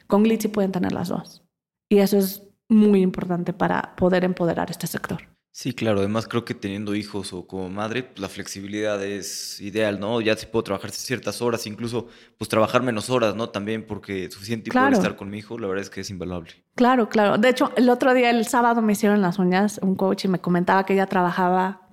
Con 0.07 0.23
Glitzy 0.23 0.49
pueden 0.49 0.73
tener 0.73 0.91
las 0.91 1.07
dos. 1.07 1.41
Y 1.87 1.99
eso 1.99 2.17
es 2.17 2.43
muy 2.67 3.01
importante 3.01 3.53
para 3.53 3.95
poder 3.95 4.25
empoderar 4.25 4.69
este 4.69 4.85
sector. 4.85 5.21
Sí, 5.51 5.73
claro. 5.73 5.99
Además, 5.99 6.27
creo 6.27 6.43
que 6.43 6.53
teniendo 6.53 6.95
hijos 6.95 7.31
o 7.31 7.47
como 7.47 7.69
madre, 7.69 8.03
pues, 8.03 8.19
la 8.19 8.27
flexibilidad 8.27 9.01
es 9.03 9.61
ideal, 9.61 10.01
¿no? 10.01 10.19
Ya 10.19 10.35
si 10.35 10.47
puedo 10.47 10.63
trabajar 10.63 10.91
ciertas 10.91 11.41
horas, 11.41 11.65
incluso 11.65 12.07
pues 12.37 12.49
trabajar 12.49 12.83
menos 12.83 13.09
horas, 13.09 13.35
¿no? 13.35 13.49
También 13.49 13.85
porque 13.87 14.29
suficiente 14.29 14.69
claro. 14.69 14.87
poder 14.87 14.99
estar 14.99 15.15
con 15.15 15.29
mi 15.29 15.37
hijo, 15.37 15.57
la 15.57 15.67
verdad 15.67 15.83
es 15.83 15.89
que 15.89 16.01
es 16.01 16.09
invaluable. 16.09 16.51
Claro, 16.75 17.07
claro. 17.07 17.37
De 17.37 17.49
hecho, 17.49 17.71
el 17.77 17.89
otro 17.89 18.13
día, 18.13 18.29
el 18.29 18.45
sábado, 18.45 18.81
me 18.81 18.91
hicieron 18.91 19.21
las 19.21 19.39
uñas 19.39 19.79
un 19.81 19.95
coach 19.95 20.25
y 20.25 20.27
me 20.27 20.39
comentaba 20.39 20.85
que 20.85 20.93
ella 20.93 21.07
trabajaba 21.07 21.88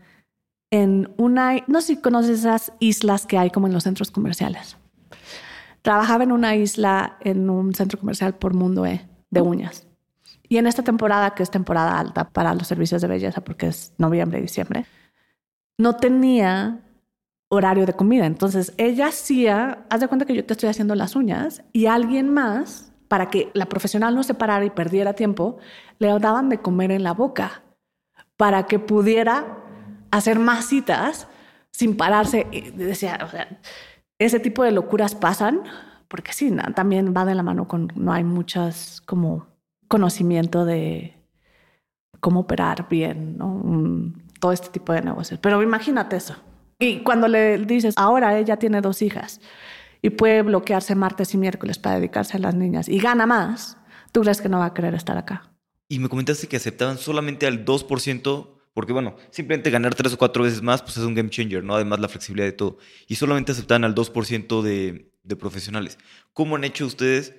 en 0.70 1.12
una, 1.16 1.62
no 1.66 1.80
sé 1.80 1.94
si 1.94 2.00
conoces 2.00 2.40
esas 2.40 2.72
islas 2.80 3.26
que 3.26 3.38
hay 3.38 3.50
como 3.50 3.66
en 3.66 3.72
los 3.72 3.84
centros 3.84 4.10
comerciales. 4.10 4.76
Trabajaba 5.82 6.24
en 6.24 6.32
una 6.32 6.56
isla, 6.56 7.16
en 7.20 7.48
un 7.48 7.74
centro 7.74 7.98
comercial 7.98 8.34
por 8.34 8.54
Mundo 8.54 8.86
E, 8.86 9.08
de 9.30 9.40
uñas. 9.40 9.86
Y 10.48 10.58
en 10.58 10.66
esta 10.66 10.82
temporada, 10.82 11.34
que 11.34 11.42
es 11.42 11.50
temporada 11.50 11.98
alta 11.98 12.30
para 12.30 12.54
los 12.54 12.66
servicios 12.66 13.02
de 13.02 13.08
belleza, 13.08 13.42
porque 13.42 13.68
es 13.68 13.92
noviembre 13.98 14.38
y 14.38 14.42
diciembre, 14.42 14.86
no 15.78 15.96
tenía 15.96 16.80
horario 17.48 17.86
de 17.86 17.92
comida. 17.92 18.26
Entonces 18.26 18.72
ella 18.76 19.08
hacía, 19.08 19.86
haz 19.88 20.00
de 20.00 20.08
cuenta 20.08 20.24
que 20.24 20.34
yo 20.34 20.44
te 20.44 20.52
estoy 20.52 20.68
haciendo 20.68 20.94
las 20.94 21.14
uñas 21.16 21.62
y 21.72 21.86
alguien 21.86 22.32
más, 22.32 22.92
para 23.08 23.30
que 23.30 23.50
la 23.54 23.66
profesional 23.66 24.14
no 24.14 24.24
se 24.24 24.34
parara 24.34 24.64
y 24.64 24.70
perdiera 24.70 25.12
tiempo, 25.12 25.58
le 25.98 26.08
daban 26.18 26.48
de 26.48 26.58
comer 26.58 26.90
en 26.90 27.04
la 27.04 27.12
boca 27.12 27.62
para 28.36 28.66
que 28.66 28.78
pudiera 28.78 29.65
hacer 30.10 30.38
más 30.38 30.66
citas 30.66 31.28
sin 31.70 31.96
pararse. 31.96 32.46
Y 32.52 32.70
decía, 32.70 33.18
o 33.24 33.28
sea, 33.28 33.60
ese 34.18 34.40
tipo 34.40 34.62
de 34.62 34.72
locuras 34.72 35.14
pasan 35.14 35.62
porque 36.08 36.32
sí, 36.32 36.54
también 36.74 37.12
va 37.16 37.24
de 37.24 37.34
la 37.34 37.42
mano 37.42 37.66
con 37.66 37.92
no 37.94 38.12
hay 38.12 38.24
muchas 38.24 39.02
como 39.06 39.46
conocimiento 39.88 40.64
de 40.64 41.14
cómo 42.20 42.40
operar 42.40 42.88
bien, 42.88 43.36
¿no? 43.36 44.12
Todo 44.40 44.52
este 44.52 44.68
tipo 44.68 44.92
de 44.92 45.02
negocios. 45.02 45.40
Pero 45.40 45.62
imagínate 45.62 46.16
eso. 46.16 46.36
Y 46.78 47.00
cuando 47.00 47.28
le 47.28 47.58
dices, 47.58 47.94
ahora 47.96 48.38
ella 48.38 48.56
tiene 48.56 48.80
dos 48.80 49.02
hijas 49.02 49.40
y 50.02 50.10
puede 50.10 50.42
bloquearse 50.42 50.94
martes 50.94 51.34
y 51.34 51.38
miércoles 51.38 51.78
para 51.78 51.96
dedicarse 51.96 52.36
a 52.36 52.40
las 52.40 52.54
niñas 52.54 52.88
y 52.88 52.98
gana 52.98 53.26
más, 53.26 53.78
¿tú 54.12 54.20
crees 54.20 54.40
que 54.40 54.48
no 54.48 54.58
va 54.58 54.66
a 54.66 54.74
querer 54.74 54.94
estar 54.94 55.16
acá? 55.16 55.50
Y 55.88 55.98
me 55.98 56.08
comentaste 56.08 56.48
que 56.48 56.56
aceptaban 56.56 56.98
solamente 56.98 57.46
al 57.46 57.64
2% 57.64 58.55
Porque 58.76 58.92
bueno, 58.92 59.16
simplemente 59.30 59.70
ganar 59.70 59.94
tres 59.94 60.12
o 60.12 60.18
cuatro 60.18 60.44
veces 60.44 60.60
más, 60.60 60.82
pues 60.82 60.98
es 60.98 61.02
un 61.02 61.14
game 61.14 61.30
changer, 61.30 61.64
¿no? 61.64 61.76
Además 61.76 61.98
la 61.98 62.08
flexibilidad 62.08 62.44
de 62.44 62.52
todo. 62.52 62.76
Y 63.08 63.14
solamente 63.14 63.52
aceptan 63.52 63.84
al 63.84 63.94
2% 63.94 64.60
de, 64.60 65.10
de 65.22 65.36
profesionales. 65.36 65.96
¿Cómo 66.34 66.56
han 66.56 66.64
hecho 66.64 66.84
ustedes, 66.84 67.34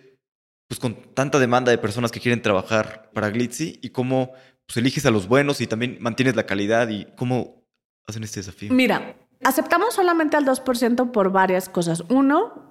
pues 0.68 0.80
con 0.80 0.96
tanta 1.14 1.38
demanda 1.38 1.70
de 1.70 1.78
personas 1.78 2.12
que 2.12 2.20
quieren 2.20 2.42
trabajar 2.42 3.12
para 3.14 3.30
Glitzy 3.30 3.78
y 3.84 3.90
cómo 3.90 4.32
pues, 4.66 4.78
eliges 4.78 5.06
a 5.06 5.12
los 5.12 5.28
buenos 5.28 5.62
y 5.62 5.68
también 5.68 6.00
mantienes 6.00 6.36
la 6.36 6.48
calidad 6.48 6.90
y 6.90 7.06
cómo 7.16 7.64
hacen 8.08 8.24
este 8.24 8.40
desafío? 8.40 8.74
Mira, 8.74 9.16
aceptamos 9.44 9.94
solamente 9.94 10.38
al 10.38 10.46
2% 10.48 11.12
por 11.12 11.32
varias 11.32 11.70
cosas. 11.70 12.04
Uno, 12.10 12.67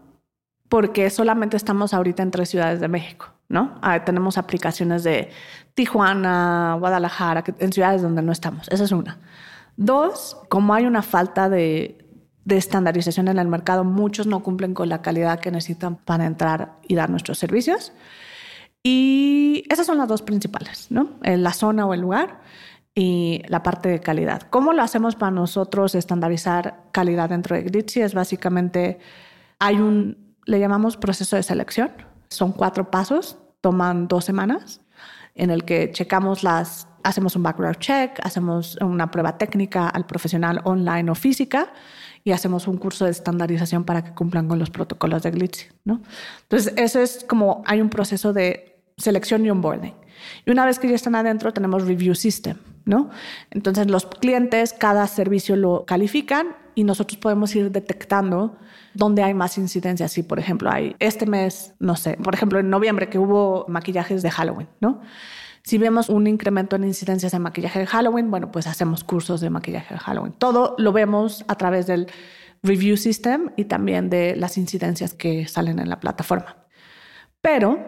porque 0.68 1.10
solamente 1.10 1.56
estamos 1.56 1.94
ahorita 1.94 2.22
en 2.22 2.30
tres 2.30 2.48
ciudades 2.48 2.80
de 2.80 2.88
México, 2.88 3.28
¿no? 3.48 3.78
Ah, 3.82 4.04
tenemos 4.04 4.38
aplicaciones 4.38 5.04
de 5.04 5.30
Tijuana, 5.74 6.76
Guadalajara, 6.78 7.44
en 7.58 7.72
ciudades 7.72 8.02
donde 8.02 8.22
no 8.22 8.32
estamos. 8.32 8.68
Esa 8.68 8.84
es 8.84 8.92
una. 8.92 9.18
Dos, 9.76 10.36
como 10.48 10.74
hay 10.74 10.86
una 10.86 11.02
falta 11.02 11.48
de, 11.48 11.98
de 12.44 12.56
estandarización 12.56 13.28
en 13.28 13.38
el 13.38 13.48
mercado, 13.48 13.84
muchos 13.84 14.26
no 14.26 14.42
cumplen 14.42 14.74
con 14.74 14.88
la 14.88 15.02
calidad 15.02 15.40
que 15.40 15.50
necesitan 15.50 15.96
para 15.96 16.26
entrar 16.26 16.78
y 16.88 16.94
dar 16.94 17.10
nuestros 17.10 17.38
servicios. 17.38 17.92
Y 18.82 19.64
esas 19.68 19.86
son 19.86 19.98
las 19.98 20.08
dos 20.08 20.22
principales, 20.22 20.86
¿no? 20.90 21.18
La 21.22 21.52
zona 21.52 21.86
o 21.86 21.92
el 21.92 22.00
lugar 22.00 22.40
y 22.94 23.42
la 23.48 23.62
parte 23.62 23.88
de 23.88 24.00
calidad. 24.00 24.42
¿Cómo 24.48 24.72
lo 24.72 24.82
hacemos 24.82 25.16
para 25.16 25.32
nosotros 25.32 25.94
estandarizar 25.94 26.84
calidad 26.92 27.28
dentro 27.28 27.56
de 27.56 27.62
Glitzy? 27.62 28.00
Es 28.00 28.14
básicamente, 28.14 29.00
hay 29.58 29.80
un 29.80 30.25
le 30.46 30.58
llamamos 30.58 30.96
proceso 30.96 31.36
de 31.36 31.42
selección. 31.42 31.90
Son 32.30 32.52
cuatro 32.52 32.90
pasos, 32.90 33.38
toman 33.60 34.08
dos 34.08 34.24
semanas, 34.24 34.80
en 35.34 35.50
el 35.50 35.64
que 35.64 35.90
checamos 35.92 36.42
las, 36.42 36.88
hacemos 37.02 37.36
un 37.36 37.42
background 37.42 37.78
check, 37.78 38.18
hacemos 38.22 38.76
una 38.80 39.10
prueba 39.10 39.36
técnica 39.36 39.88
al 39.88 40.06
profesional 40.06 40.60
online 40.64 41.10
o 41.10 41.14
física 41.14 41.72
y 42.24 42.32
hacemos 42.32 42.66
un 42.66 42.78
curso 42.78 43.04
de 43.04 43.10
estandarización 43.10 43.84
para 43.84 44.02
que 44.02 44.12
cumplan 44.12 44.48
con 44.48 44.58
los 44.58 44.70
protocolos 44.70 45.22
de 45.22 45.30
Glitzy, 45.30 45.66
¿no? 45.84 46.00
Entonces, 46.42 46.72
eso 46.76 47.00
es 47.00 47.24
como 47.28 47.62
hay 47.66 47.80
un 47.80 47.90
proceso 47.90 48.32
de 48.32 48.80
selección 48.96 49.44
y 49.44 49.50
onboarding. 49.50 49.94
Y 50.44 50.50
una 50.50 50.64
vez 50.64 50.78
que 50.78 50.88
ya 50.88 50.94
están 50.94 51.14
adentro, 51.14 51.52
tenemos 51.52 51.86
review 51.86 52.14
system, 52.14 52.56
¿no? 52.84 53.10
Entonces, 53.50 53.88
los 53.88 54.06
clientes, 54.06 54.72
cada 54.72 55.06
servicio 55.06 55.54
lo 55.54 55.84
califican 55.84 56.56
y 56.76 56.84
nosotros 56.84 57.16
podemos 57.16 57.56
ir 57.56 57.72
detectando 57.72 58.56
dónde 58.92 59.22
hay 59.22 59.32
más 59.32 59.56
incidencias. 59.56 60.12
Si, 60.12 60.22
por 60.22 60.38
ejemplo, 60.38 60.70
hay 60.70 60.94
este 60.98 61.24
mes, 61.24 61.74
no 61.80 61.96
sé, 61.96 62.18
por 62.22 62.34
ejemplo, 62.34 62.60
en 62.60 62.68
noviembre 62.68 63.08
que 63.08 63.18
hubo 63.18 63.64
maquillajes 63.66 64.22
de 64.22 64.30
Halloween, 64.30 64.68
¿no? 64.80 65.00
Si 65.64 65.78
vemos 65.78 66.10
un 66.10 66.26
incremento 66.26 66.76
en 66.76 66.84
incidencias 66.84 67.32
de 67.32 67.38
maquillaje 67.38 67.80
de 67.80 67.86
Halloween, 67.86 68.30
bueno, 68.30 68.52
pues 68.52 68.66
hacemos 68.66 69.04
cursos 69.04 69.40
de 69.40 69.48
maquillaje 69.50 69.94
de 69.94 70.00
Halloween. 70.00 70.34
Todo 70.34 70.76
lo 70.78 70.92
vemos 70.92 71.44
a 71.48 71.56
través 71.56 71.86
del 71.86 72.08
review 72.62 72.98
system 72.98 73.50
y 73.56 73.64
también 73.64 74.10
de 74.10 74.36
las 74.36 74.58
incidencias 74.58 75.14
que 75.14 75.48
salen 75.48 75.78
en 75.78 75.88
la 75.88 75.98
plataforma. 75.98 76.56
Pero 77.40 77.78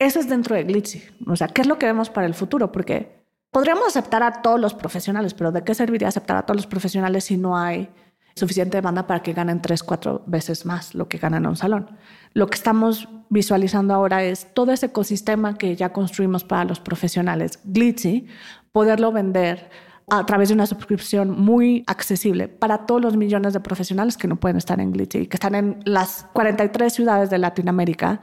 eso 0.00 0.18
es 0.18 0.28
dentro 0.28 0.56
de 0.56 0.64
Glitzy. 0.64 1.02
O 1.28 1.36
sea, 1.36 1.46
¿qué 1.46 1.62
es 1.62 1.68
lo 1.68 1.78
que 1.78 1.86
vemos 1.86 2.10
para 2.10 2.26
el 2.26 2.34
futuro? 2.34 2.72
Porque 2.72 3.24
podríamos 3.52 3.86
aceptar 3.86 4.24
a 4.24 4.42
todos 4.42 4.60
los 4.60 4.74
profesionales, 4.74 5.34
pero 5.34 5.52
¿de 5.52 5.62
qué 5.62 5.72
serviría 5.74 6.08
aceptar 6.08 6.36
a 6.36 6.42
todos 6.42 6.56
los 6.56 6.66
profesionales 6.66 7.24
si 7.24 7.36
no 7.36 7.56
hay 7.56 7.88
suficiente 8.34 8.78
demanda 8.78 9.06
para 9.06 9.22
que 9.22 9.32
ganen 9.32 9.62
tres, 9.62 9.82
cuatro 9.82 10.22
veces 10.26 10.66
más 10.66 10.94
lo 10.94 11.08
que 11.08 11.18
ganan 11.18 11.44
en 11.44 11.50
un 11.50 11.56
salón. 11.56 11.90
Lo 12.32 12.48
que 12.48 12.56
estamos 12.56 13.08
visualizando 13.30 13.94
ahora 13.94 14.24
es 14.24 14.52
todo 14.54 14.72
ese 14.72 14.86
ecosistema 14.86 15.56
que 15.56 15.76
ya 15.76 15.92
construimos 15.92 16.44
para 16.44 16.64
los 16.64 16.80
profesionales, 16.80 17.60
Glitzy, 17.64 18.26
poderlo 18.72 19.12
vender 19.12 19.70
a 20.10 20.26
través 20.26 20.48
de 20.48 20.54
una 20.54 20.66
suscripción 20.66 21.30
muy 21.30 21.84
accesible 21.86 22.48
para 22.48 22.86
todos 22.86 23.00
los 23.00 23.16
millones 23.16 23.52
de 23.52 23.60
profesionales 23.60 24.16
que 24.16 24.28
no 24.28 24.36
pueden 24.36 24.58
estar 24.58 24.80
en 24.80 24.92
Glitzy 24.92 25.20
y 25.20 25.26
que 25.26 25.36
están 25.36 25.54
en 25.54 25.80
las 25.84 26.26
43 26.32 26.92
ciudades 26.92 27.30
de 27.30 27.38
Latinoamérica 27.38 28.20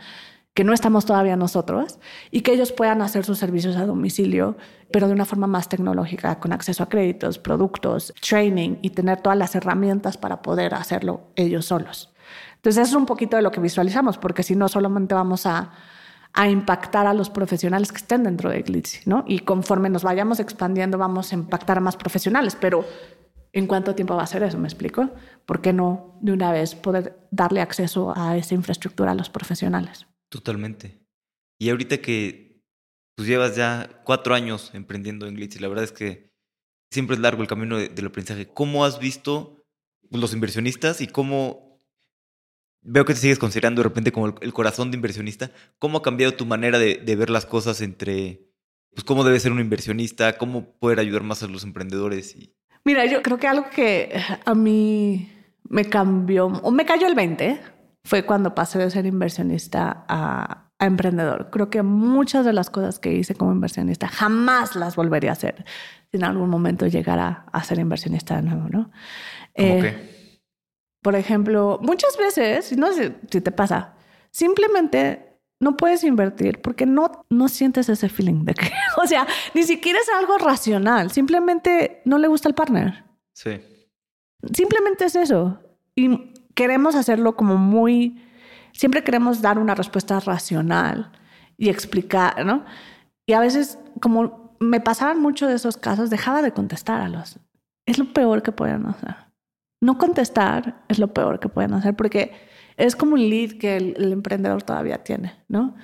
que 0.53 0.63
no 0.63 0.73
estamos 0.73 1.05
todavía 1.05 1.35
nosotros 1.35 1.99
y 2.29 2.41
que 2.41 2.53
ellos 2.53 2.71
puedan 2.71 3.01
hacer 3.01 3.23
sus 3.23 3.37
servicios 3.37 3.77
a 3.77 3.85
domicilio, 3.85 4.57
pero 4.91 5.07
de 5.07 5.13
una 5.13 5.25
forma 5.25 5.47
más 5.47 5.69
tecnológica, 5.69 6.39
con 6.39 6.51
acceso 6.51 6.83
a 6.83 6.89
créditos, 6.89 7.39
productos, 7.39 8.13
training 8.21 8.77
y 8.81 8.89
tener 8.89 9.21
todas 9.21 9.37
las 9.37 9.55
herramientas 9.55 10.17
para 10.17 10.41
poder 10.41 10.73
hacerlo 10.73 11.21
ellos 11.35 11.65
solos. 11.65 12.13
Entonces, 12.55 12.83
eso 12.83 12.91
es 12.91 12.97
un 12.97 13.05
poquito 13.05 13.37
de 13.37 13.41
lo 13.41 13.51
que 13.51 13.61
visualizamos, 13.61 14.17
porque 14.17 14.43
si 14.43 14.55
no, 14.55 14.67
solamente 14.67 15.15
vamos 15.15 15.45
a, 15.45 15.71
impactar 16.49 17.07
a 17.07 17.13
los 17.13 17.29
profesionales 17.29 17.91
que 17.91 17.97
estén 17.97 18.23
dentro 18.23 18.49
de 18.49 18.61
Glitzy, 18.61 19.01
¿no? 19.05 19.25
Y 19.27 19.39
conforme 19.39 19.89
nos 19.89 20.03
vayamos 20.03 20.39
expandiendo, 20.39 20.97
vamos 20.97 21.33
a 21.33 21.35
impactar 21.35 21.79
a 21.79 21.81
más 21.81 21.97
profesionales, 21.97 22.55
pero 22.57 22.85
¿en 23.51 23.67
cuánto 23.67 23.95
tiempo 23.95 24.15
va 24.15 24.23
a 24.23 24.27
ser 24.27 24.43
eso? 24.43 24.57
¿Me 24.57 24.69
explico? 24.69 25.09
¿Por 25.45 25.59
qué 25.59 25.73
no 25.73 26.15
de 26.21 26.31
una 26.31 26.53
vez 26.53 26.73
poder 26.73 27.19
darle 27.31 27.59
acceso 27.59 28.13
a 28.15 28.37
esa 28.37 28.55
infraestructura 28.55 29.11
a 29.11 29.15
los 29.15 29.29
profesionales? 29.29 30.07
Totalmente. 30.31 30.97
Y 31.59 31.69
ahorita 31.69 31.97
que 31.97 32.63
pues 33.15 33.27
llevas 33.27 33.57
ya 33.57 34.01
cuatro 34.05 34.33
años 34.33 34.71
emprendiendo 34.73 35.27
en 35.27 35.35
Glitz 35.35 35.57
y 35.57 35.59
la 35.59 35.67
verdad 35.67 35.83
es 35.83 35.91
que 35.91 36.31
siempre 36.89 37.15
es 37.15 37.21
largo 37.21 37.41
el 37.41 37.49
camino 37.49 37.77
del 37.77 38.05
aprendizaje. 38.05 38.47
¿Cómo 38.47 38.85
has 38.85 38.97
visto 38.97 39.65
los 40.09 40.33
inversionistas 40.33 41.01
y 41.01 41.07
cómo 41.07 41.79
veo 42.81 43.03
que 43.03 43.13
te 43.13 43.19
sigues 43.19 43.39
considerando 43.39 43.81
de 43.81 43.89
repente 43.89 44.13
como 44.13 44.27
el, 44.39 44.53
corazón 44.53 44.89
de 44.89 44.95
inversionista? 44.95 45.51
¿Cómo 45.79 45.97
ha 45.97 46.01
cambiado 46.01 46.33
tu 46.33 46.45
manera 46.45 46.79
de, 46.79 47.15
ver 47.17 47.29
las 47.29 47.45
cosas 47.45 47.81
entre 47.81 48.47
pues 48.93 49.03
cómo 49.03 49.25
debe 49.25 49.39
ser 49.39 49.51
un 49.51 49.59
inversionista, 49.59 50.37
cómo 50.37 50.77
poder 50.79 51.01
ayudar 51.01 51.23
más 51.23 51.43
a 51.43 51.47
los 51.47 51.65
emprendedores? 51.65 52.37
Mira, 52.85 53.05
yo 53.05 53.21
creo 53.21 53.37
que 53.37 53.47
algo 53.47 53.69
que 53.69 54.17
a 54.45 54.55
mí 54.55 55.29
me 55.67 55.83
cambió 55.89 56.47
o 56.47 56.71
me 56.71 56.85
cayó 56.85 57.07
el 57.07 57.15
20 57.15 57.80
fue 58.03 58.25
cuando 58.25 58.55
pasé 58.55 58.79
de 58.79 58.89
ser 58.89 59.05
inversionista 59.05 60.05
a, 60.07 60.67
emprendedor. 60.79 61.51
Creo 61.51 61.69
que 61.69 61.83
muchas 61.83 62.43
de 62.43 62.53
las 62.53 62.71
cosas 62.71 62.97
que 62.97 63.13
hice 63.13 63.35
como 63.35 63.51
inversionista 63.51 64.07
jamás 64.07 64.75
las 64.75 64.95
volvería 64.95 65.29
a 65.29 65.33
hacer 65.33 65.63
si 66.09 66.17
en 66.17 66.23
algún 66.23 66.49
momento 66.49 66.87
llegara 66.87 67.45
a 67.51 67.63
ser 67.63 67.77
inversionista 67.77 68.37
de 68.37 68.41
nuevo, 68.41 68.67
¿no? 68.67 68.91
Eh, 69.53 70.33
por 71.03 71.15
ejemplo, 71.15 71.79
muchas 71.83 72.17
veces, 72.17 72.75
no 72.77 72.93
sé 72.93 73.15
si 73.29 73.41
te 73.41 73.51
pasa, 73.51 73.93
simplemente 74.31 75.39
no 75.59 75.77
puedes 75.77 76.03
invertir 76.03 76.61
porque 76.61 76.87
no, 76.87 77.25
no 77.29 77.47
sientes 77.47 77.87
ese 77.87 78.09
feeling 78.09 78.43
de 78.45 78.55
que, 78.55 78.71
o 79.01 79.05
sea, 79.05 79.27
ni 79.53 79.63
siquiera 79.63 79.99
es 79.99 80.09
algo 80.09 80.39
racional, 80.39 81.11
simplemente 81.11 82.01
no 82.05 82.17
le 82.17 82.27
gusta 82.27 82.49
el 82.49 82.55
partner. 82.55 83.05
Sí. 83.33 83.61
Simplemente 84.53 85.05
es 85.05 85.15
eso. 85.15 85.59
Y 85.95 86.30
queremos 86.55 86.95
hacerlo 86.95 87.35
como 87.35 87.57
muy, 87.57 88.21
siempre 88.71 89.03
queremos 89.03 89.41
dar 89.41 89.59
una 89.59 89.75
respuesta 89.75 90.19
racional 90.19 91.11
y 91.57 91.69
explicar, 91.69 92.45
¿no? 92.45 92.65
Y 93.25 93.33
a 93.33 93.39
veces, 93.39 93.79
como 94.01 94.55
me 94.59 94.79
pasaban 94.79 95.19
mucho 95.21 95.47
de 95.47 95.55
esos 95.55 95.77
casos, 95.77 96.09
dejaba 96.09 96.41
de 96.41 96.51
contestar 96.51 97.01
a 97.01 97.09
los. 97.09 97.39
Es 97.85 97.97
lo 97.97 98.13
peor 98.13 98.43
que 98.43 98.51
pueden 98.51 98.85
hacer. 98.85 99.15
No 99.81 99.97
contestar 99.97 100.83
es 100.87 100.99
lo 100.99 101.13
peor 101.13 101.39
que 101.39 101.49
pueden 101.49 101.73
hacer 101.73 101.95
porque 101.95 102.31
es 102.77 102.95
como 102.95 103.13
un 103.13 103.29
lead 103.29 103.53
que 103.53 103.77
el, 103.77 103.95
el, 103.97 104.13
emprendedor 104.13 104.63
todavía 104.63 105.03
tiene, 105.03 105.33
¿no? 105.47 105.75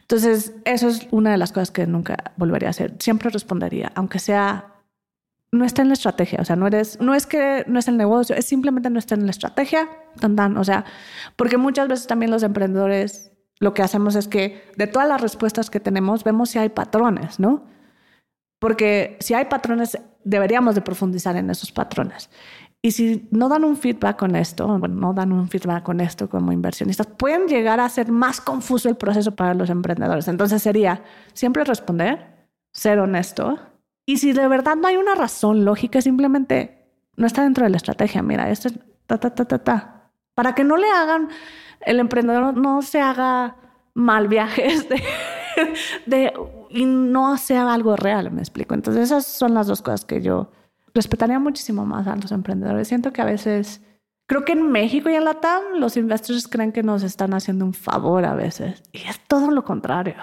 Entonces, 0.00 0.54
eso 0.64 0.88
es 0.88 1.06
una 1.10 1.30
de 1.30 1.36
las 1.36 1.52
cosas 1.52 1.70
que 1.70 1.86
nunca 1.86 2.32
volvería 2.36 2.68
a 2.68 2.70
hacer. 2.70 2.96
Siempre 2.98 3.30
respondería, 3.30 3.92
aunque 3.94 4.18
sea 4.18 4.71
no 5.52 5.66
está 5.66 5.82
en 5.82 5.88
la 5.88 5.94
estrategia. 5.94 6.38
O 6.40 6.44
sea, 6.44 6.56
no 6.56 6.66
eres, 6.66 6.98
no 7.00 7.14
es 7.14 7.26
que 7.26 7.64
no 7.68 7.78
es 7.78 7.86
el 7.86 7.96
negocio, 7.96 8.34
es 8.34 8.46
simplemente 8.46 8.90
no 8.90 8.98
está 8.98 9.14
en 9.14 9.26
la 9.26 9.30
estrategia. 9.30 9.88
Tan. 10.18 10.56
O 10.56 10.64
sea, 10.64 10.84
porque 11.36 11.58
muchas 11.58 11.88
veces 11.88 12.06
también 12.06 12.30
los 12.30 12.42
emprendedores 12.42 13.32
lo 13.60 13.74
que 13.74 13.82
hacemos 13.82 14.16
es 14.16 14.26
que 14.26 14.64
de 14.76 14.88
todas 14.88 15.08
las 15.08 15.20
respuestas 15.20 15.70
que 15.70 15.78
tenemos, 15.78 16.24
vemos 16.24 16.50
si 16.50 16.58
hay 16.58 16.70
patrones, 16.70 17.38
¿no? 17.38 17.64
Porque 18.58 19.16
si 19.20 19.34
hay 19.34 19.44
patrones, 19.44 19.98
deberíamos 20.24 20.74
de 20.74 20.80
profundizar 20.80 21.36
en 21.36 21.48
esos 21.48 21.70
patrones. 21.70 22.28
Y 22.80 22.90
si 22.90 23.28
no 23.30 23.48
dan 23.48 23.62
un 23.62 23.76
feedback 23.76 24.18
con 24.18 24.34
esto, 24.34 24.66
bueno, 24.78 24.96
no 24.96 25.12
dan 25.14 25.32
un 25.32 25.48
feedback 25.48 25.84
con 25.84 26.00
esto 26.00 26.28
como 26.28 26.50
inversionistas, 26.50 27.06
pueden 27.06 27.46
llegar 27.46 27.78
a 27.78 27.88
ser 27.88 28.10
más 28.10 28.40
confuso 28.40 28.88
el 28.88 28.96
proceso 28.96 29.36
para 29.36 29.54
los 29.54 29.70
emprendedores. 29.70 30.26
Entonces 30.26 30.60
sería 30.60 31.04
siempre 31.32 31.62
responder, 31.62 32.48
ser 32.72 32.98
honesto 32.98 33.60
y 34.06 34.18
si 34.18 34.32
de 34.32 34.48
verdad 34.48 34.76
no 34.76 34.88
hay 34.88 34.96
una 34.96 35.14
razón 35.14 35.64
lógica, 35.64 36.00
simplemente 36.00 36.86
no 37.16 37.26
está 37.26 37.42
dentro 37.42 37.64
de 37.64 37.70
la 37.70 37.76
estrategia. 37.76 38.22
Mira, 38.22 38.50
esto 38.50 38.68
es 38.68 38.78
ta, 39.06 39.18
ta, 39.18 39.34
ta, 39.34 39.44
ta, 39.44 39.58
ta. 39.58 40.10
Para 40.34 40.54
que 40.54 40.64
no 40.64 40.76
le 40.76 40.90
hagan, 40.90 41.28
el 41.82 42.00
emprendedor 42.00 42.56
no 42.56 42.82
se 42.82 43.00
haga 43.00 43.56
mal 43.94 44.28
viajes 44.28 44.88
de, 44.88 45.02
de, 46.06 46.32
y 46.70 46.84
no 46.84 47.36
sea 47.36 47.72
algo 47.72 47.96
real, 47.96 48.30
me 48.30 48.40
explico. 48.40 48.74
Entonces 48.74 49.04
esas 49.04 49.26
son 49.26 49.54
las 49.54 49.66
dos 49.66 49.82
cosas 49.82 50.04
que 50.04 50.22
yo 50.22 50.50
respetaría 50.94 51.38
muchísimo 51.38 51.84
más 51.84 52.06
a 52.06 52.16
los 52.16 52.32
emprendedores. 52.32 52.88
Siento 52.88 53.12
que 53.12 53.22
a 53.22 53.26
veces, 53.26 53.82
creo 54.26 54.44
que 54.44 54.52
en 54.52 54.70
México 54.70 55.10
y 55.10 55.14
en 55.14 55.24
la 55.24 55.34
TAM, 55.34 55.62
los 55.76 55.96
investors 55.96 56.48
creen 56.48 56.72
que 56.72 56.82
nos 56.82 57.02
están 57.02 57.34
haciendo 57.34 57.64
un 57.64 57.74
favor 57.74 58.24
a 58.24 58.34
veces. 58.34 58.82
Y 58.92 58.98
es 59.02 59.20
todo 59.26 59.50
lo 59.50 59.64
contrario. 59.64 60.16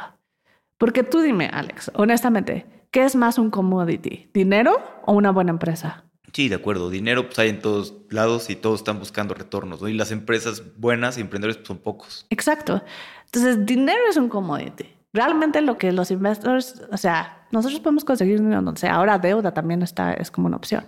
Porque 0.77 1.03
tú 1.03 1.19
dime, 1.19 1.49
Alex, 1.51 1.91
honestamente, 1.95 2.65
¿qué 2.91 3.03
es 3.05 3.15
más 3.15 3.37
un 3.37 3.49
commodity? 3.49 4.29
¿Dinero 4.33 4.81
o 5.05 5.13
una 5.13 5.31
buena 5.31 5.51
empresa? 5.51 6.05
Sí, 6.33 6.49
de 6.49 6.55
acuerdo. 6.55 6.89
Dinero 6.89 7.25
pues 7.25 7.39
hay 7.39 7.49
en 7.49 7.59
todos 7.59 7.95
lados 8.09 8.49
y 8.49 8.55
todos 8.55 8.81
están 8.81 8.99
buscando 8.99 9.33
retornos. 9.33 9.81
Y 9.81 9.93
las 9.93 10.11
empresas 10.11 10.63
buenas 10.77 11.17
y 11.17 11.21
emprendedores 11.21 11.57
pues, 11.57 11.67
son 11.67 11.77
pocos. 11.77 12.25
Exacto. 12.29 12.83
Entonces, 13.25 13.65
dinero 13.65 13.99
es 14.09 14.17
un 14.17 14.29
commodity. 14.29 14.85
Realmente 15.11 15.61
lo 15.61 15.77
que 15.77 15.91
los 15.91 16.11
investors, 16.11 16.83
o 16.91 16.97
sea, 16.97 17.47
nosotros 17.51 17.79
podemos 17.79 18.05
conseguir 18.05 18.39
dinero 18.39 18.61
donde 18.61 18.79
sea. 18.79 18.93
Ahora 18.93 19.17
deuda 19.17 19.53
también 19.53 19.81
está, 19.81 20.13
es 20.13 20.29
como 20.29 20.47
una 20.47 20.57
opción. 20.57 20.85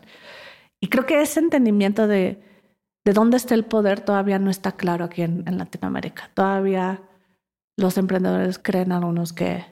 Y 0.80 0.88
creo 0.90 1.06
que 1.06 1.22
ese 1.22 1.40
entendimiento 1.40 2.08
de, 2.08 2.44
de 3.04 3.14
dónde 3.14 3.38
está 3.38 3.56
el 3.56 3.66
poder 3.66 4.02
todavía 4.02 4.38
no 4.38 4.52
está 4.52 4.74
claro 4.74 5.06
aquí 5.06 5.24
en, 5.24 5.44
en 5.48 5.58
Latinoamérica. 5.58 6.30
Todavía 6.36 7.02
los 7.78 7.98
emprendedores 7.98 8.60
creen 8.60 8.92
algunos 8.92 9.34
que 9.34 9.66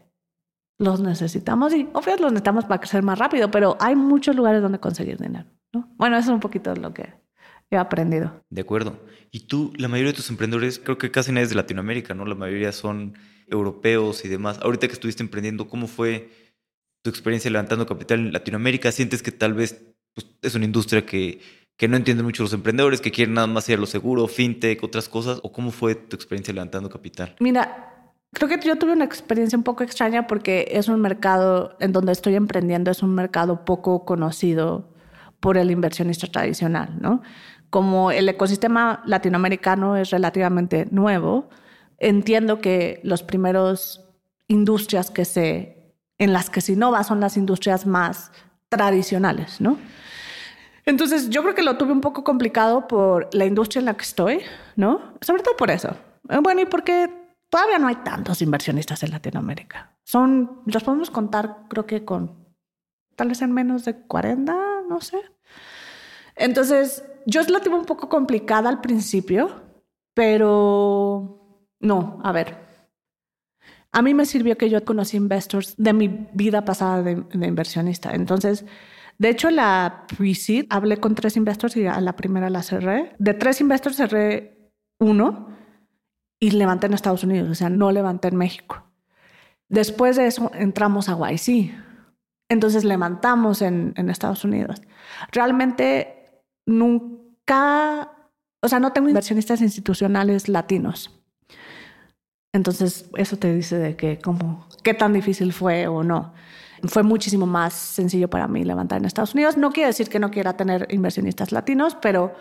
los 0.80 1.02
necesitamos 1.02 1.74
y 1.74 1.88
obviamente 1.94 2.24
los 2.24 2.32
necesitamos 2.32 2.66
para 2.66 2.80
crecer 2.80 3.04
más 3.04 3.20
rápido, 3.20 3.52
pero 3.52 3.78
hay 3.80 3.96
muchos 3.96 4.36
lugares 4.36 4.62
donde 4.62 4.80
conseguir 4.80 5.18
dinero. 5.18 5.46
Bueno, 5.98 6.18
eso 6.18 6.30
es 6.30 6.34
un 6.34 6.40
poquito 6.40 6.74
lo 6.76 6.94
que 6.94 7.14
he 7.70 7.78
aprendido. 7.78 8.44
De 8.50 8.62
acuerdo. 8.62 8.98
Y 9.30 9.42
tú, 9.42 9.74
la 9.78 9.88
mayoría 9.88 10.14
de 10.14 10.18
tus 10.18 10.30
emprendedores, 10.30 10.80
creo 10.80 10.98
que 10.98 11.12
casi 11.12 11.32
nadie 11.32 11.44
es 11.44 11.50
de 11.50 11.56
Latinoamérica, 11.56 12.16
¿no? 12.16 12.26
La 12.26 12.34
mayoría 12.34 12.72
son 12.72 13.16
europeos 13.48 14.26
y 14.26 14.30
demás. 14.30 14.60
Ahorita 14.64 14.88
que 14.88 14.94
estuviste 14.94 15.22
emprendiendo, 15.22 15.68
¿cómo 15.68 15.88
fue 15.88 16.30
tu 17.04 17.10
experiencia 17.10 17.52
levantando 17.52 17.86
capital 17.86 18.20
en 18.20 18.34
Latinoamérica? 18.34 18.92
¿Sientes 18.92 19.22
que 19.22 19.32
tal 19.32 19.54
vez 19.54 19.84
pues, 20.16 20.28
es 20.42 20.56
una 20.56 20.66
industria 20.66 21.06
que, 21.06 21.42
que 21.78 21.88
no 21.88 21.98
entienden 21.98 22.26
mucho 22.26 22.42
los 22.42 22.54
emprendedores, 22.54 23.02
que 23.02 23.12
quieren 23.12 23.36
nada 23.36 23.48
más 23.48 23.70
ir 23.70 23.76
a 23.76 23.80
lo 23.80 23.86
seguro, 23.86 24.28
fintech, 24.28 24.84
otras 24.84 25.10
cosas? 25.10 25.40
¿O 25.44 25.52
cómo 25.52 25.72
fue 25.72 25.94
tu 25.94 26.16
experiencia 26.16 26.54
levantando 26.54 26.90
capital? 26.90 27.36
Mira, 27.40 27.99
creo 28.34 28.50
que 28.50 28.60
yo 28.66 28.78
tuve 28.78 28.94
una 28.94 29.06
experiencia 29.06 29.58
un 29.58 29.64
poco 29.64 29.84
extraña 29.84 30.28
porque 30.28 30.68
es 30.72 30.88
un 30.88 31.02
mercado 31.02 31.76
en 31.80 31.92
donde 31.92 32.12
estoy 32.12 32.36
emprendiendo, 32.36 32.92
es 32.92 33.04
un 33.04 33.16
mercado 33.16 33.66
poco 33.66 34.06
conocido 34.06 34.90
por 35.40 35.58
el 35.58 35.72
inversionista 35.72 36.28
tradicional, 36.28 36.98
¿no? 37.00 37.22
Como 37.70 38.12
el 38.12 38.28
ecosistema 38.28 39.02
latinoamericano 39.06 39.96
es 39.96 40.10
relativamente 40.10 40.88
nuevo, 40.92 41.50
entiendo 41.98 42.60
que 42.60 43.00
los 43.04 43.24
primeros 43.24 44.06
industrias 44.48 45.12
que 45.12 45.26
se, 45.26 45.94
en 46.18 46.34
las 46.34 46.50
que 46.50 46.62
se 46.62 46.74
innova 46.74 47.04
son 47.04 47.20
las 47.20 47.38
industrias 47.38 47.86
más 47.86 48.32
tradicionales, 48.70 49.62
¿no? 49.62 49.78
Entonces, 50.86 51.30
yo 51.30 51.44
creo 51.44 51.54
que 51.54 51.62
lo 51.62 51.78
tuve 51.78 51.92
un 51.92 52.02
poco 52.02 52.24
complicado 52.24 52.88
por 52.88 53.30
la 53.34 53.46
industria 53.46 53.80
en 53.80 53.86
la 53.86 53.94
que 53.94 54.04
estoy, 54.04 54.42
¿no? 54.76 55.14
Sobre 55.22 55.44
todo 55.44 55.56
por 55.56 55.70
eso. 55.70 55.96
Bueno, 56.42 56.62
y 56.62 56.66
porque 56.66 57.19
todavía 57.50 57.80
no 57.80 57.88
hay 57.88 57.98
tantos 57.98 58.42
inversionistas 58.42 59.04
en 59.04 59.12
Latinoamérica. 59.12 59.98
Son, 60.04 60.62
los 60.66 60.84
podemos 60.84 61.12
contar, 61.12 61.66
creo 61.70 61.86
que 61.86 62.06
con 62.06 62.48
tal 63.16 63.28
vez 63.28 63.42
en 63.42 63.52
menos 63.52 63.84
de 63.86 63.96
40, 63.96 64.56
no 64.88 65.02
sé. 65.02 65.18
Entonces, 66.36 67.04
yo 67.26 67.42
la 67.44 67.60
tuve 67.60 67.76
un 67.76 67.86
poco 67.86 68.08
complicada 68.08 68.70
al 68.70 68.80
principio, 68.80 69.62
pero 70.14 71.68
no, 71.82 72.20
a 72.24 72.32
ver. 72.32 72.70
A 73.92 74.02
mí 74.02 74.14
me 74.14 74.26
sirvió 74.26 74.58
que 74.58 74.70
yo 74.70 74.86
conocí 74.86 75.18
investors 75.18 75.76
de 75.78 75.94
mi 75.94 76.28
vida 76.34 76.64
pasada 76.64 77.02
de, 77.02 77.12
inversionista. 77.34 78.12
Entonces, 78.14 78.66
de 79.18 79.30
hecho, 79.30 79.50
la 79.50 80.06
pre-seed 80.18 80.68
hablé 80.70 80.98
con 80.98 81.16
tres 81.16 81.36
investors 81.36 81.76
y 81.76 81.88
a 81.88 82.00
la 82.00 82.16
primera 82.16 82.50
la 82.50 82.64
cerré. 82.64 83.16
De 83.20 83.34
tres 83.34 83.60
investors 83.60 83.98
cerré 83.98 84.72
uno 85.00 85.59
y 86.40 86.52
levanté 86.52 86.88
en 86.88 86.94
Estados 86.94 87.24
Unidos, 87.24 87.50
o 87.50 87.56
sea, 87.56 87.70
no 87.70 87.92
levanté 87.92 88.30
en 88.30 88.38
México. 88.38 88.84
Después 89.68 90.16
de 90.16 90.28
eso 90.28 90.52
entramos 90.56 91.10
a 91.10 91.16
YC 91.16 91.72
entonces 92.50 92.84
levantamos 92.84 93.62
en, 93.62 93.94
en 93.96 94.10
Estados 94.10 94.44
Unidos. 94.44 94.82
Realmente 95.32 96.44
nunca, 96.66 98.12
o 98.62 98.68
sea, 98.68 98.80
no 98.80 98.92
tengo 98.92 99.08
inversionistas 99.08 99.62
institucionales 99.62 100.50
latinos. 100.50 101.16
Entonces, 102.52 103.08
eso 103.16 103.38
te 103.38 103.54
dice 103.54 103.78
de 103.78 103.96
que 103.96 104.18
como 104.18 104.68
qué 104.84 104.96
tan 104.96 105.14
difícil 105.14 105.54
fue 105.54 105.88
o 105.88 106.04
no. 106.04 106.34
Fue 106.88 107.04
muchísimo 107.04 107.46
más 107.46 107.74
sencillo 107.74 108.30
para 108.30 108.48
mí 108.48 108.64
levantar 108.64 108.98
en 108.98 109.06
Estados 109.06 109.36
Unidos. 109.36 109.56
No 109.56 109.72
quiere 109.72 109.88
decir 109.88 110.10
que 110.10 110.18
no 110.18 110.32
quiera 110.32 110.58
tener 110.58 110.88
inversionistas 110.90 111.52
latinos, 111.52 111.96
pero 112.02 112.34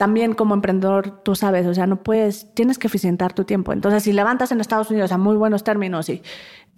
también 0.00 0.32
como 0.32 0.54
emprendedor, 0.54 1.22
tú 1.22 1.34
sabes, 1.34 1.66
o 1.66 1.74
sea, 1.74 1.86
no 1.86 2.02
puedes, 2.02 2.54
tienes 2.54 2.78
que 2.78 2.86
eficientar 2.86 3.34
tu 3.34 3.44
tiempo. 3.44 3.74
Entonces, 3.74 4.02
si 4.02 4.14
levantas 4.14 4.50
en 4.50 4.58
Estados 4.58 4.90
Unidos 4.90 5.12
a 5.12 5.18
muy 5.18 5.36
buenos 5.36 5.62
términos 5.62 6.08
y 6.08 6.22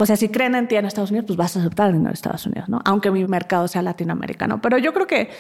sea, 0.05 0.17
si 0.17 0.29
creen 0.29 0.57
en 0.57 0.67
ti 0.67 0.75
en 0.75 0.87
Estados 0.87 1.13
Unidos, 1.13 1.27
pues 1.29 1.37
vas 1.37 1.57
a 1.57 1.61
aceptar 1.61 1.87
el 1.87 1.93
dinero 1.93 2.11
de 2.11 2.15
Estados 2.15 2.45
Unidos, 2.47 2.69
¿no? 2.69 2.81
Aunque 2.85 3.13
mi 3.13 3.25
mercado 3.27 3.69
sea 3.69 3.81
latinoamericano. 3.81 4.61
Pero 4.61 4.77
yo 4.79 4.93
creo 4.93 5.07
que 5.07 5.31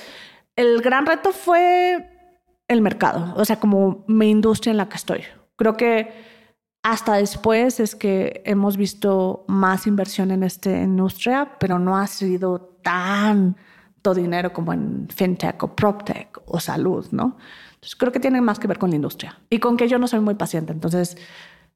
el 0.55 0.81
gran 0.81 1.07
reto 1.07 1.33
fue 1.33 2.09
el 2.69 2.81
mercado, 2.81 3.35
o 3.37 3.45
sea, 3.45 3.57
como 3.57 4.05
mi 4.07 4.31
industria 4.31 4.71
en 4.71 4.77
la 4.77 4.89
que 4.89 4.97
estoy. 4.97 5.23
Creo 5.57 5.77
que 5.77 6.13
hasta 6.85 7.15
después 7.15 7.81
es 7.81 7.97
que 7.97 8.43
hemos 8.45 8.77
visto 8.77 9.45
más 9.49 9.89
inversión 9.89 10.31
en 10.31 10.45
esta 10.45 10.71
industria, 10.71 11.57
pero 11.59 11.79
no 11.79 11.97
ha 11.97 12.07
sido 12.07 12.79
tanto 12.83 14.15
dinero 14.15 14.53
como 14.53 14.73
en 14.73 15.09
fintech 15.09 15.63
o 15.63 15.75
proptech 15.75 16.41
o 16.47 16.61
salud, 16.61 17.07
¿no? 17.11 17.37
Entonces 17.83 17.97
creo 17.97 18.13
que 18.13 18.21
tiene 18.21 18.41
más 18.41 18.61
que 18.61 18.69
ver 18.69 18.79
con 18.79 18.91
la 18.91 18.97
industria 18.97 19.41
y 19.51 19.59
con 19.59 19.77
que 19.77 19.89
yo 19.89 19.99
no 19.99 20.07
soy 20.07 20.21
muy 20.21 20.35
paciente. 20.35 20.73
Entonces, 20.73 21.17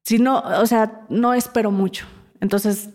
si 0.05 0.21
no, 0.21 0.39
o 0.39 0.67
sea, 0.67 1.05
no 1.09 1.35
espero 1.35 1.73
mucho. 1.73 2.07
Entonces 2.41 2.91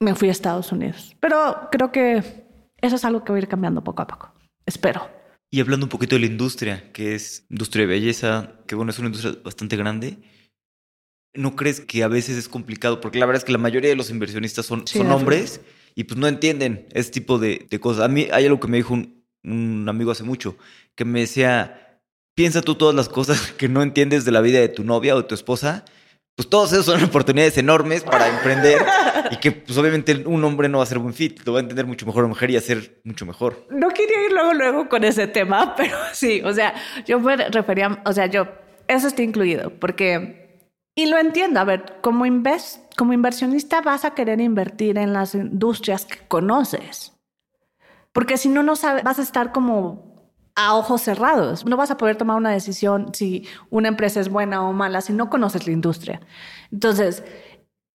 me 0.00 0.14
fui 0.14 0.28
a 0.28 0.32
Estados 0.32 0.72
Unidos. 0.72 1.14
Pero 1.20 1.68
creo 1.70 1.92
que 1.92 2.46
eso 2.78 2.96
es 2.96 3.04
algo 3.04 3.22
que 3.22 3.32
va 3.32 3.36
a 3.36 3.42
ir 3.42 3.48
cambiando 3.48 3.84
poco 3.84 4.00
a 4.00 4.06
poco. 4.06 4.32
Espero. 4.64 5.10
Y 5.50 5.60
hablando 5.60 5.84
un 5.84 5.90
poquito 5.90 6.16
de 6.16 6.20
la 6.20 6.26
industria, 6.26 6.90
que 6.92 7.14
es 7.14 7.44
industria 7.50 7.82
de 7.82 7.92
belleza, 7.92 8.52
que 8.66 8.74
bueno, 8.74 8.92
es 8.92 8.98
una 8.98 9.08
industria 9.08 9.36
bastante 9.44 9.76
grande. 9.76 10.16
¿No 11.34 11.54
crees 11.54 11.80
que 11.80 12.02
a 12.02 12.08
veces 12.08 12.38
es 12.38 12.48
complicado? 12.48 13.02
Porque 13.02 13.18
la 13.18 13.26
verdad 13.26 13.40
es 13.40 13.44
que 13.44 13.52
la 13.52 13.58
mayoría 13.58 13.90
de 13.90 13.96
los 13.96 14.08
inversionistas 14.08 14.64
son, 14.64 14.86
son 14.86 15.10
hombres 15.10 15.60
y 15.94 16.04
pues 16.04 16.18
no 16.18 16.26
entienden 16.26 16.86
ese 16.92 17.10
tipo 17.10 17.38
de, 17.38 17.68
cosas. 17.78 18.04
A 18.04 18.08
mí 18.08 18.26
hay 18.32 18.46
algo 18.46 18.58
que 18.58 18.68
me 18.68 18.78
dijo 18.78 18.94
un, 18.94 19.22
un 19.44 19.86
amigo 19.86 20.10
hace 20.10 20.24
mucho, 20.24 20.56
que 20.94 21.04
me 21.04 21.20
decía, 21.20 21.87
piensa 22.38 22.62
tú 22.62 22.76
todas 22.76 22.94
las 22.94 23.08
cosas 23.08 23.50
que 23.58 23.68
no 23.68 23.82
entiendes 23.82 24.24
de 24.24 24.30
la 24.30 24.40
vida 24.40 24.60
de 24.60 24.68
tu 24.68 24.84
novia 24.84 25.16
o 25.16 25.22
de 25.22 25.24
tu 25.26 25.34
esposa 25.34 25.84
pues 26.36 26.48
todos 26.48 26.72
esos 26.72 26.84
son 26.84 27.02
oportunidades 27.10 27.58
enormes 27.58 28.04
para 28.04 28.28
emprender 28.28 28.80
y 29.32 29.38
que 29.38 29.50
pues 29.50 29.76
obviamente 29.76 30.22
un 30.24 30.44
hombre 30.44 30.68
no 30.68 30.78
va 30.78 30.84
a 30.84 30.86
ser 30.86 31.00
buen 31.00 31.14
fit, 31.14 31.44
lo 31.44 31.54
va 31.54 31.58
a 31.58 31.62
entender 31.62 31.84
mucho 31.84 32.06
mejor 32.06 32.22
una 32.22 32.28
mujer 32.28 32.52
y 32.52 32.56
hacer 32.56 33.00
mucho 33.02 33.26
mejor. 33.26 33.66
No 33.70 33.88
quería 33.88 34.24
ir 34.24 34.30
luego 34.30 34.54
luego 34.54 34.88
con 34.88 35.02
ese 35.02 35.26
tema, 35.26 35.74
pero 35.76 35.96
sí, 36.12 36.40
o 36.44 36.52
sea, 36.52 36.74
yo 37.04 37.18
me 37.18 37.34
refería, 37.36 38.00
o 38.06 38.12
sea, 38.12 38.26
yo 38.26 38.46
eso 38.86 39.08
está 39.08 39.22
incluido 39.22 39.72
porque 39.80 40.62
y 40.94 41.06
lo 41.06 41.18
entiendo, 41.18 41.58
a 41.58 41.64
ver, 41.64 41.96
como 42.02 42.24
como 42.96 43.12
inversionista 43.12 43.80
vas 43.80 44.04
a 44.04 44.14
querer 44.14 44.40
invertir 44.40 44.96
en 44.96 45.12
las 45.12 45.34
industrias 45.34 46.04
que 46.04 46.18
conoces. 46.28 47.14
Porque 48.12 48.36
si 48.36 48.48
no 48.48 48.62
no 48.62 48.76
sabes, 48.76 49.02
vas 49.02 49.18
a 49.18 49.22
estar 49.22 49.50
como 49.50 50.07
a 50.58 50.74
ojos 50.74 51.02
cerrados. 51.02 51.64
No 51.64 51.76
vas 51.76 51.92
a 51.92 51.96
poder 51.96 52.16
tomar 52.16 52.36
una 52.36 52.50
decisión 52.50 53.14
si 53.14 53.46
una 53.70 53.86
empresa 53.86 54.18
es 54.18 54.28
buena 54.28 54.68
o 54.68 54.72
mala 54.72 55.00
si 55.00 55.12
no 55.12 55.30
conoces 55.30 55.68
la 55.68 55.72
industria. 55.72 56.20
Entonces, 56.72 57.22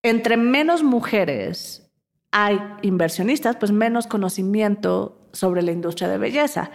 entre 0.01 0.38
menos 0.38 0.82
mujeres 0.82 1.91
hay 2.32 2.57
inversionistas, 2.82 3.57
pues 3.57 3.74
menos 3.74 4.07
conocimiento 4.07 5.28
sobre 5.34 5.61
la 5.61 5.74
industria 5.74 6.07
de 6.07 6.18
belleza. 6.18 6.72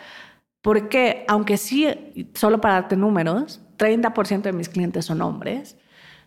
Porque, 0.61 1.25
aunque 1.27 1.57
sí, 1.57 2.31
solo 2.35 2.61
para 2.61 2.75
darte 2.75 2.97
números, 2.97 3.63
30% 3.79 4.43
de 4.43 4.53
mis 4.53 4.69
clientes 4.69 5.07
son 5.07 5.23
hombres, 5.23 5.79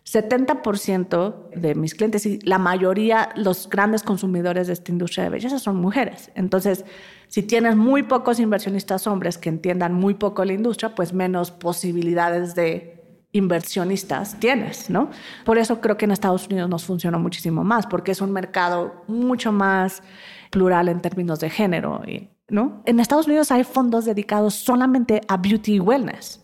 70% 0.04 1.50
de 1.50 1.74
mis 1.74 1.94
clientes 1.94 2.26
y 2.26 2.40
la 2.40 2.58
mayoría, 2.58 3.30
los 3.36 3.68
grandes 3.68 4.02
consumidores 4.02 4.66
de 4.66 4.72
esta 4.72 4.90
industria 4.90 5.24
de 5.24 5.30
belleza 5.30 5.58
son 5.58 5.76
mujeres. 5.76 6.30
Entonces, 6.34 6.84
si 7.28 7.42
tienes 7.42 7.76
muy 7.76 8.02
pocos 8.02 8.40
inversionistas 8.40 9.06
hombres 9.06 9.38
que 9.38 9.48
entiendan 9.48 9.94
muy 9.94 10.14
poco 10.14 10.44
la 10.44 10.54
industria, 10.54 10.94
pues 10.94 11.12
menos 11.12 11.50
posibilidades 11.50 12.54
de 12.54 13.00
inversionistas 13.30 14.38
tienes, 14.40 14.90
¿no? 14.90 15.08
Por 15.44 15.56
eso 15.56 15.80
creo 15.80 15.96
que 15.96 16.04
en 16.04 16.10
Estados 16.10 16.46
Unidos 16.48 16.68
nos 16.68 16.84
funciona 16.84 17.16
muchísimo 17.16 17.64
más, 17.64 17.86
porque 17.86 18.12
es 18.12 18.20
un 18.20 18.32
mercado 18.32 19.04
mucho 19.06 19.52
más 19.52 20.02
plural 20.50 20.88
en 20.88 21.00
términos 21.00 21.40
de 21.40 21.48
género, 21.48 22.02
¿no? 22.48 22.82
En 22.84 23.00
Estados 23.00 23.26
Unidos 23.26 23.50
hay 23.50 23.64
fondos 23.64 24.04
dedicados 24.04 24.54
solamente 24.54 25.22
a 25.28 25.38
beauty 25.38 25.76
y 25.76 25.80
wellness 25.80 26.41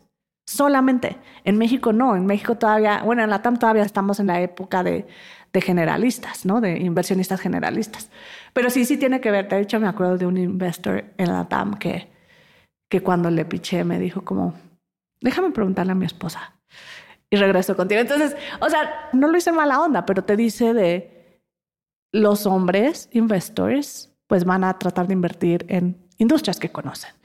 solamente. 0.49 1.19
En 1.45 1.59
México 1.59 1.93
no, 1.93 2.17
en 2.17 2.27
México 2.27 2.57
todavía, 2.57 3.03
bueno, 3.05 3.23
en 3.23 3.31
la 3.31 3.43
TAM 3.43 3.59
todavía 3.59 3.83
estamos 3.83 4.19
en 4.21 4.29
la 4.29 4.41
época 4.41 4.83
de, 4.83 5.07
generalistas, 5.61 6.47
¿no? 6.47 6.61
De 6.61 6.79
inversionistas 6.79 7.41
generalistas. 7.41 8.11
Pero 8.53 8.71
sí, 8.71 8.85
sí 8.85 8.97
tiene 8.97 9.21
que 9.21 9.33
ver. 9.33 9.49
De 9.49 9.61
hecho, 9.61 9.81
me 9.81 9.89
acuerdo 9.89 10.17
de 10.17 10.25
un 10.25 10.37
investor 10.37 11.05
en 11.17 11.33
la 11.33 11.49
TAM 11.49 11.75
que, 11.75 12.09
que 12.89 13.01
cuando 13.03 13.29
le 13.29 13.45
piché 13.45 13.83
me 13.83 13.99
dijo 13.99 14.25
como, 14.25 14.55
déjame 15.21 15.51
preguntarle 15.51 15.93
a 15.93 15.97
mi 15.97 16.07
esposa. 16.07 16.55
Y 17.29 17.37
regreso 17.37 17.77
contigo. 17.77 18.01
Entonces, 18.01 18.37
o 18.61 18.71
sea, 18.71 19.11
no 19.13 19.27
lo 19.27 19.37
hice 19.37 19.51
mala 19.51 19.81
onda, 19.81 20.07
pero 20.07 20.23
te 20.23 20.37
dice 20.37 20.73
de, 20.75 21.19
los 22.13 22.47
hombres, 22.47 23.09
investors, 23.13 24.15
pues 24.27 24.45
van 24.45 24.65
a 24.65 24.79
tratar 24.79 25.07
de 25.07 25.13
invertir 25.13 25.67
en 25.69 26.09
industrias 26.19 26.59
que 26.59 26.71
conocen. 26.71 27.18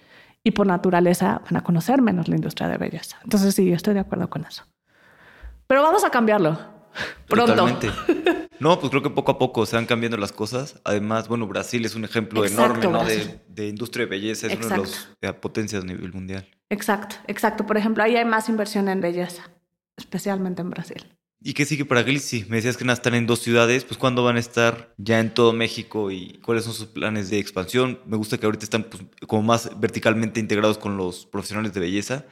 Y 0.44 0.52
por 0.52 0.68
naturaleza 0.68 1.41
van 1.46 1.58
a 1.58 1.62
conocer 1.62 2.02
menos 2.02 2.28
la 2.28 2.36
industria 2.36 2.68
de 2.68 2.78
belleza. 2.78 3.18
Entonces 3.24 3.56
sí, 3.56 3.72
estoy 3.72 3.94
de 3.94 4.02
acuerdo 4.02 4.30
con 4.30 4.46
eso. 4.46 4.66
Pero 5.68 5.82
vamos 5.82 6.04
a 6.04 6.10
cambiarlo. 6.10 6.60
Pronto. 7.28 7.56
Totalmente. 7.56 7.89
No, 8.60 8.80
pues 8.80 8.91
creo 8.91 9.04
que 9.04 9.10
poco 9.10 9.32
a 9.34 9.38
poco 9.38 9.66
se 9.66 9.76
van 9.76 9.86
cambiando 9.86 10.16
las 10.16 10.32
cosas. 10.32 10.80
Además, 10.86 11.28
bueno, 11.28 11.48
Brasil 11.48 11.84
es 11.84 11.96
un 11.96 12.06
ejemplo 12.06 12.46
enorme 12.46 12.88
¿no? 12.88 13.04
de, 13.04 13.68
industria 13.68 14.06
de 14.06 14.10
belleza, 14.10 14.48
es 14.48 14.66
una 14.66 14.78
de 14.78 14.84
las 15.22 15.34
potencias 15.36 15.84
a 15.84 15.86
nivel 15.86 16.14
mundial. 16.14 16.48
Exacto, 16.70 17.18
exacto. 17.28 17.66
Por 17.66 17.76
ejemplo, 17.76 18.04
ahí 18.04 18.16
hay 18.16 18.24
más 18.24 18.48
inversión 18.48 18.88
en 18.88 19.02
belleza, 19.02 19.52
especialmente 19.98 20.62
en 20.62 20.70
Brasil. 20.70 21.14
¿Y 21.46 21.54
qué 21.54 21.66
sigue 21.66 21.84
para 21.84 22.04
Glitzy? 22.04 22.46
Me 22.48 22.56
decías 22.56 22.78
que 22.78 22.86
nada 22.86 22.94
están 22.94 23.16
en 23.16 23.28
dos 23.28 23.39
ciudades, 23.39 23.84
pues 23.84 23.98
¿cuándo 23.98 24.24
van 24.24 24.38
a 24.38 24.39
estar 24.39 24.94
ya 24.98 25.20
en 25.20 25.34
todo 25.34 25.52
México 25.52 26.10
y 26.10 26.39
cuáles 26.41 26.64
son 26.64 26.74
sus 26.74 26.88
planes 26.88 27.30
de 27.30 27.38
expansión? 27.38 28.00
Me 28.06 28.16
gusta 28.16 28.38
que 28.38 28.46
ahorita 28.46 28.64
están 28.64 28.84
pues, 28.84 29.04
como 29.28 29.44
más 29.44 29.78
verticalmente 29.78 30.39
integrados 30.39 30.78
con 30.78 30.96
los 30.96 31.26
profesionales 31.26 31.74
de 31.74 31.82
belleza. 31.82 32.24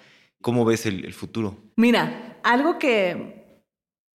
¿Cómo 0.42 0.64
ves 0.64 0.86
el, 0.86 1.04
el 1.04 1.14
futuro? 1.14 1.58
Mira, 1.76 2.40
algo 2.44 2.80
que 2.80 3.66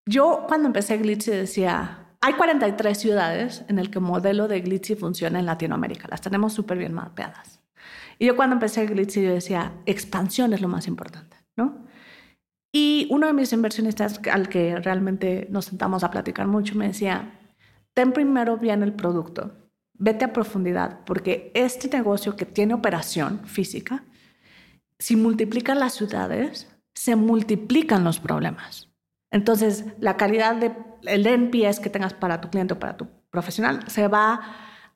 yo 0.06 0.46
cuando 0.48 0.68
empecé 0.68 0.96
Glitzy 0.96 1.30
decía, 1.30 2.16
hay 2.22 2.32
43 2.32 2.98
ciudades 2.98 3.64
en 3.68 3.78
el 3.78 3.90
que 3.90 3.98
el 3.98 4.04
modelo 4.04 4.48
de 4.48 4.62
Glitzy 4.62 4.94
funciona 4.94 5.38
en 5.38 5.44
Latinoamérica, 5.44 6.08
las 6.10 6.22
tenemos 6.22 6.54
súper 6.54 6.78
bien 6.78 6.94
mapeadas. 6.94 7.60
Y 8.18 8.24
yo 8.24 8.34
cuando 8.34 8.54
empecé 8.54 8.86
Glitzy 8.86 9.22
yo 9.22 9.34
decía, 9.34 9.74
expansión 9.84 10.54
es 10.54 10.62
lo 10.62 10.68
más 10.68 10.88
importante, 10.88 11.36
¿no? 11.54 11.85
Y 12.78 13.06
uno 13.08 13.26
de 13.26 13.32
mis 13.32 13.54
inversionistas 13.54 14.20
al 14.30 14.50
que 14.50 14.78
realmente 14.78 15.46
nos 15.50 15.64
sentamos 15.64 16.04
a 16.04 16.10
platicar 16.10 16.46
mucho 16.46 16.74
me 16.74 16.88
decía, 16.88 17.40
ten 17.94 18.12
primero 18.12 18.58
bien 18.58 18.82
el 18.82 18.92
producto, 18.92 19.54
vete 19.94 20.26
a 20.26 20.34
profundidad, 20.34 21.00
porque 21.06 21.50
este 21.54 21.88
negocio 21.88 22.36
que 22.36 22.44
tiene 22.44 22.74
operación 22.74 23.40
física, 23.46 24.04
si 24.98 25.16
multiplican 25.16 25.78
las 25.78 25.94
ciudades, 25.94 26.68
se 26.94 27.16
multiplican 27.16 28.04
los 28.04 28.20
problemas. 28.20 28.90
Entonces, 29.30 29.86
la 29.98 30.18
calidad 30.18 30.56
del 30.56 31.26
NPS 31.26 31.80
que 31.80 31.88
tengas 31.88 32.12
para 32.12 32.42
tu 32.42 32.50
cliente 32.50 32.74
o 32.74 32.78
para 32.78 32.98
tu 32.98 33.08
profesional 33.30 33.88
se 33.88 34.06
va 34.06 34.42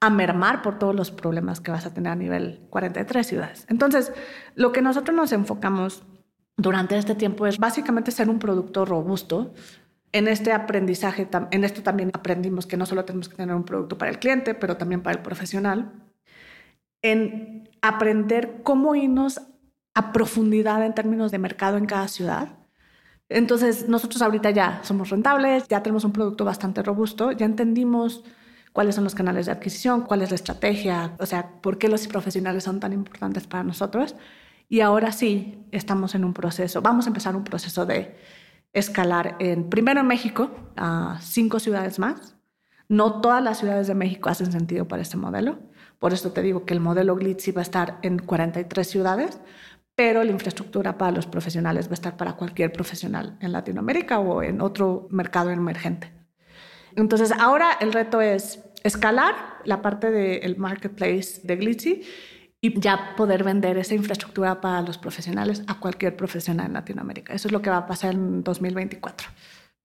a 0.01 0.11
mermar 0.11 0.61
por 0.61 0.79
todos 0.79 0.95
los 0.95 1.11
problemas 1.11 1.63
que 1.63 1.71
vas 1.71 1.87
a 1.87 1.95
tener 1.95 2.13
a 2.13 2.17
nivel 2.17 2.61
43 2.69 3.27
ciudades. 3.27 3.65
Entonces, 3.71 4.13
lo 4.55 4.71
que 4.71 4.83
nosotros 4.83 5.17
nos 5.17 5.33
enfocamos 5.33 6.05
durante 6.61 6.97
este 6.99 7.15
tiempo 7.15 7.47
es 7.47 7.59
básicamente 7.59 8.11
ser 8.11 8.29
un 8.29 8.39
producto 8.39 8.85
robusto. 8.85 9.53
En 10.13 10.29
este 10.29 10.53
aprendizaje, 10.53 11.29
en 11.51 11.65
esto 11.65 11.83
también 11.83 12.11
aprendimos 12.13 12.67
que 12.67 12.77
no 12.77 12.85
solo 12.85 13.05
tenemos 13.05 13.29
que 13.29 13.37
tener 13.37 13.55
un 13.55 13.65
producto 13.65 13.97
para 13.97 14.11
el 14.11 14.19
cliente, 14.19 14.55
pero 14.55 14.77
también 14.77 15.03
para 15.03 15.17
el 15.17 15.23
profesional. 15.23 15.93
En 17.03 17.69
aprender 17.81 18.61
cómo 18.63 18.95
irnos 18.95 19.41
a 19.95 20.13
profundidad 20.13 20.85
en 20.85 20.95
términos 20.95 21.31
de 21.31 21.39
mercado 21.39 21.79
en 21.79 21.87
cada 21.87 22.09
ciudad. 22.09 22.59
Entonces, 23.29 23.89
nosotros 23.89 24.21
ahorita 24.21 24.51
ya 24.51 24.81
somos 24.83 25.11
rentables, 25.11 25.67
ya 25.69 25.83
tenemos 25.83 26.05
un 26.05 26.13
producto 26.13 26.45
bastante 26.45 26.83
robusto, 26.83 27.33
ya 27.33 27.47
entendimos 27.47 28.25
cuáles 28.73 28.97
son 28.97 29.05
los 29.05 29.15
canales 29.15 29.47
de 29.47 29.53
adquisición, 29.53 30.03
cuál 30.03 30.23
es 30.23 30.31
la 30.31 30.35
estrategia, 30.35 31.15
o 31.19 31.27
sea, 31.27 31.61
por 31.63 31.79
qué 31.79 31.89
los 31.89 32.07
profesionales 32.09 32.65
son 32.65 32.81
tan 32.81 32.93
importantes 32.93 33.47
para 33.47 33.63
nosotros. 33.63 34.17
Y 34.71 34.83
ahora 34.83 35.11
sí, 35.11 35.67
estamos 35.73 36.15
en 36.15 36.25
un 36.25 36.33
proceso, 36.33 36.81
vamos 36.81 37.07
a 37.07 37.09
empezar 37.09 37.35
un 37.35 37.43
proceso 37.43 37.87
de 37.87 38.15
escalar 38.73 39.35
en, 39.41 39.69
primero 39.69 39.99
en 39.99 40.07
México, 40.07 40.53
a 40.77 41.19
cinco 41.21 41.59
ciudades 41.59 41.99
más. 41.99 42.37
No 42.89 43.21
todas 43.21 43.43
las 43.43 43.59
ciudades 43.59 43.89
de 43.89 43.97
México 43.97 44.29
hacen 44.29 44.53
sentido 44.53 44.87
para 44.87 45.03
este 45.03 45.17
modelo. 45.17 45.59
Por 45.99 46.13
eso 46.13 46.31
te 46.31 46.41
digo 46.41 46.67
que 46.67 46.75
el 46.75 46.79
modelo 46.79 47.17
Glitzy 47.17 47.51
va 47.51 47.63
a 47.63 47.65
estar 47.65 47.99
en 48.03 48.21
43 48.21 48.89
ciudades, 48.89 49.41
pero 49.97 50.23
la 50.23 50.31
infraestructura 50.31 50.97
para 50.97 51.11
los 51.11 51.27
profesionales 51.27 51.89
va 51.89 51.93
a 51.93 51.95
estar 51.95 52.17
para 52.17 52.35
cualquier 52.35 52.73
profesional 52.73 53.37
en 53.41 53.51
Latinoamérica 53.51 54.21
o 54.21 54.41
en 54.41 54.61
otro 54.61 55.09
mercado 55.11 55.51
emergente. 55.51 56.13
Entonces, 56.95 57.33
ahora 57.33 57.73
el 57.81 57.93
reto 57.93 58.21
es 58.21 58.61
escalar 58.85 59.35
la 59.65 59.83
parte 59.83 60.13
del 60.13 60.57
marketplace 60.59 61.41
de 61.43 61.57
Glitzy 61.57 62.03
y 62.61 62.79
ya 62.79 63.15
poder 63.17 63.43
vender 63.43 63.79
esa 63.79 63.95
infraestructura 63.95 64.61
para 64.61 64.83
los 64.83 64.99
profesionales 64.99 65.63
a 65.67 65.81
cualquier 65.81 66.17
profesional 66.17 66.67
en 66.67 66.73
Latinoamérica. 66.75 67.33
Eso 67.33 67.49
es 67.49 67.53
lo 67.53 67.63
que 67.63 67.71
va 67.71 67.79
a 67.79 67.87
pasar 67.87 68.15
en 68.15 68.45
2024, 68.45 69.29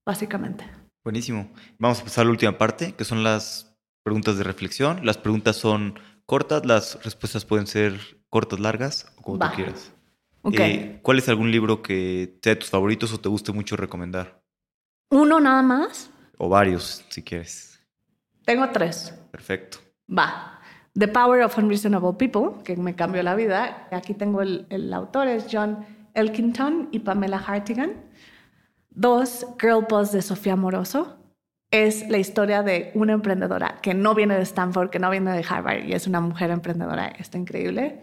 básicamente. 0.06 0.66
Buenísimo. 1.04 1.50
Vamos 1.78 2.02
a 2.02 2.04
pasar 2.04 2.24
a 2.24 2.26
la 2.26 2.32
última 2.32 2.58
parte, 2.58 2.94
que 2.94 3.06
son 3.06 3.24
las 3.24 3.78
preguntas 4.04 4.38
de 4.38 4.44
reflexión. 4.44 5.06
Las 5.06 5.18
preguntas 5.18 5.56
son 5.56 6.00
cortas, 6.26 6.66
las 6.66 7.02
respuestas 7.04 7.46
pueden 7.46 7.68
ser 7.68 8.00
cortas, 8.30 8.60
largas, 8.60 9.06
o 9.18 9.22
como 9.22 9.40
tú 9.40 9.56
quieras. 9.56 9.94
Eh, 10.52 11.00
¿Cuál 11.02 11.18
es 11.20 11.30
algún 11.30 11.52
libro 11.52 11.82
que 11.82 12.38
sea 12.42 12.54
de 12.54 12.60
tus 12.60 12.70
favoritos 12.70 13.12
o 13.14 13.20
te 13.20 13.30
guste 13.30 13.52
mucho 13.52 13.76
recomendar? 13.76 14.44
¿Uno 15.10 15.40
nada 15.40 15.62
más? 15.62 16.10
O 16.38 16.50
varios, 16.50 17.06
si 17.10 17.24
quieres. 17.24 17.80
Tengo 18.44 18.70
tres. 18.70 19.14
Perfecto. 19.32 19.80
Va. 20.08 20.55
The 20.98 21.08
Power 21.08 21.42
of 21.42 21.58
Unreasonable 21.58 22.14
People, 22.14 22.64
que 22.64 22.76
me 22.78 22.96
cambió 22.96 23.22
la 23.24 23.36
vida. 23.36 23.88
Aquí 23.92 24.14
tengo 24.14 24.42
el, 24.42 24.66
el 24.70 24.94
autor, 24.94 25.28
es 25.28 25.48
John 25.52 25.86
Elkington 26.14 26.90
y 26.92 27.00
Pamela 27.00 27.38
Hartigan. 27.38 27.92
Dos, 28.90 29.46
Girl 29.60 29.86
Boss 29.90 30.12
de 30.14 30.22
Sofía 30.22 30.56
Moroso. 30.56 31.18
Es 31.70 32.08
la 32.10 32.18
historia 32.18 32.64
de 32.64 32.92
una 32.96 33.14
emprendedora 33.14 33.80
que 33.82 33.94
no 33.94 34.16
viene 34.16 34.36
de 34.36 34.44
Stanford, 34.44 34.90
que 34.90 35.00
no 35.00 35.10
viene 35.10 35.32
de 35.32 35.44
Harvard 35.48 35.84
y 35.84 35.94
es 35.94 36.08
una 36.08 36.22
mujer 36.22 36.52
emprendedora. 36.52 37.08
Está 37.08 37.38
increíble. 37.38 38.02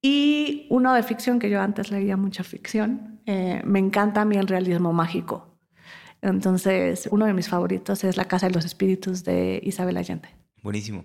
Y 0.00 0.66
uno 0.70 0.94
de 0.94 1.02
ficción, 1.02 1.38
que 1.38 1.50
yo 1.50 1.60
antes 1.60 1.90
leía 1.90 2.16
mucha 2.16 2.44
ficción. 2.44 3.20
Eh, 3.26 3.60
me 3.64 3.78
encanta 3.78 4.22
a 4.22 4.24
mí 4.24 4.36
el 4.36 4.46
realismo 4.46 4.92
mágico. 4.94 5.58
Entonces, 6.22 7.08
uno 7.10 7.26
de 7.26 7.34
mis 7.34 7.48
favoritos 7.48 8.04
es 8.04 8.16
La 8.16 8.24
Casa 8.24 8.48
de 8.48 8.54
los 8.54 8.64
Espíritus 8.64 9.24
de 9.24 9.60
Isabel 9.62 9.98
Allende. 9.98 10.28
Buenísimo. 10.62 11.04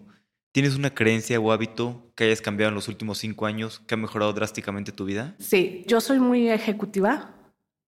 ¿Tienes 0.52 0.76
una 0.76 0.96
creencia 0.96 1.40
o 1.40 1.52
hábito 1.52 2.12
que 2.16 2.24
hayas 2.24 2.42
cambiado 2.42 2.70
en 2.70 2.76
los 2.76 2.88
últimos 2.88 3.20
cinco 3.20 3.46
años 3.46 3.82
que 3.86 3.94
ha 3.94 3.98
mejorado 3.98 4.34
drásticamente 4.34 4.92
tu 4.92 5.06
vida? 5.06 5.36
Sí, 5.38 5.84
yo 5.88 6.02
soy 6.02 6.20
muy 6.20 6.50
ejecutiva 6.50 7.36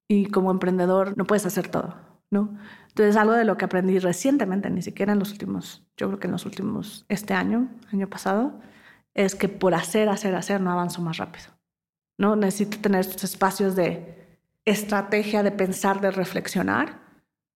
y 0.07 0.27
como 0.27 0.51
emprendedor 0.51 1.17
no 1.17 1.25
puedes 1.25 1.45
hacer 1.47 1.69
todo, 1.69 1.95
¿no? 2.29 2.55
Entonces, 2.89 3.15
algo 3.15 3.33
de 3.33 3.45
lo 3.45 3.57
que 3.57 3.65
aprendí 3.65 3.97
recientemente, 3.97 4.69
ni 4.69 4.83
siquiera 4.83 5.13
en 5.13 5.19
los 5.19 5.31
últimos, 5.31 5.83
yo 5.97 6.07
creo 6.07 6.19
que 6.19 6.27
en 6.27 6.33
los 6.33 6.45
últimos, 6.45 7.05
este 7.09 7.33
año, 7.33 7.69
año 7.91 8.07
pasado, 8.07 8.59
es 9.15 9.33
que 9.33 9.49
por 9.49 9.73
hacer, 9.73 10.07
hacer, 10.09 10.35
hacer 10.35 10.61
no 10.61 10.71
avanzo 10.71 11.01
más 11.01 11.17
rápido, 11.17 11.47
¿no? 12.19 12.35
Necesito 12.35 12.77
tener 12.77 13.01
estos 13.01 13.23
espacios 13.23 13.75
de 13.75 14.39
estrategia, 14.65 15.41
de 15.41 15.51
pensar, 15.51 15.99
de 15.99 16.11
reflexionar 16.11 17.00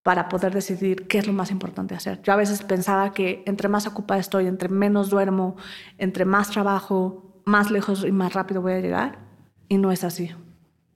para 0.06 0.30
poder 0.30 0.53
decidir 0.53 1.08
qué 1.08 1.18
es 1.18 1.26
lo 1.26 1.34
más 1.34 1.49
importante 1.49 1.95
hacer. 1.95 2.22
Yo 2.22 2.32
a 2.32 2.36
veces 2.36 2.62
pensaba 2.62 3.12
que 3.12 3.41
entre 3.47 3.70
más 3.70 3.88
ocupada 3.88 4.20
estoy, 4.20 4.45
entre 4.45 4.70
menos 4.70 5.10
duermo, 5.10 5.56
entre 5.97 6.26
más 6.26 6.51
trabajo, 6.51 7.41
más 7.43 7.72
lejos 7.72 8.06
y 8.06 8.12
más 8.12 8.34
rápido 8.34 8.62
voy 8.62 8.74
a 8.74 8.82
llegar. 8.82 9.18
Y 9.68 9.80
no 9.80 9.91
es 9.91 10.03
así. 10.03 10.30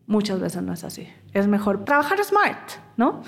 Muchas 0.05 0.39
veces 0.39 0.62
no 0.62 0.74
es 0.74 0.84
así. 0.84 1.07
Es 1.34 1.47
mejor 1.47 1.86
trabajar 1.86 2.24
smart, 2.24 2.70
¿no? 2.97 3.24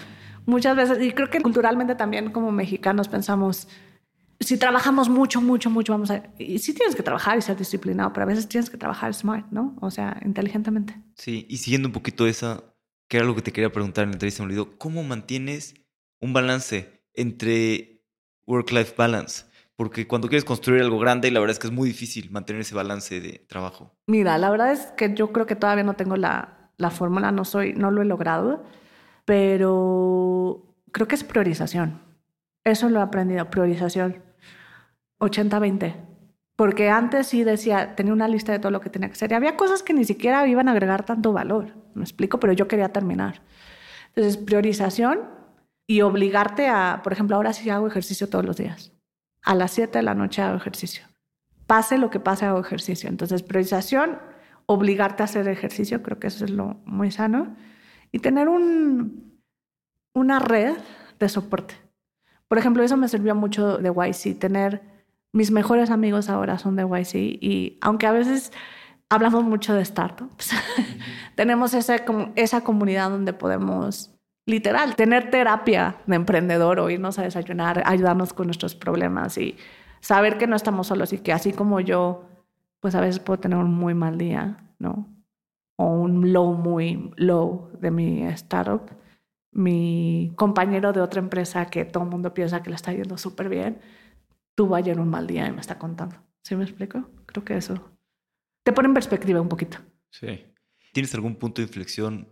Muchas 0.46 0.76
veces, 0.76 1.02
y 1.02 1.14
creo 1.14 1.32
que 1.32 1.42
culturalmente 1.42 1.96
también 1.96 2.32
como 2.32 2.52
mexicanos 2.52 3.08
pensamos, 3.08 3.68
si 4.40 4.58
trabajamos 4.58 5.10
mucho, 5.10 5.42
mucho, 5.42 5.72
mucho, 5.72 5.94
vamos 5.94 6.12
a... 6.12 6.22
Y 6.38 6.60
sí 6.60 6.76
tienes 6.76 6.96
que 6.96 7.02
trabajar 7.02 7.40
y 7.40 7.42
ser 7.42 7.58
disciplinado, 7.58 8.14
pero 8.14 8.26
a 8.26 8.28
veces 8.28 8.48
tienes 8.48 8.70
que 8.70 8.78
trabajar 8.78 9.16
smart, 9.16 9.48
¿no? 9.50 9.76
O 9.82 9.90
sea, 9.90 10.20
inteligentemente. 10.24 11.02
Sí, 11.16 11.48
y 11.50 11.58
siguiendo 11.58 11.88
un 11.88 11.94
poquito 11.94 12.28
esa, 12.28 12.71
que 13.12 13.18
era 13.18 13.26
lo 13.26 13.36
que 13.36 13.42
te 13.42 13.52
quería 13.52 13.70
preguntar 13.74 14.06
en 14.06 14.12
la 14.12 14.14
entrevista, 14.14 14.42
me 14.42 14.46
olvidó, 14.46 14.78
¿cómo 14.78 15.04
mantienes 15.04 15.76
un 16.22 16.32
balance 16.32 17.04
entre 17.14 18.06
work-life 18.48 18.94
balance? 18.96 19.44
Porque 19.76 20.08
cuando 20.08 20.30
quieres 20.30 20.46
construir 20.46 20.82
algo 20.82 20.98
grande, 20.98 21.30
la 21.30 21.42
verdad 21.42 21.52
es 21.52 21.60
que 21.60 21.68
es 21.68 21.74
muy 21.74 21.90
difícil 21.90 22.32
mantener 22.32 22.62
ese 22.62 22.74
balance 22.74 23.20
de 23.20 23.46
trabajo. 23.50 23.94
Mira, 24.08 24.38
la 24.38 24.50
verdad 24.50 24.72
es 24.72 24.94
que 24.96 25.14
yo 25.14 25.34
creo 25.34 25.46
que 25.46 25.58
todavía 25.58 25.84
no 25.84 25.96
tengo 25.96 26.16
la, 26.16 26.72
la 26.78 26.90
fórmula, 26.90 27.34
no, 27.34 27.44
soy, 27.44 27.74
no 27.74 27.92
lo 27.92 28.02
he 28.02 28.06
logrado, 28.06 28.64
pero 29.26 30.74
creo 30.94 31.10
que 31.10 31.16
es 31.16 31.26
priorización. 31.26 32.02
Eso 32.64 32.88
lo 32.90 33.00
he 33.00 33.04
aprendido, 33.04 33.50
priorización. 33.50 34.24
80-20. 35.20 36.11
Porque 36.56 36.90
antes 36.90 37.28
sí 37.28 37.44
decía, 37.44 37.96
tenía 37.96 38.14
una 38.14 38.28
lista 38.28 38.52
de 38.52 38.60
todo 38.60 38.72
lo 38.72 38.82
que 38.82 38.90
tenía 38.90 39.08
que 39.10 39.14
hacer 39.14 39.32
y 39.32 39.36
había 39.36 39.58
cosas 39.58 39.84
que 39.84 39.94
ni 39.94 40.06
siquiera 40.06 40.46
iban 40.48 40.68
a 40.68 40.72
agregar 40.72 41.06
tanto 41.06 41.34
valor. 41.34 41.74
Me 41.94 42.04
explico, 42.04 42.40
pero 42.40 42.54
yo 42.54 42.68
quería 42.68 42.90
terminar. 42.90 43.42
Entonces, 44.10 44.38
priorización 44.38 45.30
y 45.88 46.02
obligarte 46.02 46.68
a, 46.68 47.02
por 47.04 47.14
ejemplo, 47.14 47.36
ahora 47.36 47.54
sí 47.54 47.70
hago 47.70 47.88
ejercicio 47.88 48.30
todos 48.30 48.46
los 48.46 48.58
días. 48.58 48.92
A 49.44 49.56
las 49.56 49.72
7 49.72 49.98
de 49.98 50.04
la 50.04 50.14
noche 50.14 50.42
hago 50.42 50.58
ejercicio. 50.58 51.06
Pase 51.68 51.98
lo 51.98 52.10
que 52.10 52.20
pase, 52.20 52.46
hago 52.46 52.60
ejercicio. 52.60 53.10
Entonces, 53.10 53.44
priorización, 53.44 54.20
obligarte 54.66 55.24
a 55.24 55.26
hacer 55.26 55.48
ejercicio, 55.48 56.04
creo 56.04 56.20
que 56.20 56.28
eso 56.28 56.46
es 56.46 56.52
lo 56.52 56.82
muy 56.86 57.12
sano. 57.12 57.56
Y 58.12 58.20
tener 58.20 58.50
un, 58.50 59.42
una 60.14 60.40
red 60.40 60.78
de 61.20 61.30
soporte. 61.30 61.76
Por 62.48 62.58
ejemplo, 62.58 62.84
eso 62.84 62.98
me 62.98 63.08
sirvió 63.08 63.34
mucho 63.36 63.78
de 63.78 63.90
YC, 63.90 64.38
tener 64.38 65.01
mis 65.34 65.52
mejores 65.52 65.90
amigos 65.90 66.30
ahora 66.30 66.58
son 66.58 66.76
de 66.76 66.84
YC 66.84 67.16
y 67.16 67.78
aunque 67.82 68.08
a 68.08 68.12
veces 68.12 68.52
hablamos 69.10 69.44
mucho 69.44 69.74
de 69.74 69.84
startups, 69.84 70.52
tenemos 71.36 71.74
esa, 71.74 71.98
esa 72.36 72.62
comunidad 72.64 73.10
donde 73.10 73.34
podemos 73.34 74.12
literal 74.46 74.96
tener 74.96 75.30
terapia 75.30 75.98
de 76.08 76.16
emprendedor 76.16 76.80
o 76.80 76.90
irnos 76.90 77.20
a 77.20 77.24
desayunar, 77.24 77.84
ayudarnos 77.86 78.34
con 78.34 78.48
nuestros 78.48 78.76
problemas 78.76 79.38
y 79.38 79.56
saber 80.02 80.38
que 80.38 80.48
no 80.48 80.56
estamos 80.56 80.88
solos 80.88 81.14
y 81.14 81.20
que 81.20 81.32
así 81.32 81.54
como 81.54 81.80
yo, 81.80 82.26
pues 82.80 82.96
a 82.96 83.02
veces 83.02 83.20
puedo 83.20 83.40
tener 83.40 83.58
un 83.58 83.74
muy 83.74 83.94
mal 83.94 84.18
día, 84.18 84.58
¿no? 84.80 85.08
O 85.78 85.86
un 85.86 86.34
low 86.34 86.54
muy 86.54 87.12
low 87.16 87.70
de 87.80 87.92
mi 87.92 88.24
startup. 88.24 88.92
Mi 89.54 90.34
compañero 90.36 90.94
de 90.94 91.02
otra 91.02 91.20
empresa 91.20 91.66
que 91.66 91.86
todo 91.86 92.04
el 92.04 92.10
mundo 92.10 92.34
piensa 92.34 92.64
que 92.64 92.70
le 92.70 92.76
está 92.76 92.94
yendo 92.94 93.18
súper 93.18 93.50
bien, 93.50 93.80
tuvo 94.62 94.76
ayer 94.76 95.00
un 95.00 95.10
mal 95.10 95.26
día 95.26 95.48
y 95.48 95.52
me 95.52 95.60
está 95.60 95.80
contando. 95.80 96.16
¿Sí 96.44 96.56
me 96.56 96.64
explico? 96.64 97.10
Creo 97.26 97.44
que 97.44 97.58
eso 97.58 97.74
te 98.64 98.72
pone 98.72 98.90
en 98.90 98.94
perspectiva 98.94 99.42
un 99.42 99.50
poquito. 99.50 99.80
Sí. 100.12 100.46
¿Tienes 100.94 101.16
algún 101.16 101.36
punto 101.36 101.64
de 101.64 101.68
inflexión 101.68 102.28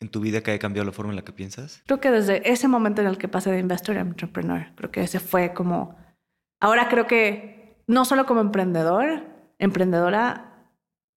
en 0.00 0.08
tu 0.08 0.18
vida 0.18 0.42
que 0.42 0.50
haya 0.50 0.58
cambiado 0.58 0.86
la 0.86 0.90
forma 0.90 1.12
en 1.12 1.16
la 1.16 1.22
que 1.22 1.32
piensas? 1.32 1.84
Creo 1.86 2.00
que 2.00 2.10
desde 2.10 2.50
ese 2.50 2.66
momento 2.66 3.00
en 3.00 3.06
el 3.06 3.16
que 3.16 3.28
pasé 3.28 3.52
de 3.52 3.60
investor 3.60 3.96
a 3.96 4.00
entrepreneur, 4.00 4.72
creo 4.74 4.90
que 4.90 5.02
ese 5.02 5.20
fue 5.20 5.54
como... 5.54 5.96
Ahora 6.58 6.88
creo 6.88 7.06
que 7.06 7.76
no 7.86 8.04
solo 8.06 8.26
como 8.26 8.40
emprendedor, 8.40 9.24
emprendedora, 9.60 10.66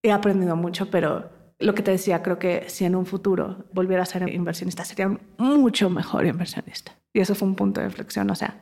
he 0.04 0.12
aprendido 0.12 0.56
mucho, 0.56 0.92
pero 0.92 1.32
lo 1.58 1.74
que 1.74 1.82
te 1.82 1.90
decía, 1.90 2.22
creo 2.22 2.38
que 2.38 2.66
si 2.68 2.86
en 2.86 2.96
un 2.96 3.08
futuro 3.08 3.66
volviera 3.74 4.04
a 4.04 4.06
ser 4.06 4.32
inversionista, 4.32 4.86
sería 4.86 5.08
un 5.08 5.20
mucho 5.40 5.90
mejor 5.90 6.28
inversionista. 6.28 6.92
Y 7.14 7.22
eso 7.22 7.34
fue 7.34 7.48
un 7.48 7.56
punto 7.56 7.82
de 7.82 7.88
inflexión, 7.88 8.30
o 8.30 8.36
sea, 8.36 8.62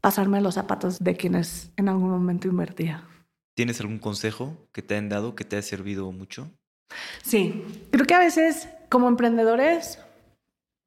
pasarme 0.00 0.40
los 0.40 0.54
zapatos 0.54 0.98
de 0.98 1.16
quienes 1.16 1.72
en 1.76 1.88
algún 1.88 2.10
momento 2.10 2.48
invertía. 2.48 3.04
¿Tienes 3.54 3.80
algún 3.80 3.98
consejo 3.98 4.56
que 4.72 4.82
te 4.82 4.96
han 4.96 5.08
dado 5.08 5.34
que 5.34 5.44
te 5.44 5.56
haya 5.56 5.62
servido 5.62 6.10
mucho? 6.12 6.50
Sí, 7.22 7.64
creo 7.90 8.06
que 8.06 8.14
a 8.14 8.18
veces 8.18 8.68
como 8.88 9.08
emprendedores, 9.08 9.98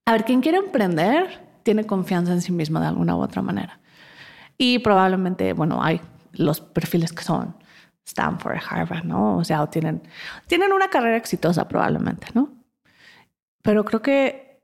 a 0.05 0.14
ver, 0.14 0.26
quien 0.26 0.41
quiere 0.41 0.57
emprender 0.57 1.47
tiene 1.64 1.86
confianza 1.86 2.34
en 2.34 2.41
sí 2.41 2.51
mismo 2.51 2.80
de 2.80 2.88
alguna 2.88 3.16
u 3.16 3.22
otra 3.22 3.41
manera. 3.41 3.80
Y 4.57 4.80
probablemente, 4.80 5.53
bueno, 5.53 5.84
hay 5.84 6.01
los 6.34 6.61
perfiles 6.61 7.14
que 7.14 7.24
son 7.24 7.55
Stanford, 8.05 8.57
Harvard, 8.70 9.05
¿no? 9.05 9.38
O 9.38 9.43
sea, 9.43 9.66
tienen, 9.68 10.01
tienen 10.47 10.74
una 10.74 10.89
carrera 10.89 11.18
exitosa 11.18 11.68
probablemente, 11.68 12.28
¿no? 12.34 12.51
Pero 13.61 13.86
creo 13.86 14.01
que 14.01 14.61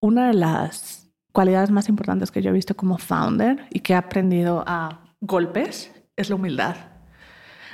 una 0.00 0.28
de 0.28 0.34
las 0.34 0.99
cualidades 1.32 1.70
más 1.70 1.88
importantes 1.88 2.30
que 2.30 2.42
yo 2.42 2.50
he 2.50 2.54
visto 2.54 2.76
como 2.76 2.98
founder 2.98 3.66
y 3.70 3.80
que 3.80 3.92
he 3.92 3.96
aprendido 3.96 4.64
a 4.66 5.00
golpes 5.20 5.92
es 6.16 6.28
la 6.28 6.36
humildad. 6.36 6.76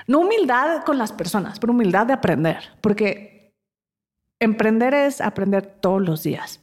No 0.06 0.20
humildad 0.20 0.84
con 0.84 0.98
las 0.98 1.12
personas, 1.12 1.58
pero 1.58 1.72
humildad 1.72 2.06
de 2.06 2.12
aprender, 2.12 2.58
porque 2.80 3.54
emprender 4.38 4.94
es 4.94 5.20
aprender 5.20 5.66
todos 5.66 6.00
los 6.00 6.22
días. 6.22 6.60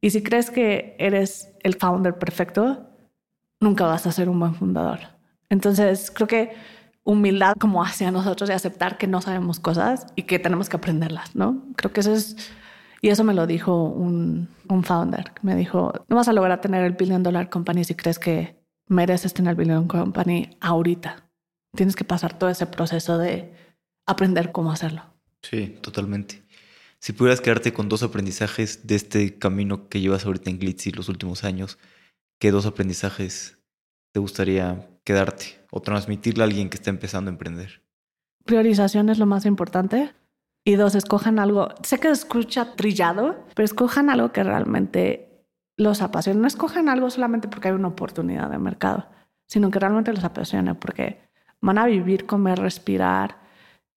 Y 0.00 0.10
si 0.10 0.22
crees 0.22 0.50
que 0.50 0.94
eres 0.98 1.52
el 1.62 1.74
founder 1.74 2.18
perfecto, 2.18 2.90
nunca 3.60 3.86
vas 3.86 4.06
a 4.06 4.12
ser 4.12 4.28
un 4.28 4.38
buen 4.38 4.54
fundador. 4.54 5.00
Entonces, 5.48 6.10
creo 6.10 6.28
que 6.28 6.52
humildad 7.04 7.54
como 7.58 7.82
hacia 7.82 8.10
nosotros 8.10 8.48
de 8.48 8.54
aceptar 8.54 8.98
que 8.98 9.06
no 9.06 9.20
sabemos 9.20 9.60
cosas 9.60 10.06
y 10.16 10.24
que 10.24 10.38
tenemos 10.38 10.68
que 10.68 10.76
aprenderlas, 10.76 11.34
¿no? 11.34 11.64
Creo 11.76 11.92
que 11.92 12.00
eso 12.00 12.12
es... 12.12 12.52
Y 13.06 13.10
eso 13.10 13.22
me 13.22 13.34
lo 13.34 13.46
dijo 13.46 13.84
un, 13.84 14.48
un 14.66 14.82
founder. 14.82 15.30
Me 15.42 15.54
dijo, 15.54 15.92
no 16.08 16.16
vas 16.16 16.26
a 16.26 16.32
lograr 16.32 16.60
tener 16.60 16.84
el 16.84 16.94
billion 16.94 17.22
dollar 17.22 17.48
company 17.48 17.84
si 17.84 17.94
crees 17.94 18.18
que 18.18 18.60
mereces 18.88 19.32
tener 19.32 19.52
el 19.52 19.56
billion 19.56 19.86
company 19.86 20.56
ahorita. 20.58 21.30
Tienes 21.76 21.94
que 21.94 22.02
pasar 22.02 22.36
todo 22.36 22.50
ese 22.50 22.66
proceso 22.66 23.16
de 23.16 23.54
aprender 24.06 24.50
cómo 24.50 24.72
hacerlo. 24.72 25.04
Sí, 25.40 25.78
totalmente. 25.82 26.42
Si 26.98 27.12
pudieras 27.12 27.40
quedarte 27.40 27.72
con 27.72 27.88
dos 27.88 28.02
aprendizajes 28.02 28.88
de 28.88 28.96
este 28.96 29.38
camino 29.38 29.88
que 29.88 30.00
llevas 30.00 30.26
ahorita 30.26 30.50
en 30.50 30.58
Glitzy 30.58 30.90
los 30.90 31.08
últimos 31.08 31.44
años, 31.44 31.78
¿qué 32.40 32.50
dos 32.50 32.66
aprendizajes 32.66 33.56
te 34.10 34.18
gustaría 34.18 34.90
quedarte 35.04 35.64
o 35.70 35.80
transmitirle 35.80 36.42
a 36.42 36.46
alguien 36.46 36.70
que 36.70 36.76
está 36.76 36.90
empezando 36.90 37.30
a 37.30 37.34
emprender? 37.34 37.82
Priorización 38.44 39.10
es 39.10 39.18
lo 39.18 39.26
más 39.26 39.46
importante. 39.46 40.12
Y 40.66 40.74
dos, 40.74 40.96
escojan 40.96 41.38
algo. 41.38 41.68
Sé 41.84 42.00
que 42.00 42.10
escucha 42.10 42.74
trillado, 42.74 43.36
pero 43.54 43.64
escojan 43.64 44.10
algo 44.10 44.32
que 44.32 44.42
realmente 44.42 45.46
los 45.76 46.02
apasione. 46.02 46.40
No 46.40 46.48
escojan 46.48 46.88
algo 46.88 47.08
solamente 47.08 47.46
porque 47.46 47.68
hay 47.68 47.74
una 47.74 47.86
oportunidad 47.86 48.50
de 48.50 48.58
mercado, 48.58 49.06
sino 49.46 49.70
que 49.70 49.78
realmente 49.78 50.12
los 50.12 50.24
apasione, 50.24 50.74
porque 50.74 51.20
van 51.60 51.78
a 51.78 51.86
vivir, 51.86 52.26
comer, 52.26 52.58
respirar, 52.58 53.38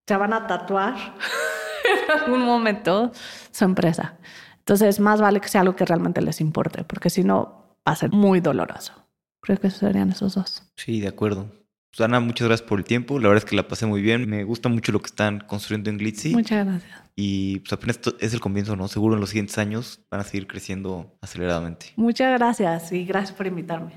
se 0.07 0.15
van 0.15 0.31
a 0.31 0.45
tatuar 0.45 0.93
en 2.13 2.21
algún 2.21 2.45
momento 2.45 3.13
su 3.49 3.65
empresa. 3.65 4.19
Entonces, 4.59 4.99
más 4.99 5.19
vale 5.19 5.41
que 5.41 5.47
sea 5.47 5.61
algo 5.61 5.75
que 5.75 5.85
realmente 5.85 6.21
les 6.21 6.39
importe, 6.39 6.83
porque 6.83 7.09
si 7.09 7.23
no, 7.23 7.77
va 7.87 7.93
a 7.93 7.95
ser 7.95 8.11
muy 8.11 8.41
doloroso. 8.41 8.93
Creo 9.41 9.57
que 9.57 9.71
serían 9.71 10.11
esos 10.11 10.35
dos. 10.35 10.61
Sí, 10.75 11.01
de 11.01 11.07
acuerdo. 11.07 11.47
Susana, 11.91 12.19
muchas 12.19 12.47
gracias 12.47 12.67
por 12.67 12.79
el 12.79 12.85
tiempo. 12.85 13.19
La 13.19 13.29
verdad 13.29 13.43
es 13.43 13.49
que 13.49 13.55
la 13.55 13.67
pasé 13.67 13.85
muy 13.87 14.01
bien. 14.01 14.29
Me 14.29 14.43
gusta 14.43 14.69
mucho 14.69 14.91
lo 14.91 14.99
que 14.99 15.07
están 15.07 15.39
construyendo 15.39 15.89
en 15.89 15.97
Glitzy. 15.97 16.33
Muchas 16.33 16.65
gracias. 16.65 16.91
Y 17.15 17.59
pues 17.59 17.73
apenas 17.73 17.99
es 18.19 18.33
el 18.33 18.39
comienzo, 18.39 18.75
¿no? 18.75 18.87
Seguro 18.87 19.15
en 19.15 19.21
los 19.21 19.29
siguientes 19.29 19.57
años 19.57 19.99
van 20.09 20.21
a 20.21 20.23
seguir 20.23 20.47
creciendo 20.47 21.17
aceleradamente. 21.21 21.87
Muchas 21.95 22.37
gracias 22.37 22.91
y 22.91 23.05
gracias 23.05 23.35
por 23.35 23.47
invitarme. 23.47 23.93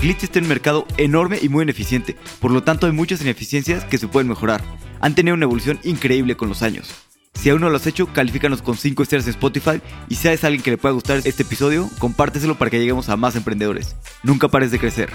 Glitzy 0.00 0.26
está 0.26 0.38
en 0.38 0.44
un 0.44 0.48
mercado 0.48 0.86
enorme 0.98 1.38
y 1.40 1.48
muy 1.48 1.62
ineficiente, 1.62 2.16
por 2.40 2.50
lo 2.50 2.62
tanto 2.62 2.86
hay 2.86 2.92
muchas 2.92 3.22
ineficiencias 3.22 3.84
que 3.84 3.98
se 3.98 4.08
pueden 4.08 4.28
mejorar. 4.28 4.62
Han 5.00 5.14
tenido 5.14 5.34
una 5.34 5.44
evolución 5.44 5.78
increíble 5.84 6.36
con 6.36 6.48
los 6.48 6.62
años. 6.62 7.06
Si 7.36 7.50
aún 7.50 7.60
no 7.60 7.70
lo 7.70 7.76
has 7.76 7.86
hecho, 7.86 8.06
califícanos 8.06 8.62
con 8.62 8.76
5 8.76 9.02
estrellas 9.02 9.26
en 9.26 9.30
Spotify 9.30 9.80
y 10.08 10.16
si 10.16 10.26
eres 10.26 10.42
alguien 10.42 10.62
que 10.62 10.70
le 10.72 10.78
pueda 10.78 10.94
gustar 10.94 11.18
este 11.24 11.42
episodio, 11.42 11.88
compárteselo 11.98 12.56
para 12.56 12.70
que 12.70 12.78
lleguemos 12.78 13.08
a 13.08 13.16
más 13.16 13.36
emprendedores. 13.36 13.94
Nunca 14.22 14.48
pares 14.48 14.70
de 14.70 14.78
crecer. 14.78 15.10